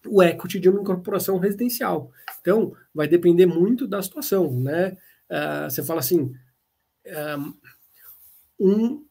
o 0.06 0.24
equity 0.24 0.60
de 0.60 0.70
uma 0.70 0.82
incorporação 0.82 1.38
residencial. 1.38 2.12
Então, 2.42 2.76
vai 2.94 3.08
depender 3.08 3.46
muito 3.46 3.88
da 3.88 4.02
situação, 4.02 4.60
né? 4.60 4.98
Uh, 5.30 5.70
você 5.70 5.84
fala 5.84 6.00
assim, 6.00 6.34
um, 8.60 9.06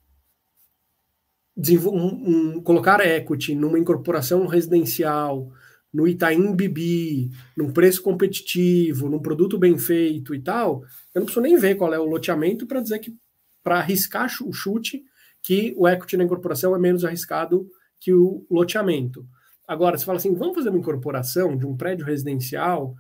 um, 1.57 2.57
um, 2.57 2.63
colocar 2.63 3.01
equity 3.01 3.55
numa 3.55 3.79
incorporação 3.79 4.47
residencial, 4.47 5.51
no 5.93 6.07
Itaim 6.07 6.55
Bibi, 6.55 7.31
num 7.57 7.73
preço 7.73 8.03
competitivo, 8.03 9.09
num 9.09 9.19
produto 9.19 9.59
bem 9.59 9.79
feito 9.79 10.35
e 10.35 10.41
tal, 10.41 10.83
eu 11.15 11.21
não 11.21 11.25
preciso 11.25 11.41
nem 11.41 11.57
ver 11.57 11.77
qual 11.77 11.95
é 11.95 11.99
o 11.99 12.05
loteamento 12.05 12.67
para 12.67 12.81
dizer 12.81 12.99
que, 12.99 13.17
para 13.63 13.79
arriscar 13.79 14.29
o 14.45 14.53
chute, 14.53 15.03
que 15.43 15.75
o 15.77 15.89
equity 15.89 16.17
na 16.17 16.25
incorporação 16.25 16.77
é 16.77 16.79
menos 16.79 17.05
arriscado 17.05 17.67
que 17.99 18.13
o 18.13 18.45
loteamento. 18.51 19.27
Agora, 19.67 19.97
você 19.97 20.05
fala 20.05 20.19
assim, 20.19 20.35
vamos 20.35 20.55
fazer 20.55 20.69
uma 20.69 20.79
incorporação 20.79 21.57
de 21.57 21.67
um 21.67 21.77
prédio 21.77 22.05
residencial 22.05 22.95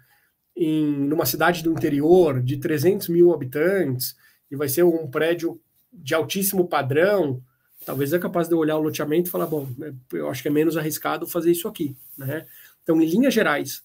em 0.56 0.86
numa 0.86 1.26
cidade 1.26 1.62
do 1.62 1.70
interior 1.70 2.42
de 2.42 2.56
300 2.56 3.08
mil 3.08 3.32
habitantes, 3.32 4.16
e 4.50 4.56
vai 4.56 4.68
ser 4.68 4.84
um 4.84 5.06
prédio 5.06 5.60
de 5.92 6.14
altíssimo 6.14 6.66
padrão, 6.66 7.42
talvez 7.84 8.12
é 8.12 8.18
capaz 8.18 8.48
de 8.48 8.54
eu 8.54 8.58
olhar 8.58 8.76
o 8.76 8.82
loteamento 8.82 9.28
e 9.28 9.30
falar, 9.30 9.46
bom, 9.46 9.68
é, 9.82 9.92
eu 10.12 10.28
acho 10.28 10.42
que 10.42 10.48
é 10.48 10.50
menos 10.50 10.76
arriscado 10.76 11.26
fazer 11.26 11.50
isso 11.50 11.68
aqui, 11.68 11.96
né? 12.16 12.46
Então, 12.82 13.00
em 13.00 13.06
linhas 13.06 13.34
gerais, 13.34 13.82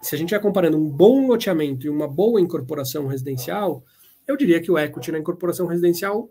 se 0.00 0.14
a 0.14 0.18
gente 0.18 0.30
vai 0.30 0.40
comparando 0.40 0.76
um 0.76 0.88
bom 0.88 1.26
loteamento 1.26 1.86
e 1.86 1.90
uma 1.90 2.08
boa 2.08 2.40
incorporação 2.40 3.06
residencial, 3.06 3.84
eu 4.26 4.36
diria 4.36 4.60
que 4.60 4.70
o 4.70 4.78
equity 4.78 5.12
na 5.12 5.18
incorporação 5.18 5.66
residencial 5.66 6.28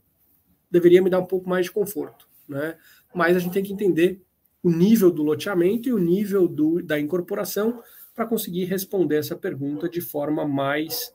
deveria 0.70 1.02
me 1.02 1.10
dar 1.10 1.20
um 1.20 1.26
pouco 1.26 1.50
mais 1.50 1.66
de 1.66 1.72
conforto, 1.72 2.28
né? 2.48 2.78
Mas 3.14 3.36
a 3.36 3.40
gente 3.40 3.54
tem 3.54 3.64
que 3.64 3.74
entender 3.74 4.22
o 4.62 4.70
nível 4.70 5.12
do 5.12 5.24
loteamento 5.24 5.88
e 5.88 5.94
o 5.94 5.98
nível 6.00 6.48
do, 6.48 6.82
da 6.82 7.00
incorporação 7.00 7.82
para 8.16 8.26
conseguir 8.26 8.66
responder 8.66 9.18
essa 9.18 9.36
pergunta 9.36 9.88
de 9.88 10.02
forma 10.02 10.46
mais 10.46 11.14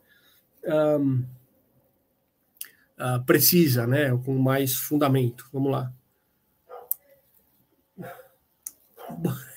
um, 0.65 1.25
uh, 3.01 3.25
precisa, 3.25 3.87
né, 3.87 4.11
com 4.25 4.39
mais 4.39 4.75
fundamento. 4.75 5.49
Vamos 5.53 5.73
lá. 5.73 5.93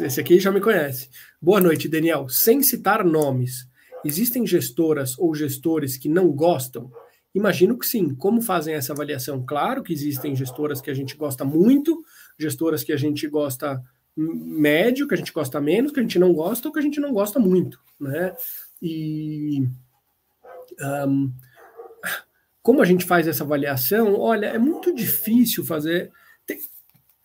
Esse 0.00 0.20
aqui 0.20 0.38
já 0.38 0.52
me 0.52 0.60
conhece. 0.60 1.10
Boa 1.40 1.60
noite, 1.60 1.88
Daniel. 1.88 2.28
Sem 2.28 2.62
citar 2.62 3.04
nomes, 3.04 3.68
existem 4.04 4.46
gestoras 4.46 5.18
ou 5.18 5.34
gestores 5.34 5.96
que 5.96 6.08
não 6.08 6.30
gostam? 6.30 6.92
Imagino 7.34 7.76
que 7.76 7.86
sim. 7.86 8.14
Como 8.14 8.40
fazem 8.40 8.74
essa 8.74 8.92
avaliação? 8.92 9.44
Claro 9.44 9.82
que 9.82 9.92
existem 9.92 10.36
gestoras 10.36 10.80
que 10.80 10.90
a 10.90 10.94
gente 10.94 11.16
gosta 11.16 11.44
muito, 11.44 12.04
gestoras 12.38 12.84
que 12.84 12.92
a 12.92 12.96
gente 12.96 13.26
gosta 13.26 13.82
médio, 14.14 15.08
que 15.08 15.14
a 15.14 15.16
gente 15.16 15.32
gosta 15.32 15.60
menos, 15.60 15.90
que 15.90 15.98
a 15.98 16.02
gente 16.02 16.18
não 16.18 16.32
gosta 16.32 16.68
ou 16.68 16.72
que 16.72 16.78
a 16.78 16.82
gente 16.82 17.00
não 17.00 17.12
gosta 17.12 17.40
muito, 17.40 17.80
né? 17.98 18.34
E 18.80 19.66
um, 21.08 21.32
como 22.62 22.80
a 22.80 22.84
gente 22.84 23.04
faz 23.04 23.26
essa 23.26 23.42
avaliação? 23.42 24.18
Olha, 24.18 24.46
é 24.46 24.58
muito 24.58 24.94
difícil 24.94 25.64
fazer. 25.64 26.10
Tem, 26.46 26.58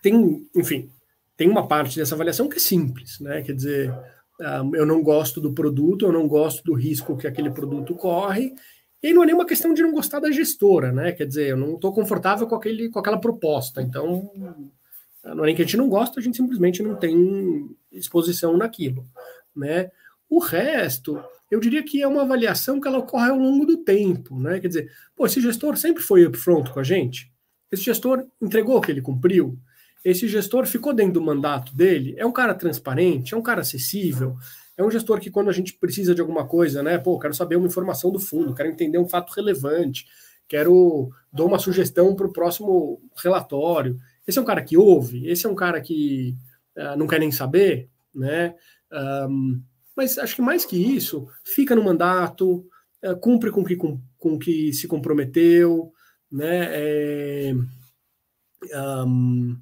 tem, 0.02 0.48
enfim, 0.56 0.90
tem 1.36 1.48
uma 1.50 1.68
parte 1.68 1.98
dessa 1.98 2.16
avaliação 2.16 2.50
que 2.50 2.58
é 2.58 2.60
simples, 2.60 3.20
né? 3.20 3.42
Quer 3.44 3.54
dizer, 3.54 3.94
um, 4.40 4.76
eu 4.76 4.86
não 4.86 5.04
gosto 5.04 5.40
do 5.40 5.54
produto, 5.54 6.06
eu 6.06 6.12
não 6.12 6.28
gosto 6.28 6.64
do 6.64 6.74
risco 6.74 7.16
que 7.16 7.28
aquele 7.28 7.52
produto 7.52 7.94
corre. 7.96 8.54
E 9.02 9.14
não 9.14 9.22
é 9.22 9.28
nenhuma 9.28 9.46
questão 9.46 9.74
de 9.74 9.84
não 9.84 9.92
gostar 9.92 10.20
da 10.20 10.32
gestora, 10.32 10.92
né? 10.92 11.12
Quer 11.12 11.28
dizer, 11.28 11.50
eu 11.50 11.58
não 11.58 11.76
estou 11.76 11.94
confortável 11.94 12.48
com, 12.48 12.56
aquele, 12.56 12.90
com 12.90 12.98
aquela 12.98 13.20
proposta. 13.20 13.80
Então, 13.80 14.32
não 15.24 15.44
é 15.44 15.48
nem 15.48 15.56
que 15.56 15.62
a 15.62 15.66
gente 15.66 15.78
não 15.78 15.88
gosta, 15.88 16.20
a 16.20 16.24
gente 16.24 16.38
simplesmente 16.38 16.82
não 16.82 16.96
tem 16.96 17.70
exposição 17.92 18.58
naquilo, 18.58 19.06
né? 19.56 19.92
O 20.30 20.40
resto, 20.40 21.22
eu 21.50 21.60
diria 21.60 21.84
que 21.84 22.02
é 22.02 22.08
uma 22.08 22.24
avaliação 22.24 22.80
que 22.82 22.88
ela 22.88 22.98
ocorre 22.98 23.30
ao 23.30 23.38
longo 23.38 23.66
do 23.66 23.78
tempo, 23.78 24.40
né? 24.40 24.60
Quer 24.60 24.68
dizer, 24.68 24.92
pô, 25.16 25.26
esse 25.26 25.40
gestor 25.42 25.78
sempre 25.78 26.04
foi 26.04 26.26
upfront 26.26 26.70
com 26.72 26.80
a 26.80 26.84
gente, 26.84 27.32
esse 27.72 27.84
gestor 27.84 28.26
entregou 28.42 28.78
o 28.78 28.82
que 28.82 28.92
ele 28.92 29.02
cumpriu, 29.02 29.58
esse 30.04 30.28
gestor 30.28 30.66
ficou 30.66 30.94
dentro 30.94 31.14
do 31.14 31.22
mandato 31.22 31.76
dele, 31.76 32.16
é 32.18 32.26
um 32.26 32.32
cara 32.32 32.54
transparente, 32.54 33.34
é 33.34 33.38
um 33.38 33.42
cara 33.42 33.62
acessível, 33.62 34.36
é 34.78 34.84
um 34.84 34.92
gestor 34.92 35.20
que 35.20 35.32
quando 35.32 35.50
a 35.50 35.54
gente 35.54 35.74
precisa 35.74 36.14
de 36.14 36.22
alguma 36.22 36.46
coisa, 36.46 36.84
né? 36.84 36.98
Pô, 36.98 37.18
quero 37.18 37.34
saber 37.34 37.56
uma 37.56 37.68
informação 37.68 38.12
do 38.12 38.20
fundo, 38.20 38.54
quero 38.54 38.70
entender 38.70 38.98
um 38.98 39.08
fato 39.08 39.34
relevante, 39.34 40.06
quero 40.48 41.10
dar 41.34 41.46
uma 41.46 41.60
sugestão 41.60 42.16
para 42.16 42.28
o 42.28 42.32
próximo 42.32 43.02
relatório. 43.22 43.98
Esse 44.28 44.38
é 44.38 44.42
um 44.42 44.46
cara 44.46 44.62
que 44.62 44.78
ouve, 44.78 45.28
esse 45.28 45.46
é 45.46 45.50
um 45.50 45.56
cara 45.56 45.82
que 45.82 46.36
uh, 46.78 46.98
não 46.98 47.08
quer 47.08 47.20
nem 47.20 47.32
saber, 47.32 47.90
né? 48.14 48.54
Um, 49.30 49.62
mas 49.98 50.20
acho 50.20 50.36
que 50.36 50.42
mais 50.44 50.64
que 50.64 50.78
isso, 50.78 51.28
fica 51.44 51.76
no 51.76 51.84
mandato, 51.84 52.64
uh, 53.04 53.18
cumpre 53.20 53.50
com 53.50 53.66
que 53.66 53.76
com, 53.76 54.00
com 54.16 54.38
que 54.38 54.72
se 54.72 54.88
comprometeu, 54.88 55.92
né? 56.32 56.68
É, 56.72 57.54
um, 58.76 59.58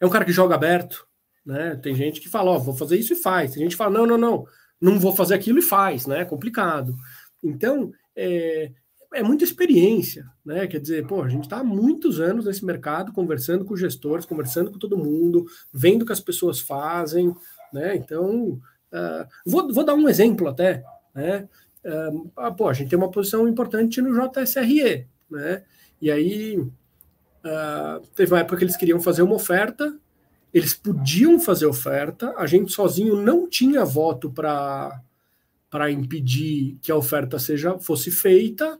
é 0.00 0.06
um 0.06 0.10
cara 0.10 0.24
que 0.24 0.32
joga 0.32 0.56
aberto, 0.56 1.06
né? 1.44 1.76
Tem 1.76 1.94
gente 1.94 2.20
que 2.20 2.28
fala, 2.28 2.50
ó, 2.50 2.58
vou 2.58 2.74
fazer 2.74 2.98
isso 2.98 3.12
e 3.12 3.16
faz. 3.16 3.52
Tem 3.52 3.62
gente 3.62 3.72
que 3.72 3.76
fala, 3.76 3.96
não, 3.96 4.06
não, 4.06 4.18
não, 4.18 4.46
não 4.80 4.98
vou 4.98 5.14
fazer 5.14 5.34
aquilo 5.34 5.60
e 5.60 5.62
faz, 5.62 6.06
né? 6.06 6.22
É 6.22 6.24
complicado. 6.24 6.96
Então, 7.42 7.92
é, 8.16 8.72
é 9.14 9.22
muita 9.22 9.44
experiência, 9.44 10.26
né? 10.44 10.66
Quer 10.66 10.80
dizer, 10.80 11.06
pô, 11.06 11.22
a 11.22 11.28
gente 11.28 11.44
está 11.44 11.58
há 11.58 11.64
muitos 11.64 12.20
anos 12.20 12.44
nesse 12.44 12.64
mercado, 12.64 13.12
conversando 13.12 13.64
com 13.64 13.76
gestores, 13.76 14.26
conversando 14.26 14.72
com 14.72 14.78
todo 14.78 14.98
mundo, 14.98 15.46
vendo 15.72 16.02
o 16.02 16.06
que 16.06 16.12
as 16.12 16.20
pessoas 16.20 16.58
fazem, 16.58 17.32
né? 17.72 17.94
Então, 17.94 18.60
uh, 18.92 19.26
vou, 19.44 19.72
vou 19.72 19.84
dar 19.84 19.94
um 19.94 20.08
exemplo 20.08 20.48
até, 20.48 20.82
né? 21.14 21.48
Uh, 21.84 22.54
pô, 22.56 22.68
a 22.68 22.72
gente 22.72 22.90
tem 22.90 22.98
uma 22.98 23.10
posição 23.10 23.46
importante 23.46 24.00
no 24.00 24.12
JSRE, 24.12 25.06
né? 25.30 25.62
E 26.00 26.10
aí 26.10 26.58
uh, 26.58 28.06
teve 28.14 28.32
uma 28.32 28.40
época 28.40 28.56
que 28.56 28.64
eles 28.64 28.76
queriam 28.76 29.00
fazer 29.00 29.22
uma 29.22 29.34
oferta, 29.34 29.96
eles 30.52 30.74
podiam 30.74 31.38
fazer 31.38 31.66
oferta, 31.66 32.34
a 32.36 32.46
gente 32.46 32.72
sozinho 32.72 33.16
não 33.16 33.48
tinha 33.48 33.84
voto 33.84 34.30
para 34.30 35.00
para 35.68 35.90
impedir 35.90 36.78
que 36.80 36.92
a 36.92 36.96
oferta 36.96 37.38
seja 37.38 37.76
fosse 37.78 38.10
feita, 38.10 38.78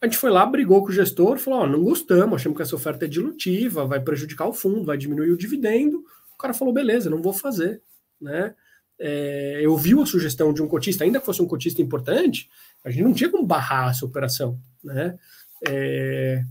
a 0.00 0.06
gente 0.06 0.16
foi 0.16 0.30
lá, 0.30 0.46
brigou 0.46 0.80
com 0.82 0.88
o 0.88 0.92
gestor, 0.92 1.38
falou: 1.38 1.62
oh, 1.62 1.66
não 1.66 1.82
gostamos, 1.82 2.36
achamos 2.36 2.56
que 2.56 2.62
essa 2.62 2.76
oferta 2.76 3.04
é 3.04 3.08
dilutiva, 3.08 3.84
vai 3.84 4.00
prejudicar 4.00 4.46
o 4.46 4.52
fundo, 4.52 4.84
vai 4.84 4.96
diminuir 4.96 5.32
o 5.32 5.36
dividendo. 5.36 6.04
O 6.34 6.38
cara 6.38 6.54
falou: 6.54 6.72
beleza, 6.72 7.10
não 7.10 7.20
vou 7.20 7.32
fazer. 7.32 7.82
Né? 8.20 8.54
É, 8.98 9.60
eu 9.62 9.76
vi 9.76 9.98
a 10.00 10.06
sugestão 10.06 10.52
de 10.52 10.62
um 10.62 10.68
cotista, 10.68 11.04
ainda 11.04 11.20
que 11.20 11.26
fosse 11.26 11.42
um 11.42 11.46
cotista 11.46 11.80
importante, 11.80 12.48
a 12.84 12.90
gente 12.90 13.02
não 13.02 13.12
tinha 13.12 13.30
como 13.30 13.46
barrar 13.46 13.90
essa 13.90 14.04
operação. 14.04 14.58
Né? 14.82 15.18
É, 15.66 16.44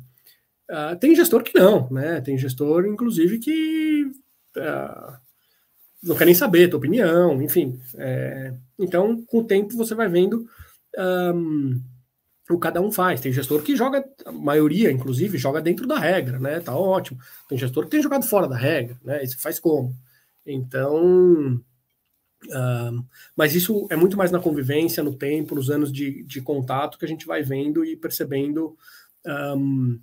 uh, 0.69 0.95
tem 0.97 1.15
gestor 1.15 1.43
que 1.43 1.57
não, 1.57 1.89
né? 1.89 2.21
tem 2.21 2.37
gestor, 2.37 2.85
inclusive, 2.85 3.39
que 3.39 4.11
uh, 4.57 5.17
não 6.03 6.15
quer 6.15 6.25
nem 6.25 6.35
saber 6.35 6.65
a 6.65 6.69
tua 6.69 6.77
opinião, 6.77 7.41
enfim. 7.41 7.79
É, 7.95 8.53
então, 8.79 9.21
com 9.23 9.39
o 9.39 9.43
tempo, 9.43 9.75
você 9.75 9.95
vai 9.95 10.07
vendo. 10.07 10.47
Um, 10.97 11.81
o 12.49 12.57
cada 12.57 12.79
um 12.79 12.91
faz. 12.91 13.19
Tem 13.19 13.33
gestor 13.33 13.61
que 13.61 13.75
joga, 13.75 14.05
a 14.25 14.31
maioria, 14.31 14.91
inclusive, 14.91 15.37
joga 15.37 15.61
dentro 15.61 15.85
da 15.85 15.99
regra, 15.99 16.39
né? 16.39 16.59
Tá 16.59 16.75
ótimo. 16.75 17.19
Tem 17.49 17.57
gestor 17.57 17.83
que 17.85 17.91
tem 17.91 18.01
jogado 18.01 18.25
fora 18.25 18.47
da 18.47 18.55
regra, 18.55 18.97
né? 19.03 19.21
Isso 19.23 19.37
faz 19.37 19.59
como? 19.59 19.93
Então. 20.53 21.61
Uh, 22.45 23.03
mas 23.35 23.55
isso 23.55 23.87
é 23.89 23.95
muito 23.95 24.15
mais 24.15 24.31
na 24.31 24.39
convivência, 24.39 25.03
no 25.03 25.15
tempo, 25.15 25.55
nos 25.55 25.69
anos 25.69 25.91
de, 25.91 26.23
de 26.23 26.39
contato 26.39 26.97
que 26.97 27.05
a 27.05 27.07
gente 27.07 27.25
vai 27.25 27.41
vendo 27.41 27.83
e 27.83 27.95
percebendo 27.97 28.77
um, 29.25 29.99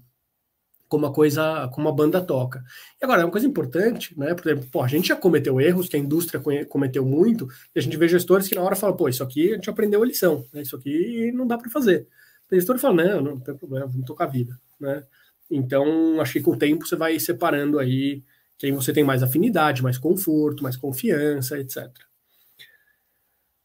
como 0.88 1.06
a 1.06 1.12
coisa, 1.12 1.68
como 1.72 1.88
a 1.88 1.92
banda 1.92 2.20
toca. 2.20 2.62
E 3.00 3.04
agora, 3.04 3.22
é 3.22 3.24
uma 3.24 3.30
coisa 3.30 3.46
importante, 3.46 4.16
né? 4.18 4.34
Por 4.34 4.48
exemplo, 4.48 4.68
pô, 4.70 4.82
a 4.82 4.88
gente 4.88 5.08
já 5.08 5.16
cometeu 5.16 5.60
erros, 5.60 5.88
que 5.88 5.96
a 5.96 5.98
indústria 5.98 6.40
cometeu 6.68 7.04
muito, 7.04 7.48
e 7.74 7.78
a 7.78 7.82
gente 7.82 7.96
vê 7.96 8.06
gestores 8.06 8.46
que 8.46 8.54
na 8.54 8.62
hora 8.62 8.76
falam, 8.76 8.96
pô, 8.96 9.08
isso 9.08 9.22
aqui 9.22 9.52
a 9.52 9.54
gente 9.56 9.68
aprendeu 9.68 10.02
a 10.02 10.06
lição, 10.06 10.44
né? 10.52 10.62
Isso 10.62 10.76
aqui 10.76 11.32
não 11.32 11.46
dá 11.46 11.58
para 11.58 11.70
fazer. 11.70 12.06
Tem 12.48 12.58
gestor 12.60 12.78
fala, 12.78 13.02
não, 13.02 13.20
não, 13.20 13.40
tem 13.40 13.56
problema, 13.56 13.86
vamos 13.86 14.06
tocar 14.06 14.24
a 14.24 14.28
vida, 14.28 14.58
né? 14.78 15.02
Então, 15.50 16.20
acho 16.20 16.34
que 16.34 16.40
com 16.40 16.52
o 16.52 16.58
tempo 16.58 16.86
você 16.86 16.96
vai 16.96 17.18
separando 17.18 17.78
aí 17.78 18.22
quem 18.58 18.72
você 18.72 18.92
tem 18.92 19.04
mais 19.04 19.22
afinidade, 19.22 19.82
mais 19.82 19.98
conforto, 19.98 20.62
mais 20.62 20.76
confiança, 20.76 21.58
etc. 21.58 21.88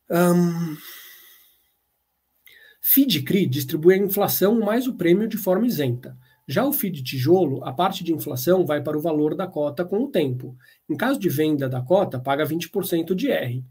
Um... 0.09 0.77
FID 2.81 3.21
CRI 3.21 3.45
distribui 3.45 3.93
a 3.93 3.97
inflação 3.97 4.59
mais 4.59 4.87
o 4.87 4.95
prêmio 4.95 5.27
de 5.27 5.37
forma 5.37 5.67
isenta. 5.67 6.17
Já 6.47 6.65
o 6.65 6.73
FID 6.73 7.03
tijolo, 7.03 7.63
a 7.63 7.71
parte 7.71 8.03
de 8.03 8.11
inflação 8.11 8.65
vai 8.65 8.81
para 8.81 8.97
o 8.97 9.01
valor 9.01 9.35
da 9.35 9.45
cota 9.45 9.85
com 9.85 10.03
o 10.03 10.09
tempo. 10.09 10.57
Em 10.89 10.97
caso 10.97 11.19
de 11.19 11.29
venda 11.29 11.69
da 11.69 11.79
cota, 11.79 12.19
paga 12.19 12.43
20% 12.43 13.13
de 13.13 13.29
R. 13.29 13.63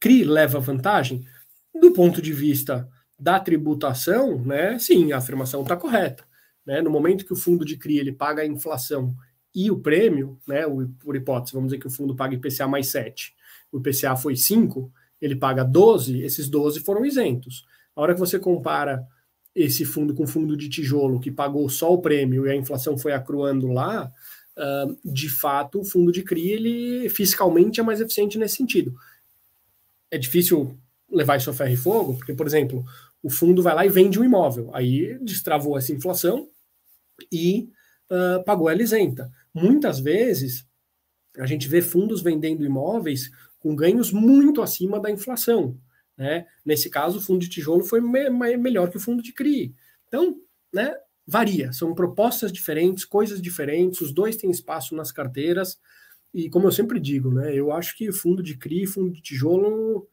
CRI 0.00 0.24
leva 0.24 0.58
vantagem? 0.58 1.24
Do 1.72 1.92
ponto 1.92 2.20
de 2.20 2.32
vista 2.32 2.88
da 3.16 3.38
tributação, 3.38 4.42
né, 4.44 4.76
sim, 4.80 5.12
a 5.12 5.18
afirmação 5.18 5.62
está 5.62 5.76
correta. 5.76 6.24
Né? 6.66 6.82
No 6.82 6.90
momento 6.90 7.24
que 7.24 7.32
o 7.32 7.36
fundo 7.36 7.64
de 7.64 7.76
CRI 7.76 7.98
ele 7.98 8.12
paga 8.12 8.42
a 8.42 8.46
inflação 8.46 9.14
e 9.54 9.70
o 9.70 9.78
prêmio, 9.78 10.38
né, 10.46 10.66
o, 10.66 10.88
por 11.00 11.16
hipótese, 11.16 11.52
vamos 11.52 11.68
dizer 11.68 11.80
que 11.80 11.86
o 11.86 11.90
fundo 11.90 12.14
paga 12.14 12.34
IPCA 12.34 12.68
mais 12.68 12.88
7, 12.88 13.34
o 13.72 13.78
IPCA 13.78 14.16
foi 14.16 14.36
5, 14.36 14.92
ele 15.20 15.36
paga 15.36 15.64
12, 15.64 16.22
esses 16.22 16.48
12 16.48 16.80
foram 16.80 17.04
isentos. 17.04 17.64
A 17.94 18.00
hora 18.00 18.14
que 18.14 18.20
você 18.20 18.38
compara 18.38 19.06
esse 19.54 19.84
fundo 19.84 20.14
com 20.14 20.22
o 20.22 20.26
fundo 20.26 20.56
de 20.56 20.68
tijolo, 20.68 21.18
que 21.18 21.30
pagou 21.30 21.68
só 21.68 21.92
o 21.92 22.00
prêmio 22.00 22.46
e 22.46 22.50
a 22.50 22.56
inflação 22.56 22.96
foi 22.96 23.12
acruando 23.12 23.66
lá, 23.68 24.10
uh, 24.56 24.98
de 25.04 25.28
fato, 25.28 25.80
o 25.80 25.84
fundo 25.84 26.12
de 26.12 26.22
CRI, 26.22 26.50
ele 26.52 27.08
fiscalmente 27.08 27.80
é 27.80 27.82
mais 27.82 28.00
eficiente 28.00 28.38
nesse 28.38 28.56
sentido. 28.56 28.94
É 30.10 30.16
difícil 30.16 30.78
levar 31.10 31.36
isso 31.36 31.50
a 31.50 31.54
ferro 31.54 31.72
e 31.72 31.76
fogo, 31.76 32.16
porque, 32.16 32.34
por 32.34 32.46
exemplo, 32.46 32.84
o 33.22 33.30
fundo 33.30 33.62
vai 33.62 33.74
lá 33.74 33.84
e 33.84 33.88
vende 33.88 34.20
um 34.20 34.24
imóvel. 34.24 34.70
Aí 34.72 35.18
destravou 35.20 35.76
essa 35.76 35.92
inflação 35.92 36.48
e 37.32 37.68
uh, 38.10 38.42
pagou 38.44 38.68
ela 38.68 38.82
isenta. 38.82 39.30
Muitas 39.52 39.98
vezes 39.98 40.66
a 41.36 41.46
gente 41.46 41.68
vê 41.68 41.80
fundos 41.80 42.22
vendendo 42.22 42.64
imóveis 42.64 43.30
com 43.60 43.74
ganhos 43.74 44.12
muito 44.12 44.62
acima 44.62 45.00
da 45.00 45.10
inflação. 45.10 45.78
Né? 46.16 46.46
Nesse 46.64 46.90
caso, 46.90 47.18
o 47.18 47.22
fundo 47.22 47.40
de 47.40 47.48
tijolo 47.48 47.84
foi 47.84 48.00
me 48.00 48.56
melhor 48.56 48.90
que 48.90 48.96
o 48.96 49.00
fundo 49.00 49.22
de 49.22 49.32
CRI. 49.32 49.74
Então, 50.08 50.40
né, 50.72 50.94
varia. 51.26 51.72
São 51.72 51.94
propostas 51.94 52.52
diferentes, 52.52 53.04
coisas 53.04 53.40
diferentes, 53.40 54.00
os 54.00 54.12
dois 54.12 54.36
têm 54.36 54.50
espaço 54.50 54.94
nas 54.96 55.12
carteiras. 55.12 55.78
E 56.34 56.50
como 56.50 56.66
eu 56.66 56.72
sempre 56.72 56.98
digo, 56.98 57.32
né, 57.32 57.54
eu 57.54 57.72
acho 57.72 57.96
que 57.96 58.10
fundo 58.12 58.42
de 58.42 58.56
CRI 58.56 58.82
e 58.82 58.86
fundo 58.86 59.12
de 59.12 59.22
tijolo. 59.22 60.08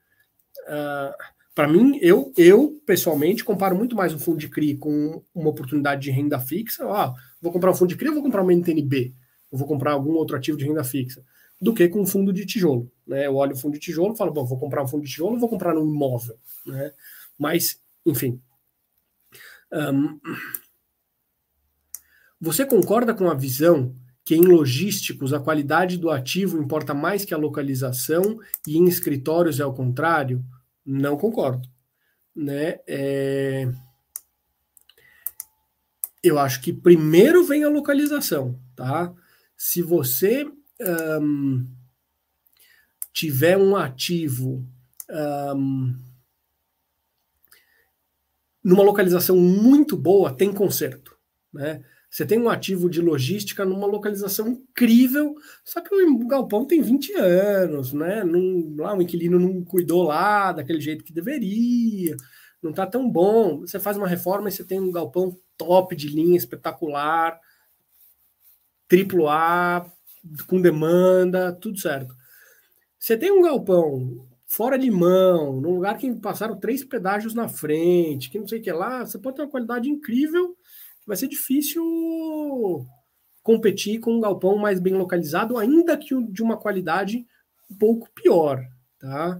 Uh, 0.68 1.14
para 1.56 1.68
mim, 1.68 1.98
eu, 2.02 2.34
eu 2.38 2.80
pessoalmente 2.86 3.44
comparo 3.44 3.76
muito 3.76 3.96
mais 3.96 4.14
um 4.14 4.20
fundo 4.20 4.38
de 4.38 4.50
CRI 4.50 4.78
com 4.78 5.24
uma 5.34 5.50
oportunidade 5.50 6.02
de 6.02 6.12
renda 6.12 6.38
fixa. 6.38 6.86
Ah, 6.92 7.16
vou 7.42 7.52
comprar 7.52 7.72
um 7.72 7.74
fundo 7.74 7.90
de 7.90 7.96
CRI 7.96 8.10
ou 8.10 8.16
vou 8.16 8.24
comprar 8.24 8.42
uma 8.42 8.54
NTNB? 8.54 9.16
Ou 9.50 9.58
vou 9.58 9.68
comprar 9.68 9.94
algum 9.94 10.12
outro 10.12 10.36
ativo 10.36 10.58
de 10.58 10.66
renda 10.66 10.84
fixa? 10.84 11.24
Do 11.60 11.74
que 11.74 11.88
com 11.88 12.02
um 12.02 12.06
fundo 12.06 12.34
de 12.34 12.46
tijolo. 12.46 12.92
Né? 13.08 13.26
Eu 13.26 13.36
olho 13.36 13.54
o 13.54 13.58
fundo 13.58 13.74
de 13.74 13.80
tijolo 13.80 14.14
e 14.14 14.18
falo, 14.18 14.34
bom, 14.34 14.46
vou 14.46 14.60
comprar 14.60 14.84
um 14.84 14.88
fundo 14.88 15.04
de 15.06 15.10
tijolo 15.10 15.34
ou 15.36 15.40
vou 15.40 15.50
comprar 15.50 15.78
um 15.78 15.88
imóvel? 15.88 16.38
Né? 16.66 16.92
Mas, 17.40 17.80
enfim, 18.06 18.42
Um, 19.72 20.20
você 22.40 22.66
concorda 22.66 23.14
com 23.14 23.30
a 23.30 23.34
visão 23.34 23.96
que 24.24 24.36
em 24.36 24.42
logísticos 24.42 25.34
a 25.34 25.40
qualidade 25.40 25.98
do 25.98 26.10
ativo 26.10 26.62
importa 26.62 26.94
mais 26.94 27.26
que 27.26 27.34
a 27.34 27.38
localização 27.38 28.40
e 28.68 28.78
em 28.78 28.86
escritórios 28.86 29.60
é 29.60 29.64
ao 29.64 29.74
contrário? 29.74 30.44
Não 30.86 31.18
concordo. 31.18 31.68
Né? 32.36 32.80
É... 32.88 33.68
Eu 36.22 36.40
acho 36.40 36.62
que 36.62 36.74
primeiro 36.74 37.44
vem 37.46 37.64
a 37.64 37.70
localização, 37.70 38.60
tá? 38.76 39.14
Se 39.56 39.82
você 39.82 40.46
um, 41.22 41.66
tiver 43.14 43.58
um 43.58 43.76
ativo 43.76 44.68
um, 45.56 45.96
numa 48.64 48.84
localização 48.84 49.38
muito 49.38 49.96
boa, 49.96 50.34
tem 50.36 50.52
conserto, 50.52 51.16
né? 51.54 51.84
Você 52.16 52.26
tem 52.26 52.40
um 52.40 52.48
ativo 52.50 52.90
de 52.90 53.02
logística 53.02 53.66
numa 53.66 53.86
localização 53.86 54.48
incrível, 54.48 55.36
só 55.66 55.82
que 55.82 55.94
o 55.94 56.28
galpão 56.28 56.64
tem 56.64 56.82
20 56.82 57.14
anos, 57.16 57.92
né? 57.92 58.24
Não, 58.24 58.74
lá 58.78 58.96
o 58.96 59.02
inquilino 59.02 59.38
não 59.38 59.62
cuidou 59.66 60.02
lá 60.04 60.54
daquele 60.54 60.80
jeito 60.80 61.04
que 61.04 61.12
deveria, 61.12 62.16
não 62.64 62.72
está 62.72 62.88
tão 62.88 63.12
bom. 63.12 63.60
Você 63.60 63.82
faz 63.82 63.98
uma 63.98 64.08
reforma 64.08 64.48
e 64.48 64.52
você 64.54 64.64
tem 64.64 64.80
um 64.80 64.94
galpão 64.94 65.38
top 65.58 65.94
de 65.94 66.08
linha, 66.08 66.38
espetacular, 66.38 67.38
triplo 68.88 69.28
A, 69.28 69.86
com 70.48 70.62
demanda, 70.62 71.52
tudo 71.52 71.78
certo. 71.78 72.16
Você 72.98 73.18
tem 73.18 73.30
um 73.30 73.42
galpão 73.42 74.26
fora 74.48 74.80
de 74.80 74.90
mão, 74.90 75.60
num 75.60 75.76
lugar 75.76 75.98
que 75.98 76.16
passaram 76.16 76.58
três 76.58 76.82
pedágios 76.82 77.34
na 77.34 77.50
frente, 77.50 78.30
que 78.30 78.40
não 78.40 78.48
sei 78.48 78.60
o 78.60 78.62
que 78.62 78.72
lá, 78.72 79.06
você 79.06 79.20
pode 79.20 79.36
ter 79.36 79.42
uma 79.42 79.52
qualidade 79.52 79.90
incrível 79.90 80.56
vai 81.06 81.16
ser 81.18 81.28
difícil 81.28 81.84
competir 83.44 84.00
com 84.00 84.14
um 84.14 84.22
galpão 84.22 84.58
mais 84.58 84.80
bem 84.80 84.94
localizado, 84.94 85.58
ainda 85.58 85.98
que 85.98 86.16
de 86.32 86.42
uma 86.42 86.58
qualidade 86.58 87.26
um 87.70 87.76
pouco 87.76 88.10
pior, 88.14 88.66
tá? 88.98 89.40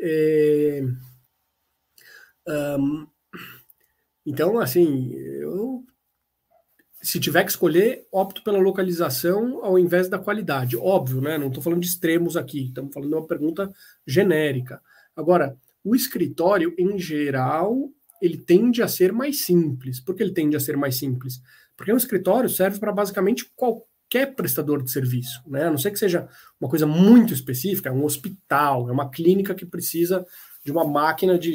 É... 0.00 0.82
Um... 2.78 3.06
Então, 4.24 4.58
assim, 4.60 5.12
eu 5.12 5.84
se 7.02 7.18
tiver 7.18 7.44
que 7.44 7.50
escolher, 7.50 8.06
opto 8.12 8.42
pela 8.44 8.58
localização 8.58 9.64
ao 9.64 9.78
invés 9.78 10.08
da 10.08 10.18
qualidade. 10.18 10.76
Óbvio, 10.76 11.20
né? 11.20 11.38
Não 11.38 11.48
estou 11.48 11.62
falando 11.62 11.80
de 11.80 11.86
extremos 11.86 12.36
aqui, 12.36 12.66
estamos 12.66 12.92
falando 12.92 13.08
de 13.08 13.14
uma 13.16 13.26
pergunta 13.26 13.72
genérica. 14.06 14.82
Agora, 15.16 15.56
o 15.82 15.94
escritório, 15.96 16.74
em 16.78 16.98
geral, 16.98 17.90
ele 18.20 18.36
tende 18.36 18.82
a 18.82 18.88
ser 18.88 19.12
mais 19.12 19.40
simples. 19.42 20.00
Por 20.00 20.14
que 20.14 20.22
ele 20.22 20.32
tende 20.32 20.56
a 20.56 20.60
ser 20.60 20.76
mais 20.76 20.96
simples? 20.96 21.40
Porque 21.76 21.92
um 21.92 21.96
escritório 21.96 22.48
serve 22.48 22.78
para 22.78 22.92
basicamente 22.92 23.50
qualquer 23.56 24.34
prestador 24.34 24.82
de 24.82 24.90
serviço, 24.90 25.42
né? 25.46 25.64
A 25.64 25.70
não 25.70 25.78
ser 25.78 25.90
que 25.90 25.98
seja 25.98 26.28
uma 26.60 26.68
coisa 26.68 26.86
muito 26.86 27.32
específica, 27.32 27.88
é 27.88 27.92
um 27.92 28.04
hospital, 28.04 28.88
é 28.88 28.92
uma 28.92 29.10
clínica 29.10 29.54
que 29.54 29.64
precisa 29.64 30.26
de 30.62 30.70
uma 30.70 30.84
máquina 30.84 31.38
de 31.38 31.54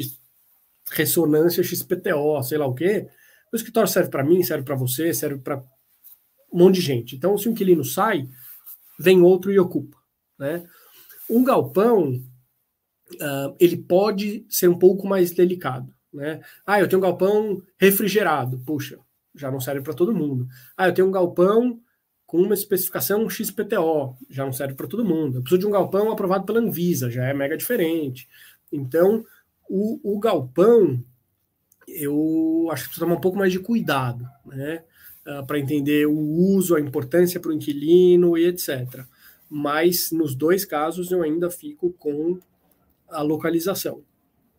ressonância 0.90 1.62
XPTO, 1.62 2.42
sei 2.42 2.58
lá 2.58 2.66
o 2.66 2.74
quê. 2.74 3.08
O 3.52 3.56
escritório 3.56 3.88
serve 3.88 4.10
para 4.10 4.24
mim, 4.24 4.42
serve 4.42 4.64
para 4.64 4.74
você, 4.74 5.14
serve 5.14 5.40
para 5.40 5.62
um 6.52 6.58
monte 6.58 6.76
de 6.76 6.80
gente. 6.80 7.14
Então, 7.14 7.38
se 7.38 7.48
um 7.48 7.52
inquilino 7.52 7.84
sai, 7.84 8.28
vem 8.98 9.22
outro 9.22 9.52
e 9.52 9.58
ocupa, 9.58 9.96
né? 10.38 10.66
Um 11.30 11.44
galpão, 11.44 12.14
uh, 12.14 13.56
ele 13.60 13.76
pode 13.76 14.44
ser 14.48 14.68
um 14.68 14.78
pouco 14.78 15.06
mais 15.06 15.30
delicado. 15.30 15.95
Né? 16.16 16.40
Ah, 16.66 16.80
eu 16.80 16.88
tenho 16.88 16.98
um 16.98 17.02
galpão 17.02 17.62
refrigerado. 17.76 18.58
Puxa, 18.60 18.98
já 19.34 19.50
não 19.50 19.60
serve 19.60 19.82
para 19.82 19.92
todo 19.92 20.14
mundo. 20.14 20.48
Ah, 20.76 20.88
eu 20.88 20.94
tenho 20.94 21.06
um 21.06 21.12
galpão 21.12 21.78
com 22.26 22.38
uma 22.38 22.54
especificação 22.54 23.28
XPTO, 23.30 24.16
já 24.28 24.44
não 24.44 24.52
serve 24.52 24.74
para 24.74 24.88
todo 24.88 25.04
mundo. 25.04 25.36
Eu 25.36 25.42
preciso 25.42 25.60
de 25.60 25.66
um 25.66 25.70
galpão 25.70 26.10
aprovado 26.10 26.44
pela 26.44 26.58
Anvisa, 26.58 27.10
já 27.10 27.24
é 27.24 27.32
mega 27.32 27.56
diferente. 27.56 28.28
Então, 28.72 29.24
o, 29.68 30.16
o 30.16 30.18
galpão, 30.18 31.00
eu 31.86 32.68
acho 32.72 32.84
que 32.84 32.88
precisa 32.88 33.06
tomar 33.06 33.18
um 33.18 33.20
pouco 33.20 33.38
mais 33.38 33.52
de 33.52 33.60
cuidado, 33.60 34.26
né? 34.44 34.82
Uh, 35.24 35.44
para 35.44 35.58
entender 35.58 36.06
o 36.06 36.18
uso, 36.18 36.74
a 36.74 36.80
importância 36.80 37.38
para 37.38 37.50
o 37.50 37.52
inquilino 37.52 38.38
e 38.38 38.46
etc. 38.46 39.04
Mas 39.48 40.10
nos 40.10 40.34
dois 40.34 40.64
casos 40.64 41.10
eu 41.10 41.22
ainda 41.22 41.50
fico 41.50 41.92
com 41.92 42.38
a 43.08 43.22
localização. 43.22 44.02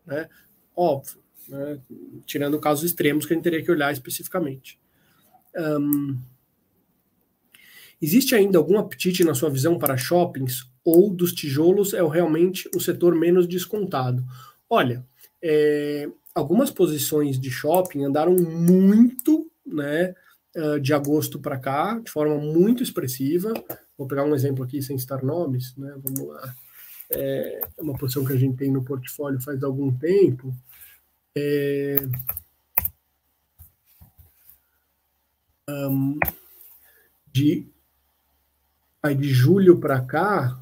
Né? 0.06 0.30
Óbvio, 0.76 1.20
né? 1.48 1.80
tirando 2.26 2.60
casos 2.60 2.84
extremos 2.84 3.26
que 3.26 3.34
a 3.34 3.36
gente 3.36 3.44
teria 3.44 3.64
que 3.64 3.72
olhar 3.72 3.92
especificamente. 3.92 4.80
Um, 5.56 6.18
existe 8.02 8.36
ainda 8.36 8.58
algum 8.58 8.78
apetite 8.78 9.24
na 9.24 9.34
sua 9.34 9.50
visão 9.50 9.78
para 9.80 9.98
shoppings 9.98 10.70
ou 10.84 11.10
dos 11.10 11.34
tijolos 11.34 11.94
é 11.94 12.06
realmente 12.08 12.70
o 12.76 12.80
setor 12.80 13.16
menos 13.16 13.48
descontado? 13.48 14.24
Olha, 14.70 15.06
é, 15.42 16.10
algumas 16.34 16.72
posições 16.72 17.40
de 17.40 17.50
shopping 17.50 18.04
andaram 18.04 18.36
muito, 18.36 19.50
né, 19.66 20.14
de 20.82 20.92
agosto 20.92 21.40
para 21.40 21.58
cá, 21.58 22.00
de 22.00 22.10
forma 22.10 22.36
muito 22.36 22.82
expressiva. 22.82 23.54
Vou 23.98 24.08
pegar 24.08 24.24
um 24.24 24.34
exemplo 24.34 24.64
aqui 24.64 24.82
sem 24.82 24.98
citar 24.98 25.24
nomes, 25.24 25.76
né? 25.78 25.96
Vamos 26.04 26.28
lá. 26.28 26.56
É 27.12 27.62
uma 27.80 27.98
posição 27.98 28.26
que 28.26 28.34
a 28.34 28.38
gente 28.38 28.58
tem 28.58 28.72
no 28.72 28.84
portfólio 28.84 29.40
faz 29.40 29.64
algum 29.64 29.96
tempo. 29.96 30.54
É, 31.39 31.95
um, 35.69 36.17
de, 37.32 37.67
aí 39.04 39.13
de 39.13 39.30
julho 39.30 39.80
para 39.80 40.02
cá, 40.02 40.60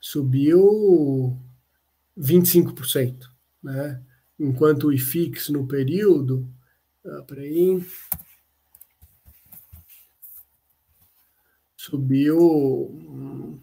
subiu 0.00 1.38
25%, 2.18 3.30
né? 3.62 4.02
enquanto 4.36 4.88
o 4.88 4.92
IFIX 4.92 5.50
no 5.50 5.64
período, 5.68 6.52
ah, 7.04 7.22
peraí, 7.22 7.86
subiu 11.76 13.62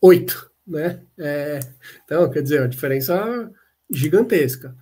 8, 0.00 0.52
né? 0.64 1.04
É, 1.18 1.58
então, 2.04 2.30
quer 2.30 2.42
dizer, 2.42 2.62
a 2.62 2.68
diferença 2.68 3.52
gigantesca. 3.92 4.76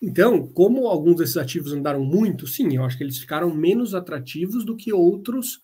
Então, 0.00 0.46
como 0.46 0.86
alguns 0.86 1.16
desses 1.16 1.36
ativos 1.36 1.72
andaram 1.72 2.04
muito, 2.04 2.46
sim, 2.46 2.76
eu 2.76 2.84
acho 2.84 2.96
que 2.96 3.04
eles 3.04 3.18
ficaram 3.18 3.54
menos 3.54 3.94
atrativos 3.94 4.64
do 4.64 4.76
que 4.76 4.92
outros 4.92 5.56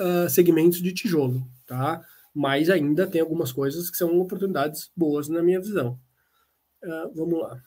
uh, 0.00 0.28
segmentos 0.28 0.82
de 0.82 0.92
tijolo, 0.92 1.46
tá? 1.66 2.04
Mas 2.34 2.68
ainda 2.68 3.06
tem 3.06 3.20
algumas 3.20 3.52
coisas 3.52 3.88
que 3.90 3.96
são 3.96 4.18
oportunidades 4.18 4.90
boas 4.96 5.28
na 5.28 5.42
minha 5.42 5.60
visão. 5.60 5.98
Uh, 6.82 7.14
vamos 7.14 7.40
lá. 7.40 7.62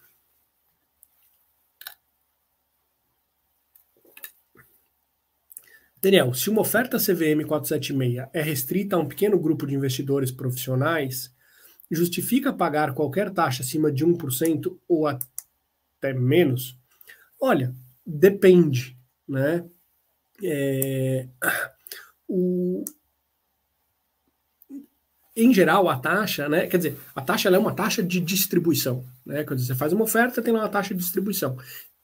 Daniel, 6.01 6.33
se 6.33 6.49
uma 6.49 6.61
oferta 6.61 6.97
CVM 6.97 7.43
476 7.47 8.29
é 8.31 8.41
restrita 8.41 8.95
a 8.95 8.99
um 8.99 9.07
pequeno 9.07 9.39
grupo 9.39 9.65
de 9.65 9.73
investidores 9.73 10.31
profissionais, 10.31 11.33
justifica 11.89 12.53
pagar 12.53 12.93
qualquer 12.93 13.31
taxa 13.31 13.63
acima 13.63 13.91
de 13.91 14.05
1% 14.05 14.77
ou 14.87 15.07
até 15.07 16.13
menos? 16.13 16.77
Olha, 17.39 17.73
depende, 18.05 18.97
né? 19.27 19.65
É, 20.43 21.27
o, 22.27 22.83
em 25.35 25.53
geral, 25.53 25.87
a 25.87 25.99
taxa, 25.99 26.49
né? 26.49 26.65
Quer 26.65 26.77
dizer, 26.77 26.97
a 27.15 27.21
taxa 27.21 27.47
é 27.47 27.57
uma 27.57 27.75
taxa 27.75 28.01
de 28.01 28.19
distribuição, 28.19 29.05
né? 29.23 29.43
Quer 29.43 29.53
dizer, 29.53 29.67
você 29.67 29.75
faz 29.75 29.93
uma 29.93 30.03
oferta, 30.03 30.41
tem 30.41 30.51
lá 30.51 30.61
uma 30.61 30.69
taxa 30.69 30.95
de 30.95 30.99
distribuição. 30.99 31.55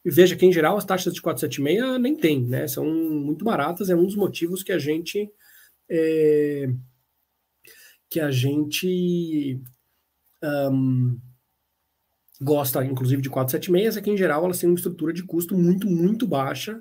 E 0.05 0.11
veja 0.11 0.35
que, 0.35 0.45
em 0.45 0.53
geral, 0.53 0.77
as 0.77 0.85
taxas 0.85 1.13
de 1.13 1.21
476 1.21 1.99
nem 1.99 2.15
tem, 2.15 2.43
né? 2.43 2.67
São 2.67 2.85
muito 2.85 3.43
baratas, 3.43 3.89
é 3.89 3.95
um 3.95 4.05
dos 4.05 4.15
motivos 4.15 4.61
que 4.61 4.71
a 4.71 4.77
gente. 4.77 5.31
É, 5.89 6.69
que 8.13 8.19
a 8.19 8.29
gente 8.29 9.59
um, 10.43 11.19
gosta, 12.39 12.85
inclusive, 12.85 13.23
de 13.23 13.29
476, 13.29 13.97
é 13.97 14.01
que, 14.01 14.11
em 14.11 14.17
geral, 14.17 14.45
elas 14.45 14.59
têm 14.59 14.69
uma 14.69 14.75
estrutura 14.75 15.11
de 15.11 15.23
custo 15.23 15.57
muito, 15.57 15.89
muito 15.89 16.27
baixa, 16.27 16.79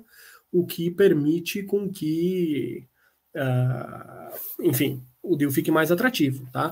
o 0.51 0.63
que 0.63 0.91
permite 0.91 1.63
com 1.63 1.89
que, 1.89 2.87
uh, 3.35 4.37
enfim, 4.61 5.03
o 5.23 5.35
deal 5.35 5.49
fique 5.49 5.71
mais 5.71 5.91
atrativo, 5.91 6.47
tá? 6.51 6.71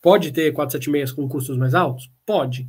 Pode 0.00 0.32
ter 0.32 0.50
476 0.52 1.12
com 1.12 1.28
custos 1.28 1.58
mais 1.58 1.74
altos? 1.74 2.10
Pode. 2.24 2.66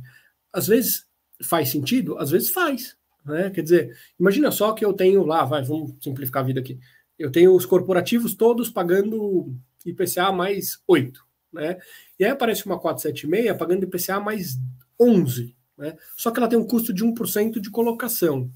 Às 0.52 0.66
vezes 0.66 1.06
faz 1.42 1.70
sentido, 1.70 2.18
às 2.18 2.30
vezes 2.30 2.50
faz. 2.50 2.98
Né? 3.24 3.48
Quer 3.48 3.62
dizer, 3.62 3.96
imagina 4.20 4.52
só 4.52 4.74
que 4.74 4.84
eu 4.84 4.92
tenho 4.92 5.24
lá, 5.24 5.46
vai, 5.46 5.62
vamos 5.62 5.94
simplificar 6.02 6.42
a 6.42 6.46
vida 6.46 6.60
aqui. 6.60 6.78
Eu 7.18 7.32
tenho 7.32 7.56
os 7.56 7.64
corporativos 7.64 8.34
todos 8.34 8.68
pagando 8.68 9.56
IPCA 9.84 10.32
mais 10.32 10.80
8, 10.86 11.20
né? 11.52 11.78
E 12.18 12.24
aí 12.24 12.30
aparece 12.30 12.66
uma 12.66 12.78
476 12.78 13.56
pagando 13.56 13.84
IPCA 13.84 14.20
mais 14.20 14.58
11. 15.00 15.54
Né? 15.76 15.96
Só 16.16 16.30
que 16.30 16.38
ela 16.38 16.48
tem 16.48 16.58
um 16.58 16.66
custo 16.66 16.92
de 16.92 17.04
1% 17.04 17.60
de 17.60 17.70
colocação. 17.70 18.50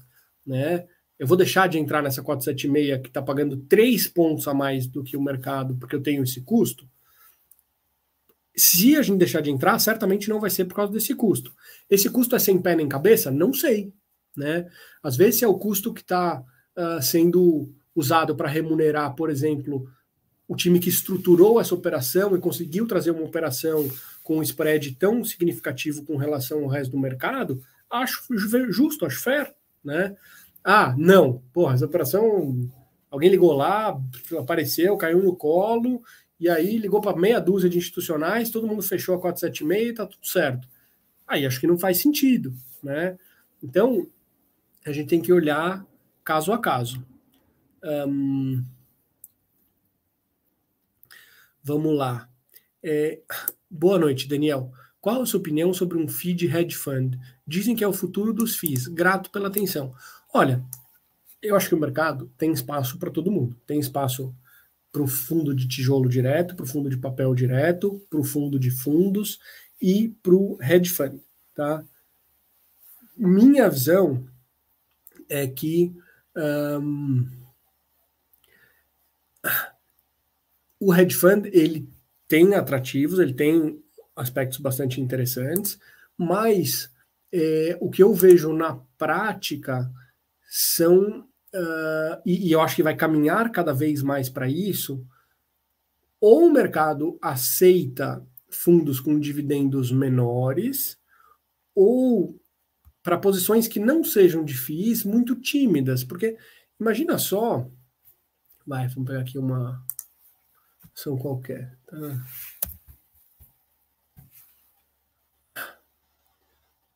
Né? 0.45 0.87
Eu 1.17 1.27
vou 1.27 1.37
deixar 1.37 1.67
de 1.67 1.77
entrar 1.77 2.01
nessa 2.01 2.23
476 2.23 3.01
que 3.01 3.09
está 3.09 3.21
pagando 3.21 3.57
3 3.57 4.07
pontos 4.07 4.47
a 4.47 4.53
mais 4.53 4.87
do 4.87 5.03
que 5.03 5.17
o 5.17 5.21
mercado, 5.21 5.75
porque 5.75 5.95
eu 5.95 6.01
tenho 6.01 6.23
esse 6.23 6.41
custo. 6.41 6.87
Se 8.55 8.95
a 8.95 9.01
gente 9.01 9.19
deixar 9.19 9.41
de 9.41 9.51
entrar, 9.51 9.77
certamente 9.79 10.29
não 10.29 10.39
vai 10.39 10.49
ser 10.49 10.65
por 10.65 10.75
causa 10.75 10.91
desse 10.91 11.13
custo. 11.13 11.53
Esse 11.89 12.09
custo 12.09 12.35
é 12.35 12.39
sem 12.39 12.61
pé 12.61 12.75
nem 12.75 12.87
cabeça? 12.87 13.31
Não 13.31 13.53
sei. 13.53 13.93
Né? 14.35 14.69
Às 15.03 15.15
vezes 15.15 15.43
é 15.43 15.47
o 15.47 15.57
custo 15.57 15.93
que 15.93 16.01
está 16.01 16.39
uh, 16.39 16.81
ah, 16.81 17.01
sendo 17.01 17.73
usado 17.95 18.35
para 18.35 18.49
remunerar, 18.49 19.13
por 19.15 19.29
exemplo, 19.29 19.89
o 20.49 20.55
time 20.55 20.79
que 20.79 20.89
estruturou 20.89 21.61
essa 21.61 21.75
operação 21.75 22.35
e 22.35 22.39
conseguiu 22.39 22.87
trazer 22.87 23.11
uma 23.11 23.23
operação 23.23 23.87
com 24.23 24.39
um 24.39 24.41
spread 24.41 24.95
tão 24.95 25.23
significativo 25.23 26.03
com 26.03 26.17
relação 26.17 26.63
ao 26.63 26.67
resto 26.67 26.89
do 26.89 26.99
mercado, 26.99 27.61
acho 27.87 28.23
justo, 28.71 29.05
acho 29.05 29.21
fair, 29.21 29.53
né? 29.83 30.17
Ah, 30.63 30.95
não, 30.97 31.43
porra, 31.53 31.75
essa 31.75 31.85
operação, 31.85 32.67
alguém 33.11 33.29
ligou 33.29 33.53
lá, 33.53 33.95
apareceu, 34.39 34.97
caiu 34.97 35.21
no 35.21 35.35
colo, 35.35 36.01
e 36.39 36.49
aí 36.49 36.79
ligou 36.79 36.99
para 36.99 37.15
meia 37.15 37.39
dúzia 37.39 37.69
de 37.69 37.77
institucionais, 37.77 38.49
todo 38.49 38.65
mundo 38.65 38.81
fechou 38.81 39.13
a 39.13 39.19
476 39.19 39.89
e 39.89 39.93
tá 39.93 40.07
tudo 40.07 40.25
certo. 40.25 40.67
Aí 41.27 41.45
acho 41.45 41.59
que 41.59 41.67
não 41.67 41.77
faz 41.77 41.99
sentido, 41.99 42.51
né? 42.81 43.19
Então, 43.61 44.07
a 44.83 44.91
gente 44.91 45.09
tem 45.09 45.21
que 45.21 45.31
olhar 45.31 45.85
caso 46.23 46.51
a 46.51 46.57
caso. 46.57 47.05
Um, 47.83 48.63
vamos 51.69 51.95
lá. 51.95 52.27
É, 52.83 53.21
Boa 53.69 53.99
noite, 53.99 54.27
Daniel. 54.27 54.71
Qual 54.99 55.21
a 55.21 55.25
sua 55.27 55.39
opinião 55.39 55.71
sobre 55.71 55.95
um 55.95 56.07
feed 56.07 56.47
hedge 56.47 56.75
fund? 56.75 57.15
Dizem 57.45 57.75
que 57.75 57.83
é 57.83 57.87
o 57.87 57.93
futuro 57.93 58.33
dos 58.33 58.57
FIIs. 58.57 58.87
Grato 58.87 59.29
pela 59.29 59.47
atenção. 59.47 59.93
Olha, 60.33 60.65
eu 61.39 61.55
acho 61.55 61.69
que 61.69 61.75
o 61.75 61.79
mercado 61.79 62.31
tem 62.35 62.51
espaço 62.51 62.97
para 62.97 63.11
todo 63.11 63.31
mundo. 63.31 63.55
Tem 63.67 63.79
espaço 63.79 64.35
para 64.91 65.03
o 65.03 65.07
fundo 65.07 65.53
de 65.53 65.67
tijolo 65.67 66.09
direto, 66.09 66.55
para 66.55 66.63
o 66.63 66.67
fundo 66.67 66.89
de 66.89 66.97
papel 66.97 67.35
direto, 67.35 68.03
para 68.09 68.19
o 68.19 68.23
fundo 68.23 68.59
de 68.59 68.71
fundos 68.71 69.39
e 69.79 70.09
para 70.23 70.33
o 70.33 70.57
hedge 70.59 70.89
fund. 70.89 71.21
Tá? 71.53 71.85
Minha 73.15 73.69
visão 73.69 74.25
é 75.29 75.45
que 75.45 75.95
um, 76.35 77.27
o 80.79 80.93
hedge 80.93 81.15
fund 81.15 81.47
ele 81.51 81.87
tem 82.27 82.53
atrativos, 82.53 83.19
ele 83.19 83.33
tem 83.33 83.83
aspectos 84.15 84.59
bastante 84.59 85.01
interessantes, 85.01 85.79
mas 86.17 86.91
é, 87.31 87.77
o 87.81 87.89
que 87.89 88.03
eu 88.03 88.13
vejo 88.13 88.53
na 88.53 88.75
prática 88.97 89.91
são, 90.47 91.21
uh, 91.53 92.21
e, 92.25 92.47
e 92.47 92.51
eu 92.51 92.61
acho 92.61 92.75
que 92.75 92.83
vai 92.83 92.95
caminhar 92.95 93.51
cada 93.51 93.73
vez 93.73 94.01
mais 94.01 94.29
para 94.29 94.47
isso, 94.47 95.05
ou 96.19 96.45
o 96.45 96.51
mercado 96.51 97.17
aceita 97.21 98.25
fundos 98.49 98.99
com 98.99 99.19
dividendos 99.19 99.91
menores, 99.91 100.99
ou 101.73 102.39
para 103.01 103.17
posições 103.17 103.67
que 103.67 103.79
não 103.79 104.03
sejam 104.03 104.43
de 104.43 104.53
FIIs 104.53 105.03
muito 105.03 105.35
tímidas, 105.35 106.03
porque 106.03 106.37
imagina 106.79 107.17
só, 107.17 107.69
vai, 108.65 108.87
vamos 108.87 109.07
pegar 109.07 109.21
aqui 109.21 109.37
uma 109.37 109.83
ação 110.99 111.17
qualquer. 111.17 111.77
Tá? 111.85 112.25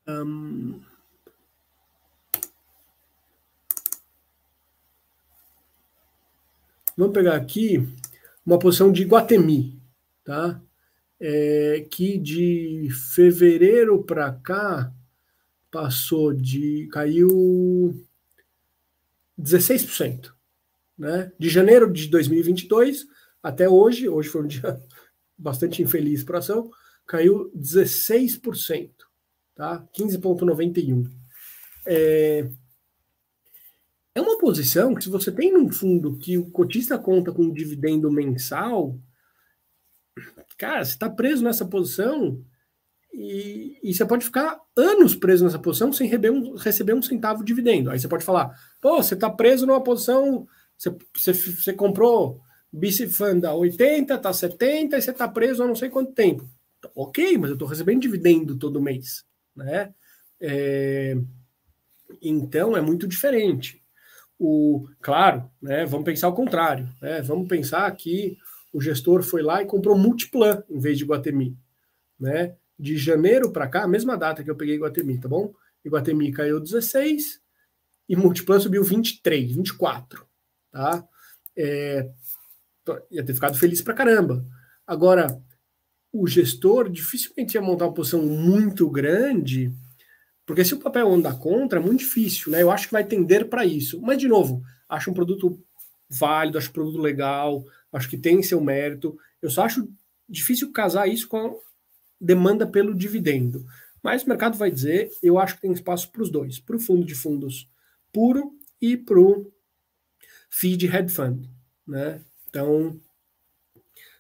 Um, 0.06 0.82
vamos 6.97 7.14
pegar 7.14 7.36
aqui 7.36 7.88
uma 8.45 8.60
posição 8.60 8.91
de 8.91 9.06
Guatemi, 9.06 9.82
tá? 10.26 10.62
É, 11.18 11.88
que 11.89 12.18
de 12.18 12.89
fevereiro 13.16 14.04
para 14.04 14.34
cá 14.34 14.93
passou 15.72 16.34
de 16.34 16.89
caiu 16.91 18.06
16%, 19.39 20.34
né? 20.97 21.32
De 21.39 21.49
janeiro 21.49 21.91
de 21.91 22.10
2022 22.10 23.08
até 23.44 23.68
hoje, 23.68 24.08
hoje 24.08 24.30
foi 24.30 24.44
um 24.44 24.48
dia 24.48 24.82
bastante 25.38 25.84
infeliz 25.84 26.24
para 26.24 26.38
a 26.38 26.39
ação, 26.39 26.72
caiu 27.06 27.52
16%, 27.54 28.91
tá? 29.54 29.86
15,91. 29.94 31.12
É, 31.86 32.50
é 34.16 34.22
uma 34.22 34.38
posição 34.38 34.96
que, 34.96 35.04
se 35.04 35.10
você 35.10 35.32
tem 35.32 35.52
num 35.52 35.70
fundo 35.70 36.18
que 36.18 36.38
o 36.38 36.50
cotista 36.50 36.98
conta 36.98 37.34
com 37.34 37.44
um 37.44 37.54
dividendo 37.54 38.10
mensal, 38.10 38.98
cara, 40.58 40.86
você 40.86 40.91
está 40.91 41.10
preso 41.10 41.44
nessa 41.44 41.66
posição 41.66 42.41
e, 43.14 43.80
e, 43.84 43.94
você 43.94 44.06
pode 44.06 44.26
ficar 44.26 44.60
anos 44.76 45.16
preso 45.16 45.44
nessa 45.44 45.60
posição 45.60 45.91
sem 45.91 46.08
receber 46.08 46.32
um, 46.32 46.56
receber 46.56 46.94
um 46.94 47.02
centavo 47.02 47.44
de 47.44 47.54
dividendo. 47.54 47.91
Aí 47.91 48.00
você 48.00 48.08
pode 48.08 48.24
falar, 48.24 48.58
pô, 48.82 49.04
você 49.04 49.14
está 49.14 49.30
preso 49.30 49.68
numa 49.68 49.84
posição, 49.84 50.48
você, 50.78 50.96
você, 51.14 51.34
você 51.34 51.74
comprou 51.74 52.41
Bicifanda 52.74 53.53
80, 53.53 54.17
tá 54.17 54.34
70 54.34 54.97
e 54.97 55.01
você 55.01 55.13
tá 55.13 55.28
preso 55.28 55.61
há 55.61 55.67
não 55.67 55.76
sei 55.76 55.89
quanto 55.89 56.11
tempo. 56.11 56.49
Ok, 56.95 57.38
mas 57.38 57.51
eu 57.51 57.53
estou 57.53 57.67
recebendo 57.67 58.01
dividendo 58.01 58.57
todo 58.57 58.82
mês, 58.82 59.24
né? 59.55 59.93
É, 60.41 61.15
então 62.19 62.76
é 62.76 62.82
muito 62.82 63.07
diferente. 63.07 63.82
O, 64.39 64.88
claro, 64.99 65.47
né, 65.61 65.86
vamos 65.86 66.03
pensar 66.03 66.28
o 66.30 66.34
contrário. 66.34 66.89
Né, 66.99 67.21
vamos 67.21 67.47
pensar 67.47 67.89
que 67.91 68.38
o 68.74 68.82
gestor 68.82 69.21
foi 69.21 69.43
lá 69.43 69.61
e 69.61 69.67
comprou 69.67 69.95
Multiplan 69.95 70.63
em 70.67 70.80
vez 70.80 70.97
de 70.97 71.05
Guatemi. 71.05 71.55
Né? 72.19 72.55
De 72.78 72.97
janeiro 72.97 73.51
para 73.51 73.67
cá, 73.67 73.84
a 73.84 73.88
mesma 73.88 74.17
data 74.17 74.43
que 74.43 74.49
eu 74.49 74.55
peguei 74.55 74.80
Guatemi, 74.80 75.19
tá 75.19 75.30
bom? 75.30 75.53
Guatemi 75.86 76.32
caiu 76.32 76.59
16 76.59 77.39
e 78.09 78.15
Multiplan 78.15 78.59
subiu 78.59 78.84
23, 78.84 79.51
24. 79.51 80.26
Tá? 80.71 81.07
É, 81.55 82.09
ia 83.12 83.24
ter 83.24 83.34
ficado 83.34 83.58
feliz 83.58 83.82
pra 83.82 83.94
caramba. 83.94 84.46
Agora, 84.86 85.42
o 86.12 86.28
gestor 86.28 86.90
dificilmente 86.90 87.56
ia 87.56 87.62
montar 87.62 87.86
uma 87.86 87.94
posição 87.94 88.22
muito 88.22 88.90
grande, 88.90 89.74
porque 90.46 90.64
se 90.64 90.74
o 90.74 90.80
papel 90.80 91.12
anda 91.12 91.34
contra, 91.34 91.80
é 91.80 91.82
muito 91.82 92.00
difícil, 92.00 92.52
né? 92.52 92.62
Eu 92.62 92.70
acho 92.70 92.88
que 92.88 92.94
vai 92.94 93.04
tender 93.04 93.50
para 93.50 93.66
isso. 93.66 94.02
Mas, 94.02 94.18
de 94.18 94.28
novo, 94.28 94.62
acho 94.88 95.10
um 95.10 95.14
produto 95.14 95.60
válido, 96.10 96.58
acho 96.58 96.70
um 96.70 96.74
produto 96.74 97.00
legal, 97.00 97.64
acho 97.92 98.10
que 98.10 98.18
tem 98.18 98.44
seu 98.44 98.62
mérito. 98.62 99.18
Eu 99.42 99.50
só 99.50 99.64
acho 99.64 99.90
difícil 100.28 100.72
casar 100.72 101.08
isso 101.08 101.28
com 101.28 101.38
a 101.38 101.56
demanda 102.20 102.68
pelo 102.68 102.94
dividendo. 102.94 103.66
Mas 104.02 104.24
o 104.24 104.30
mercado 104.30 104.58
vai 104.58 104.70
dizer, 104.70 105.10
eu 105.22 105.40
acho 105.40 105.56
que 105.56 105.62
tem 105.62 105.72
espaço 105.72 106.12
para 106.12 106.22
os 106.22 106.30
dois, 106.30 106.60
para 106.60 106.76
o 106.76 106.80
fundo 106.80 107.06
de 107.06 107.16
fundos 107.16 107.70
puro 108.12 108.52
e 108.82 108.98
para 108.98 109.20
o 109.20 109.52
feed 110.50 110.86
head 110.88 111.12
fund, 111.12 111.50
né? 111.88 112.22
Então, 112.54 113.01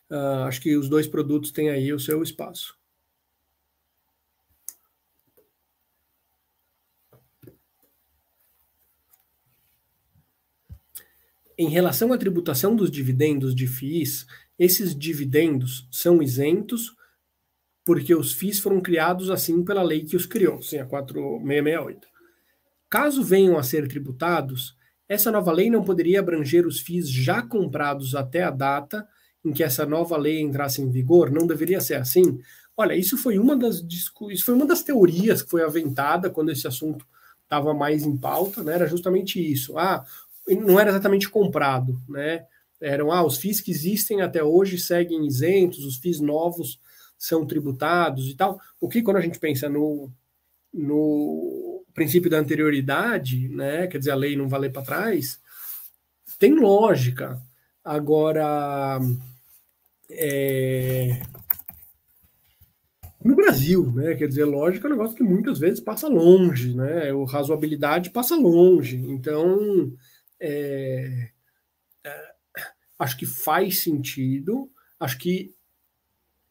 uh, 0.09 0.45
acho 0.47 0.59
que 0.59 0.75
os 0.75 0.89
dois 0.89 1.05
produtos 1.05 1.51
têm 1.51 1.69
aí 1.69 1.93
o 1.93 1.99
seu 1.99 2.23
espaço. 2.23 2.75
Em 11.55 11.69
relação 11.69 12.11
à 12.11 12.17
tributação 12.17 12.75
dos 12.75 12.89
dividendos 12.89 13.53
de 13.53 13.67
FIIs, 13.67 14.25
esses 14.57 14.97
dividendos 14.97 15.87
são 15.91 16.19
isentos 16.19 16.95
porque 17.85 18.15
os 18.15 18.33
FIIs 18.33 18.59
foram 18.59 18.81
criados 18.81 19.29
assim 19.29 19.63
pela 19.63 19.83
lei 19.83 20.05
que 20.05 20.15
os 20.15 20.25
criou, 20.25 20.59
sim, 20.59 20.79
a 20.79 20.87
4668. 20.87 22.07
Caso 22.89 23.23
venham 23.23 23.59
a 23.59 23.61
ser 23.61 23.87
tributados, 23.87 24.75
essa 25.07 25.31
nova 25.31 25.51
lei 25.51 25.69
não 25.69 25.83
poderia 25.83 26.19
abranger 26.19 26.65
os 26.65 26.79
FIIs 26.79 27.09
já 27.09 27.41
comprados 27.41 28.15
até 28.15 28.43
a 28.43 28.49
data 28.51 29.07
em 29.43 29.51
que 29.51 29.63
essa 29.63 29.85
nova 29.85 30.17
lei 30.17 30.39
entrasse 30.39 30.81
em 30.81 30.89
vigor? 30.89 31.29
Não 31.29 31.45
deveria 31.45 31.81
ser 31.81 31.95
assim? 31.95 32.39
Olha, 32.75 32.95
isso 32.95 33.17
foi 33.17 33.37
uma 33.37 33.55
das 33.55 33.83
isso 34.31 34.45
foi 34.45 34.53
uma 34.53 34.65
das 34.65 34.81
teorias 34.81 35.41
que 35.41 35.49
foi 35.49 35.63
aventada 35.63 36.29
quando 36.29 36.51
esse 36.51 36.67
assunto 36.67 37.05
estava 37.43 37.73
mais 37.73 38.03
em 38.03 38.17
pauta, 38.17 38.63
né? 38.63 38.73
Era 38.73 38.87
justamente 38.87 39.39
isso. 39.39 39.77
Ah, 39.77 40.03
não 40.47 40.79
era 40.79 40.89
exatamente 40.89 41.29
comprado, 41.29 42.01
né? 42.09 42.45
Eram 42.81 43.11
ah, 43.11 43.23
os 43.23 43.37
FIIs 43.37 43.61
que 43.61 43.71
existem 43.71 44.21
até 44.21 44.43
hoje 44.43 44.77
seguem 44.77 45.25
isentos, 45.25 45.85
os 45.85 45.97
FIIs 45.97 46.19
novos 46.19 46.79
são 47.17 47.45
tributados 47.45 48.27
e 48.27 48.35
tal. 48.35 48.59
O 48.81 48.89
que 48.89 49.01
quando 49.01 49.17
a 49.17 49.21
gente 49.21 49.39
pensa 49.39 49.69
no, 49.69 50.11
no 50.73 51.72
princípio 51.93 52.29
da 52.29 52.39
anterioridade, 52.39 53.49
né, 53.49 53.87
quer 53.87 53.97
dizer, 53.97 54.11
a 54.11 54.15
lei 54.15 54.35
não 54.35 54.49
valer 54.49 54.71
para 54.71 54.81
trás, 54.81 55.39
tem 56.39 56.53
lógica. 56.53 57.41
Agora, 57.83 58.99
é... 60.09 61.21
no 63.23 63.35
Brasil, 63.35 63.91
né? 63.93 64.15
Quer 64.15 64.27
dizer, 64.27 64.45
lógico 64.45 64.85
é 64.85 64.89
um 64.89 64.93
negócio 64.93 65.15
que 65.15 65.23
muitas 65.23 65.59
vezes 65.59 65.79
passa 65.79 66.07
longe, 66.07 66.75
né? 66.75 67.13
O 67.13 67.23
razoabilidade 67.23 68.09
passa 68.09 68.35
longe. 68.35 68.97
Então, 68.97 69.93
é, 70.39 71.29
é, 72.05 72.33
acho 72.99 73.17
que 73.17 73.25
faz 73.25 73.79
sentido. 73.79 74.69
Acho 74.99 75.17
que 75.17 75.53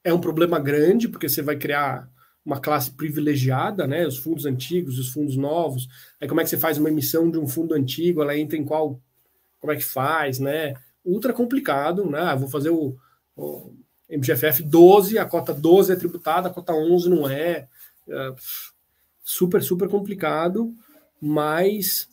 é 0.05 0.12
um 0.12 0.20
problema 0.20 0.59
grande, 0.59 1.09
porque 1.09 1.28
você 1.28 1.43
vai 1.43 1.57
criar 1.57 2.11
uma 2.45 2.61
classe 2.61 2.90
privilegiada, 2.90 3.86
né? 3.86 4.07
Os 4.07 4.18
fundos 4.18 4.47
antigos, 4.47 4.99
os 4.99 5.11
fundos 5.11 5.36
novos. 5.36 5.88
Aí 6.20 6.28
como 6.28 6.40
é 6.40 6.45
que 6.45 6.51
você 6.51 6.59
faz 6.59 6.78
uma 6.78 6.88
emissão 6.88 7.30
de 7.30 7.38
um 7.38 7.47
fundo 7.47 7.74
antigo? 7.74 8.22
Ela 8.22 8.36
entra 8.36 8.59
em 8.59 8.64
qual? 8.64 9.01
Como 9.61 9.72
é 9.72 9.76
que 9.76 9.84
faz, 9.84 10.38
né? 10.38 10.74
Ultra 11.05 11.32
complicado, 11.32 12.09
né? 12.11 12.20
Ah, 12.20 12.34
vou 12.34 12.49
fazer 12.49 12.70
o, 12.70 12.97
o 13.36 13.72
MGFF 14.11 14.62
12, 14.64 15.18
a 15.18 15.24
cota 15.24 15.55
12 15.55 15.93
é 15.93 15.97
tributada, 15.97 16.49
a 16.49 16.53
cota 16.53 16.72
11 16.72 17.09
não 17.09 17.28
é. 17.28 17.68
é 18.09 18.34
super, 19.24 19.62
super 19.62 19.88
complicado, 19.88 20.74
mas, 21.20 22.09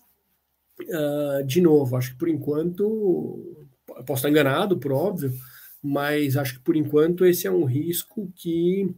uh, 0.80 1.43
de 1.43 1.59
novo, 1.59 1.95
acho 1.95 2.11
que 2.11 2.17
por 2.17 2.30
enquanto, 2.30 3.65
posso 4.05 4.19
estar 4.19 4.30
enganado, 4.30 4.77
por 4.77 4.91
óbvio, 4.91 5.34
mas 5.82 6.38
acho 6.38 6.55
que 6.55 6.59
por 6.59 6.75
enquanto 6.75 7.25
esse 7.25 7.47
é 7.47 7.51
um 7.51 7.65
risco 7.65 8.32
que 8.36 8.93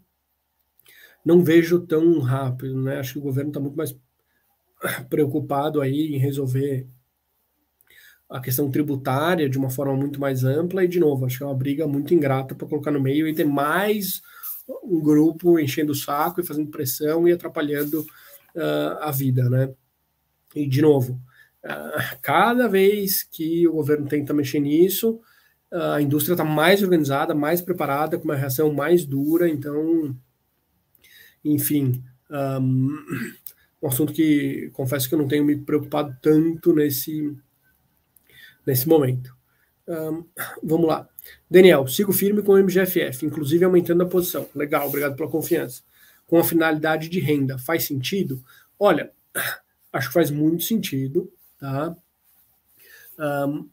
não 1.26 1.44
vejo 1.44 1.80
tão 1.86 2.20
rápido, 2.20 2.82
né? 2.82 3.00
Acho 3.00 3.14
que 3.14 3.20
o 3.20 3.24
governo 3.24 3.50
está 3.50 3.60
muito 3.60 3.78
mais 3.78 3.96
preocupado 5.10 5.82
aí 5.82 6.14
em 6.14 6.18
resolver 6.18 6.88
a 8.30 8.40
questão 8.40 8.72
tributária 8.72 9.50
de 9.50 9.58
uma 9.58 9.70
forma 9.70 9.94
muito 9.94 10.20
mais 10.20 10.44
ampla, 10.44 10.84
e 10.84 10.88
de 10.88 11.00
novo, 11.00 11.26
acho 11.26 11.38
que 11.38 11.44
é 11.44 11.46
uma 11.46 11.56
briga 11.56 11.86
muito 11.86 12.14
ingrata 12.14 12.56
para 12.56 12.68
colocar 12.68 12.90
no 12.90 13.02
meio 13.02 13.28
e 13.28 13.36
ter 13.36 13.46
mais 13.46 14.22
um 14.84 15.02
grupo 15.02 15.60
enchendo 15.60 15.92
o 15.92 15.96
saco 15.96 16.40
e 16.40 16.46
fazendo 16.46 16.72
pressão 16.72 17.28
e 17.28 17.34
atrapalhando 17.34 18.02
uh, 18.56 18.98
a 19.02 19.12
vida, 19.12 19.50
né? 19.50 19.74
E 20.56 20.66
de 20.66 20.82
novo, 20.82 21.22
uh, 21.66 22.18
cada 22.22 22.70
vez 22.70 23.22
que 23.24 23.68
o 23.68 23.74
governo 23.74 24.08
tenta 24.08 24.34
mexer 24.34 24.62
nisso, 24.62 25.20
uh, 25.72 25.96
a 25.96 26.02
indústria 26.02 26.34
está 26.34 26.46
mais 26.46 26.82
organizada, 26.82 27.36
mais 27.36 27.62
preparada, 27.62 28.18
com 28.18 28.24
uma 28.24 28.36
reação 28.36 28.74
mais 28.74 29.06
dura, 29.06 29.50
então, 29.50 30.16
enfim, 31.44 32.04
um, 32.30 32.98
um 33.82 33.88
assunto 33.88 34.14
que 34.14 34.70
confesso 34.74 35.08
que 35.08 35.16
eu 35.16 35.20
não 35.20 35.28
tenho 35.28 35.44
me 35.44 35.58
preocupado 35.58 36.16
tanto 36.22 36.74
nesse 36.74 37.36
nesse 38.66 38.88
momento. 38.88 39.36
Um, 39.88 40.24
vamos 40.64 40.88
lá. 40.88 41.08
Daniel, 41.50 41.88
sigo 41.88 42.14
firme 42.14 42.42
com 42.42 42.54
o 42.54 42.58
MGFF, 42.58 43.26
inclusive 43.26 43.66
aumentando 43.66 44.04
a 44.04 44.08
posição. 44.08 44.48
Legal, 44.56 44.88
obrigado 44.88 45.16
pela 45.16 45.30
confiança. 45.30 45.84
Com 46.28 46.38
a 46.38 46.44
finalidade 46.44 47.10
de 47.10 47.20
renda, 47.20 47.58
faz 47.58 47.84
sentido? 47.84 48.44
Olha, 48.80 49.12
acho 49.92 50.08
que 50.08 50.14
faz 50.14 50.32
muito 50.32 50.64
sentido, 50.64 51.32
tá? 51.60 51.96
Um, 53.20 53.70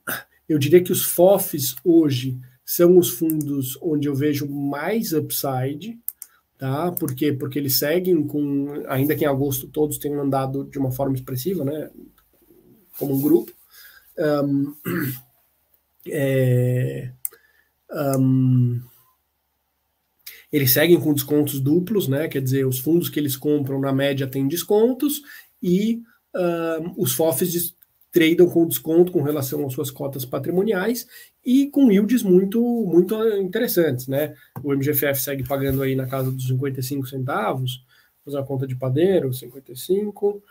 eu 0.49 0.59
diria 0.59 0.83
que 0.83 0.93
os 0.93 1.05
FOFs 1.05 1.77
hoje 1.85 2.39
são 2.65 2.99
os 2.99 3.11
fundos 3.11 3.79
onde 3.81 4.09
eu 4.09 4.15
vejo 4.15 4.47
mais 4.49 5.13
upside, 5.13 5.99
tá? 6.59 6.91
Por 6.93 7.15
quê? 7.15 7.33
Porque 7.33 7.59
eles 7.59 7.79
seguem 7.79 8.27
com, 8.27 8.85
ainda 8.89 9.15
que 9.15 9.25
em 9.25 9.29
agosto 9.29 9.69
todos 9.69 9.99
tenham 9.99 10.21
andado 10.21 10.65
de 10.65 10.79
uma 10.79 10.91
forma 10.91 11.15
expressiva, 11.15 11.65
né? 11.65 11.91
Como 12.99 13.15
um 13.15 13.23
grupo. 13.23 13.53
Um, 14.19 14.75
é, 16.09 17.13
um, 18.19 18.81
eles 20.53 20.73
seguem 20.73 21.01
com 21.01 21.15
descontos 21.15 21.61
duplos, 21.61 22.09
né? 22.09 22.27
Quer 22.27 22.43
dizer, 22.43 22.67
os 22.67 22.81
fundos 22.81 23.09
que 23.09 23.21
eles 23.21 23.37
compram 23.37 23.81
na 23.81 23.93
média 23.93 24.27
têm 24.27 24.49
descontos 24.49 25.23
e 25.63 26.03
um, 26.35 26.95
os 27.03 27.13
FOFs 27.13 27.77
tradam 28.19 28.51
com 28.51 28.67
desconto 28.67 29.13
com 29.13 29.23
relação 29.23 29.65
às 29.65 29.73
suas 29.73 29.93
cotas 29.93 30.25
patrimoniais 30.25 31.07
e 31.47 31.69
com 31.69 31.91
yields 31.93 32.25
muito 32.25 32.61
muito 32.61 33.15
interessantes, 33.37 34.09
né? 34.09 34.35
O 34.61 34.75
MGFF 34.75 35.21
segue 35.21 35.47
pagando 35.47 35.83
aí 35.83 35.95
na 35.95 36.05
casa 36.05 36.33
dos 36.33 36.49
55 36.49 37.07
centavos, 37.07 37.85
fazer 38.25 38.39
a 38.39 38.43
conta 38.43 38.67
de 38.67 38.75
padeiro, 38.75 39.33
55. 39.33 40.43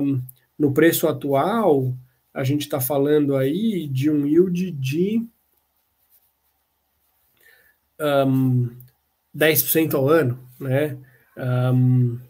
Um, 0.00 0.22
no 0.56 0.72
preço 0.72 1.08
atual, 1.08 1.92
a 2.32 2.44
gente 2.44 2.62
está 2.62 2.80
falando 2.80 3.36
aí 3.36 3.88
de 3.88 4.08
um 4.08 4.24
yield 4.24 4.70
de 4.70 5.20
um, 8.00 8.70
10% 9.36 9.94
ao 9.94 10.08
ano, 10.08 10.38
né? 10.60 10.96
Um, 11.36 12.20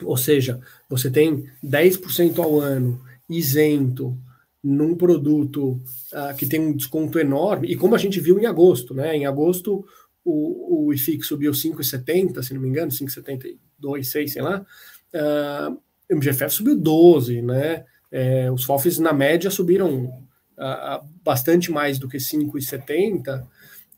ou 0.00 0.16
seja, 0.16 0.60
você 0.88 1.10
tem 1.10 1.50
10% 1.64 2.38
ao 2.38 2.60
ano 2.60 3.00
isento 3.28 4.18
num 4.62 4.96
produto 4.96 5.72
uh, 6.12 6.34
que 6.36 6.46
tem 6.46 6.60
um 6.60 6.74
desconto 6.74 7.18
enorme, 7.18 7.68
e 7.68 7.76
como 7.76 7.94
a 7.94 7.98
gente 7.98 8.18
viu 8.18 8.38
em 8.38 8.46
agosto, 8.46 8.94
né? 8.94 9.14
Em 9.14 9.26
agosto 9.26 9.84
o, 10.24 10.86
o 10.86 10.92
IFIX 10.92 11.26
subiu 11.26 11.52
5,70, 11.52 12.42
se 12.42 12.54
não 12.54 12.60
me 12.60 12.68
engano, 12.68 12.90
5,72, 12.90 14.04
6, 14.04 14.32
sei 14.32 14.42
lá. 14.42 14.64
Uh, 15.12 15.78
o 16.10 16.16
MGFF 16.16 16.50
subiu 16.50 16.76
12, 16.76 17.42
né? 17.42 17.84
É, 18.10 18.50
os 18.50 18.64
FOFs, 18.64 18.98
na 18.98 19.12
média, 19.12 19.50
subiram 19.50 20.04
uh, 20.06 21.06
bastante 21.22 21.70
mais 21.70 21.98
do 21.98 22.08
que 22.08 22.16
5,70, 22.16 23.46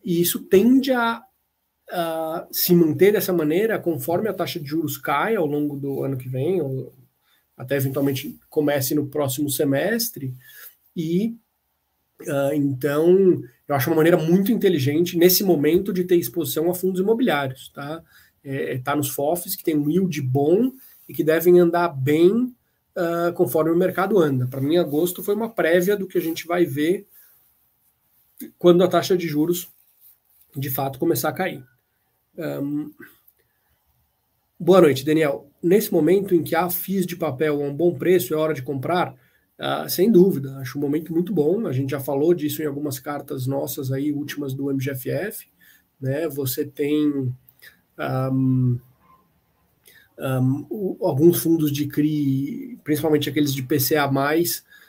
e 0.05 0.21
isso 0.21 0.41
tende 0.41 0.91
a, 0.93 1.23
a, 1.91 2.47
se 2.51 2.75
manter 2.75 3.13
dessa 3.13 3.33
maneira 3.33 3.79
conforme 3.79 4.29
a 4.29 4.35
taxa 4.35 4.59
de 4.59 4.67
juros 4.67 4.97
cai 4.97 5.37
ao 5.37 5.47
longo 5.47 5.77
do 5.77 6.03
ano 6.03 6.17
que 6.17 6.29
vem, 6.29 6.61
ou 6.61 6.93
até 7.57 7.77
eventualmente 7.77 8.39
comece 8.51 8.95
no 8.95 9.07
próximo 9.07 9.51
semestre, 9.51 10.35
e 10.95 11.37
uh, 12.23 12.53
então 12.55 13.41
eu 13.69 13.75
acho 13.75 13.91
uma 13.91 13.97
maneira 13.97 14.17
muito 14.17 14.53
inteligente 14.53 15.17
nesse 15.17 15.43
momento 15.43 15.93
de 15.93 16.05
ter 16.05 16.17
exposição 16.17 16.71
a 16.71 16.75
fundos 16.75 17.01
imobiliários, 17.01 17.69
tá? 17.71 18.03
É, 18.45 18.79
tá 18.79 18.95
nos 18.95 19.09
FOFs 19.09 19.57
que 19.57 19.65
tem 19.65 19.77
um 19.77 19.91
yield 19.91 20.23
bom 20.23 20.71
e 21.09 21.13
que 21.13 21.25
devem 21.25 21.59
andar 21.59 21.89
bem 21.89 22.55
uh, 22.97 23.33
conforme 23.35 23.73
o 23.73 23.77
mercado 23.77 24.19
anda. 24.19 24.47
Para 24.47 24.61
mim, 24.61 24.77
agosto 24.77 25.23
foi 25.23 25.35
uma 25.35 25.49
prévia 25.49 25.97
do 25.97 26.07
que 26.07 26.17
a 26.17 26.21
gente 26.21 26.47
vai 26.47 26.65
ver 26.65 27.09
quando 28.59 28.85
a 28.85 28.89
taxa 28.89 29.17
de 29.17 29.27
juros 29.27 29.69
de 30.55 30.71
fato 30.71 30.99
começar 30.99 31.31
a 31.31 31.33
cair. 31.33 31.65
Um... 32.37 32.93
Boa 34.59 34.81
noite, 34.81 35.05
Daniel. 35.05 35.51
Nesse 35.63 35.93
momento 35.93 36.35
em 36.35 36.43
que 36.43 36.55
há 36.55 36.71
FIIs 36.71 37.05
de 37.05 37.15
papel 37.15 37.63
a 37.63 37.67
um 37.67 37.75
bom 37.75 37.95
preço, 37.95 38.33
é 38.33 38.37
hora 38.39 38.55
de 38.55 38.63
comprar? 38.63 39.15
Uh, 39.59 39.89
sem 39.89 40.11
dúvida, 40.11 40.57
acho 40.57 40.79
um 40.79 40.81
momento 40.81 41.13
muito 41.13 41.31
bom. 41.31 41.67
A 41.67 41.73
gente 41.73 41.91
já 41.91 42.01
falou 42.01 42.33
disso 42.33 42.63
em 42.63 42.67
algumas 42.67 42.99
cartas 42.99 43.47
nossas 43.47 43.93
aí, 43.93 44.11
últimas 44.11 44.55
do 44.55 44.71
MGFF. 44.73 45.47
Né? 46.01 46.27
Você 46.29 46.65
tem 46.65 47.35
um, 47.99 48.81
um, 50.19 50.97
alguns 51.03 51.43
fundos 51.43 51.71
de 51.71 51.87
CRI, 51.87 52.79
principalmente 52.83 53.29
aqueles 53.29 53.53
de 53.53 53.63
PCA, 53.63 54.11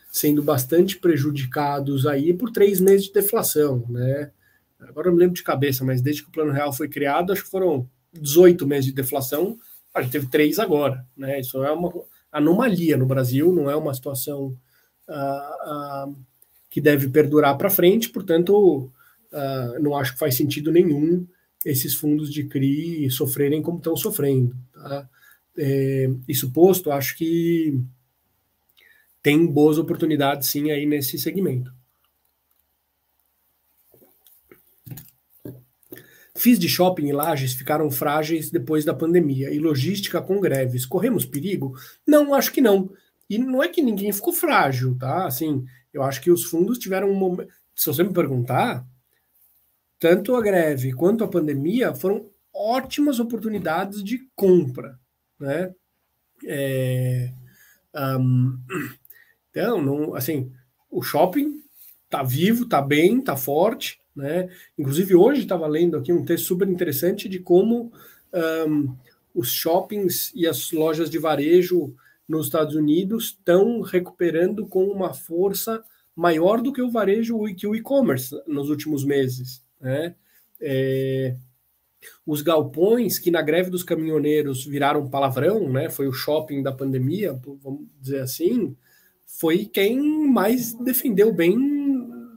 sendo 0.09 0.41
bastante 0.41 0.97
prejudicados 0.97 2.07
aí 2.07 2.34
por 2.34 2.51
três 2.51 2.80
meses 2.80 3.07
de 3.07 3.13
deflação, 3.13 3.86
né? 3.89 4.32
Agora 4.80 5.07
eu 5.07 5.11
não 5.11 5.20
lembro 5.20 5.36
de 5.36 5.43
cabeça, 5.43 5.84
mas 5.84 6.01
desde 6.01 6.24
que 6.24 6.30
o 6.30 6.32
Plano 6.32 6.53
Real 6.53 6.72
foi 6.72 6.88
criado, 6.88 7.34
acho 7.34 7.43
que 7.43 7.49
foram 7.49 7.89
18 8.20 8.65
meses 8.68 8.86
de 8.86 8.93
deflação, 8.93 9.57
a 9.93 10.01
gente 10.01 10.11
teve 10.11 10.28
três 10.28 10.59
agora, 10.59 11.05
né? 11.15 11.39
Isso 11.39 11.63
é 11.63 11.72
uma 11.72 11.91
anomalia 12.32 12.97
no 12.97 13.05
Brasil, 13.05 13.53
não 13.53 13.70
é 13.70 13.76
uma 13.76 13.93
situação 13.93 14.57
uh, 15.07 16.09
uh, 16.09 16.15
que 16.70 16.80
deve 16.82 17.09
perdurar 17.09 17.57
para 17.57 17.70
frente, 17.70 18.09
portanto, 18.09 18.91
uh, 19.32 19.82
não 19.82 19.95
acho 19.95 20.13
que 20.13 20.20
faz 20.20 20.36
sentido 20.36 20.72
nenhum 20.72 21.26
esses 21.65 21.95
fundos 21.95 22.32
de 22.32 22.43
CRI 22.43 23.09
sofrerem 23.09 23.61
como 23.61 23.78
estão 23.78 23.95
sofrendo. 23.95 24.55
Tá? 24.74 25.09
é, 25.57 26.09
isso 26.28 26.51
posto, 26.51 26.91
acho 26.91 27.18
que 27.18 27.80
tem 29.24 29.45
boas 29.45 29.78
oportunidades 29.78 30.49
sim 30.49 30.72
aí 30.72 30.86
nesse 30.86 31.18
segmento. 31.18 31.74
Fiz 36.38 36.59
de 36.59 36.69
shopping 36.69 37.07
e 37.07 37.11
lajes 37.11 37.53
ficaram 37.53 37.89
frágeis 37.89 38.51
depois 38.51 38.85
da 38.85 38.93
pandemia 38.93 39.51
e 39.51 39.59
logística 39.59 40.21
com 40.21 40.39
greves. 40.39 40.85
Corremos 40.85 41.25
perigo? 41.25 41.75
Não, 42.05 42.33
acho 42.33 42.51
que 42.51 42.61
não. 42.61 42.89
E 43.29 43.38
não 43.38 43.61
é 43.61 43.67
que 43.67 43.81
ninguém 43.81 44.11
ficou 44.13 44.31
frágil, 44.31 44.95
tá? 44.97 45.25
Assim, 45.25 45.65
eu 45.93 46.03
acho 46.03 46.21
que 46.21 46.31
os 46.31 46.45
fundos 46.45 46.77
tiveram 46.77 47.09
um 47.09 47.15
momento. 47.15 47.51
Se 47.75 47.88
você 47.88 48.03
me 48.03 48.13
perguntar, 48.13 48.85
tanto 49.99 50.35
a 50.35 50.41
greve 50.41 50.93
quanto 50.93 51.23
a 51.23 51.27
pandemia 51.27 51.93
foram 51.93 52.29
ótimas 52.53 53.19
oportunidades 53.19 54.03
de 54.03 54.27
compra 54.35 54.97
né? 55.39 55.73
É, 56.45 57.31
um, 57.95 58.59
então, 59.49 59.81
não, 59.81 60.15
assim, 60.15 60.51
o 60.89 61.01
shopping 61.01 61.61
tá 62.09 62.23
vivo, 62.23 62.67
tá 62.67 62.81
bem, 62.81 63.21
tá 63.21 63.35
forte, 63.35 63.99
né? 64.18 64.49
Inclusive 64.78 65.15
hoje 65.15 65.41
estava 65.41 65.68
lendo 65.68 65.95
aqui 65.95 66.11
um 66.11 66.26
texto 66.26 66.45
super 66.45 66.68
interessante 66.68 67.30
de 67.30 67.39
como 67.39 67.91
um, 68.68 68.95
os 69.34 69.51
shoppings 69.51 70.32
e 70.36 70.47
as 70.47 70.72
lojas 70.72 71.09
de 71.09 71.20
varejo 71.20 71.93
nos 72.28 72.47
Estados 72.47 72.76
Unidos 72.76 73.26
estão 73.26 73.82
recuperando 73.82 74.65
com 74.65 74.86
uma 74.86 75.13
força 75.13 75.84
maior 76.15 76.61
do 76.61 76.74
que 76.74 76.82
o 76.82 76.89
varejo 76.89 77.47
e 77.47 77.53
que 77.53 77.68
o 77.68 77.76
e-commerce 77.76 78.36
nos 78.47 78.70
últimos 78.70 79.05
meses. 79.05 79.63
Né? 79.80 80.15
É, 80.59 81.36
os 82.26 82.41
galpões 82.41 83.20
que 83.20 83.30
na 83.30 83.43
greve 83.43 83.70
dos 83.70 83.84
caminhoneiros 83.84 84.65
viraram 84.65 85.09
palavrão, 85.09 85.70
né? 85.72 85.89
Foi 85.89 86.07
o 86.07 86.13
shopping 86.13 86.63
da 86.63 86.72
pandemia, 86.72 87.39
vamos 87.61 87.88
dizer 88.01 88.22
assim, 88.22 88.76
foi 89.26 89.65
quem 89.65 89.99
mais 90.28 90.74
defendeu 90.74 91.34
bem 91.34 91.76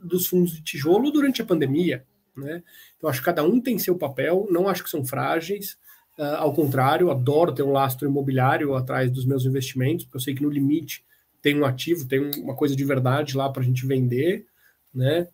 dos 0.03 0.27
fundos 0.27 0.53
de 0.53 0.63
tijolo 0.63 1.11
durante 1.11 1.41
a 1.41 1.45
pandemia, 1.45 2.05
né? 2.35 2.63
Então 2.97 3.09
acho 3.09 3.19
que 3.19 3.25
cada 3.25 3.43
um 3.43 3.59
tem 3.59 3.77
seu 3.77 3.97
papel, 3.97 4.47
não 4.49 4.67
acho 4.67 4.83
que 4.83 4.89
são 4.89 5.05
frágeis, 5.05 5.77
uh, 6.17 6.37
ao 6.37 6.53
contrário, 6.53 7.11
adoro 7.11 7.53
ter 7.53 7.63
um 7.63 7.71
lastro 7.71 8.07
imobiliário 8.07 8.75
atrás 8.75 9.11
dos 9.11 9.25
meus 9.25 9.45
investimentos, 9.45 10.05
porque 10.05 10.17
eu 10.17 10.21
sei 10.21 10.35
que 10.35 10.43
no 10.43 10.49
limite 10.49 11.03
tem 11.41 11.59
um 11.59 11.65
ativo, 11.65 12.07
tem 12.07 12.31
uma 12.39 12.55
coisa 12.55 12.75
de 12.75 12.85
verdade 12.85 13.35
lá 13.35 13.49
para 13.49 13.61
a 13.61 13.65
gente 13.65 13.85
vender, 13.85 14.45
né? 14.93 15.27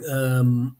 Um, 0.00 0.72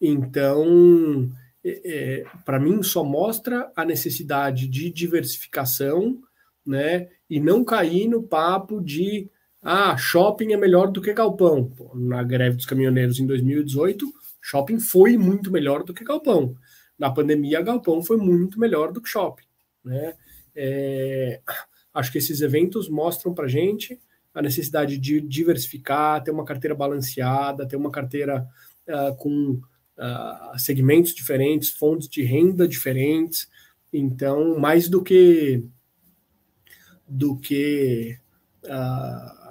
então 0.00 1.30
é, 1.64 1.80
é 1.84 2.24
para 2.44 2.60
mim 2.60 2.82
só 2.82 3.02
mostra 3.02 3.72
a 3.74 3.84
necessidade 3.84 4.68
de 4.68 4.90
diversificação, 4.90 6.20
né? 6.64 7.08
E 7.28 7.40
não 7.40 7.64
cair 7.64 8.08
no 8.08 8.22
papo 8.22 8.80
de 8.80 9.28
ah, 9.64 9.96
shopping 9.96 10.52
é 10.52 10.56
melhor 10.58 10.90
do 10.90 11.00
que 11.00 11.14
galpão. 11.14 11.72
Na 11.94 12.22
greve 12.22 12.56
dos 12.56 12.66
caminhoneiros 12.66 13.18
em 13.18 13.26
2018, 13.26 14.12
shopping 14.42 14.78
foi 14.78 15.16
muito 15.16 15.50
melhor 15.50 15.82
do 15.82 15.94
que 15.94 16.04
galpão. 16.04 16.54
Na 16.98 17.10
pandemia, 17.10 17.62
galpão 17.62 18.02
foi 18.02 18.18
muito 18.18 18.60
melhor 18.60 18.92
do 18.92 19.00
que 19.00 19.08
shopping, 19.08 19.46
né? 19.82 20.14
É, 20.54 21.40
acho 21.94 22.12
que 22.12 22.18
esses 22.18 22.42
eventos 22.42 22.90
mostram 22.90 23.32
para 23.32 23.48
gente 23.48 23.98
a 24.34 24.42
necessidade 24.42 24.98
de 24.98 25.20
diversificar, 25.20 26.22
ter 26.22 26.30
uma 26.30 26.44
carteira 26.44 26.74
balanceada, 26.74 27.66
ter 27.66 27.76
uma 27.76 27.90
carteira 27.90 28.46
uh, 28.86 29.16
com 29.16 29.60
uh, 29.96 30.58
segmentos 30.58 31.14
diferentes, 31.14 31.70
fontes 31.70 32.08
de 32.08 32.22
renda 32.22 32.68
diferentes. 32.68 33.48
Então, 33.92 34.58
mais 34.58 34.88
do 34.88 35.02
que 35.02 35.64
do 37.06 37.36
que 37.38 38.18
uh, 38.64 39.43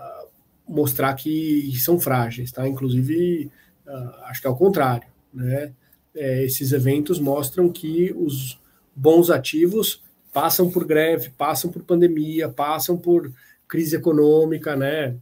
mostrar 0.68 1.14
que 1.16 1.72
são 1.78 1.99
frágeis, 1.99 2.51
tá? 2.51 2.68
Inclusive, 2.68 3.51
uh, 3.86 4.24
acho 4.26 4.41
que 4.41 4.47
é 4.47 4.49
o 4.49 4.55
contrário, 4.55 5.07
né? 5.34 5.74
É, 6.16 6.43
esses 6.43 6.72
eventos 6.72 7.20
mostram 7.20 7.70
que 7.70 8.14
os 8.16 8.59
bons 8.95 9.32
ativos 9.32 10.03
passam 10.32 10.70
por 10.70 10.86
greve, 10.86 11.32
passam 11.32 11.72
por 11.72 11.84
pandemia, 11.84 12.47
passam 12.49 12.97
por 12.97 13.32
crise 13.68 13.95
econômica, 13.95 14.76
né? 14.76 15.18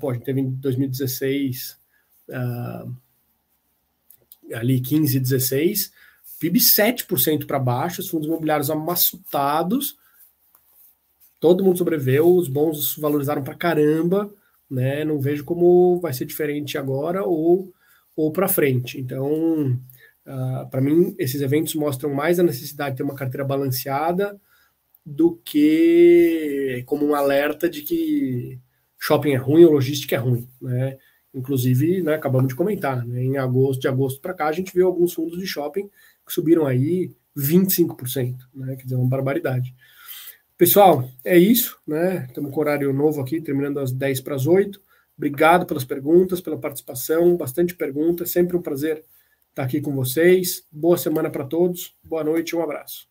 Pô, 0.00 0.10
a 0.10 0.14
gente 0.14 0.24
teve 0.24 0.40
em 0.40 0.50
2016 0.50 1.78
uh, 2.28 2.94
ali 4.54 4.80
15, 4.80 5.18
16, 5.18 5.92
PIB 6.38 6.58
7% 6.58 7.46
para 7.46 7.58
baixo, 7.58 8.00
os 8.00 8.08
fundos 8.08 8.26
imobiliários 8.26 8.70
amassutados, 8.70 9.96
todo 11.40 11.64
mundo 11.64 11.78
sobreviveu, 11.78 12.34
os 12.34 12.48
bons 12.48 12.96
valorizaram 12.96 13.42
para 13.42 13.54
caramba, 13.54 14.30
né? 14.70 15.04
Não 15.04 15.20
vejo 15.20 15.44
como 15.44 15.98
vai 16.00 16.12
ser 16.12 16.24
diferente 16.24 16.76
agora 16.78 17.24
ou, 17.24 17.72
ou 18.14 18.32
para 18.32 18.48
frente. 18.48 19.00
Então, 19.00 19.72
uh, 19.72 19.78
ah, 20.26 20.68
para 20.70 20.80
mim, 20.80 21.14
esses 21.18 21.40
eventos 21.40 21.74
mostram 21.74 22.12
mais 22.12 22.38
a 22.38 22.42
necessidade 22.42 22.92
de 22.92 22.96
ter 22.98 23.02
uma 23.02 23.14
carteira 23.14 23.44
balanceada 23.44 24.40
do 25.04 25.36
que 25.44 26.82
como 26.86 27.06
um 27.06 27.14
alerta 27.14 27.68
de 27.68 27.82
que 27.82 28.58
shopping 28.98 29.32
é 29.32 29.36
ruim 29.36 29.64
ou 29.64 29.72
logística 29.72 30.16
é 30.16 30.18
ruim, 30.18 30.48
né? 30.60 30.98
Inclusive, 31.32 32.02
né, 32.02 32.14
acabamos 32.14 32.48
de 32.48 32.56
comentar, 32.56 33.06
né, 33.06 33.22
em 33.22 33.36
agosto, 33.36 33.82
de 33.82 33.88
agosto 33.88 34.20
para 34.22 34.32
cá, 34.32 34.46
a 34.48 34.52
gente 34.52 34.72
viu 34.72 34.86
alguns 34.86 35.12
fundos 35.12 35.38
de 35.38 35.46
shopping 35.46 35.88
que 36.26 36.32
subiram 36.32 36.66
aí 36.66 37.14
25%, 37.36 38.38
né, 38.54 38.74
quer 38.74 38.84
dizer, 38.84 38.96
uma 38.96 39.06
barbaridade. 39.06 39.74
Pessoal, 40.58 41.06
é 41.22 41.36
isso, 41.36 41.78
né? 41.86 42.24
Estamos 42.26 42.50
com 42.50 42.60
horário 42.60 42.90
novo 42.90 43.20
aqui, 43.20 43.42
terminando 43.42 43.78
às 43.78 43.92
10 43.92 44.22
para 44.22 44.34
as 44.34 44.46
8. 44.46 44.80
Obrigado 45.14 45.66
pelas 45.66 45.84
perguntas, 45.84 46.40
pela 46.40 46.58
participação, 46.58 47.36
bastante 47.36 47.74
perguntas, 47.74 48.30
sempre 48.30 48.56
um 48.56 48.62
prazer 48.62 49.04
estar 49.50 49.64
aqui 49.64 49.82
com 49.82 49.94
vocês. 49.94 50.66
Boa 50.72 50.96
semana 50.96 51.28
para 51.28 51.44
todos, 51.44 51.94
boa 52.02 52.24
noite, 52.24 52.56
um 52.56 52.62
abraço. 52.62 53.06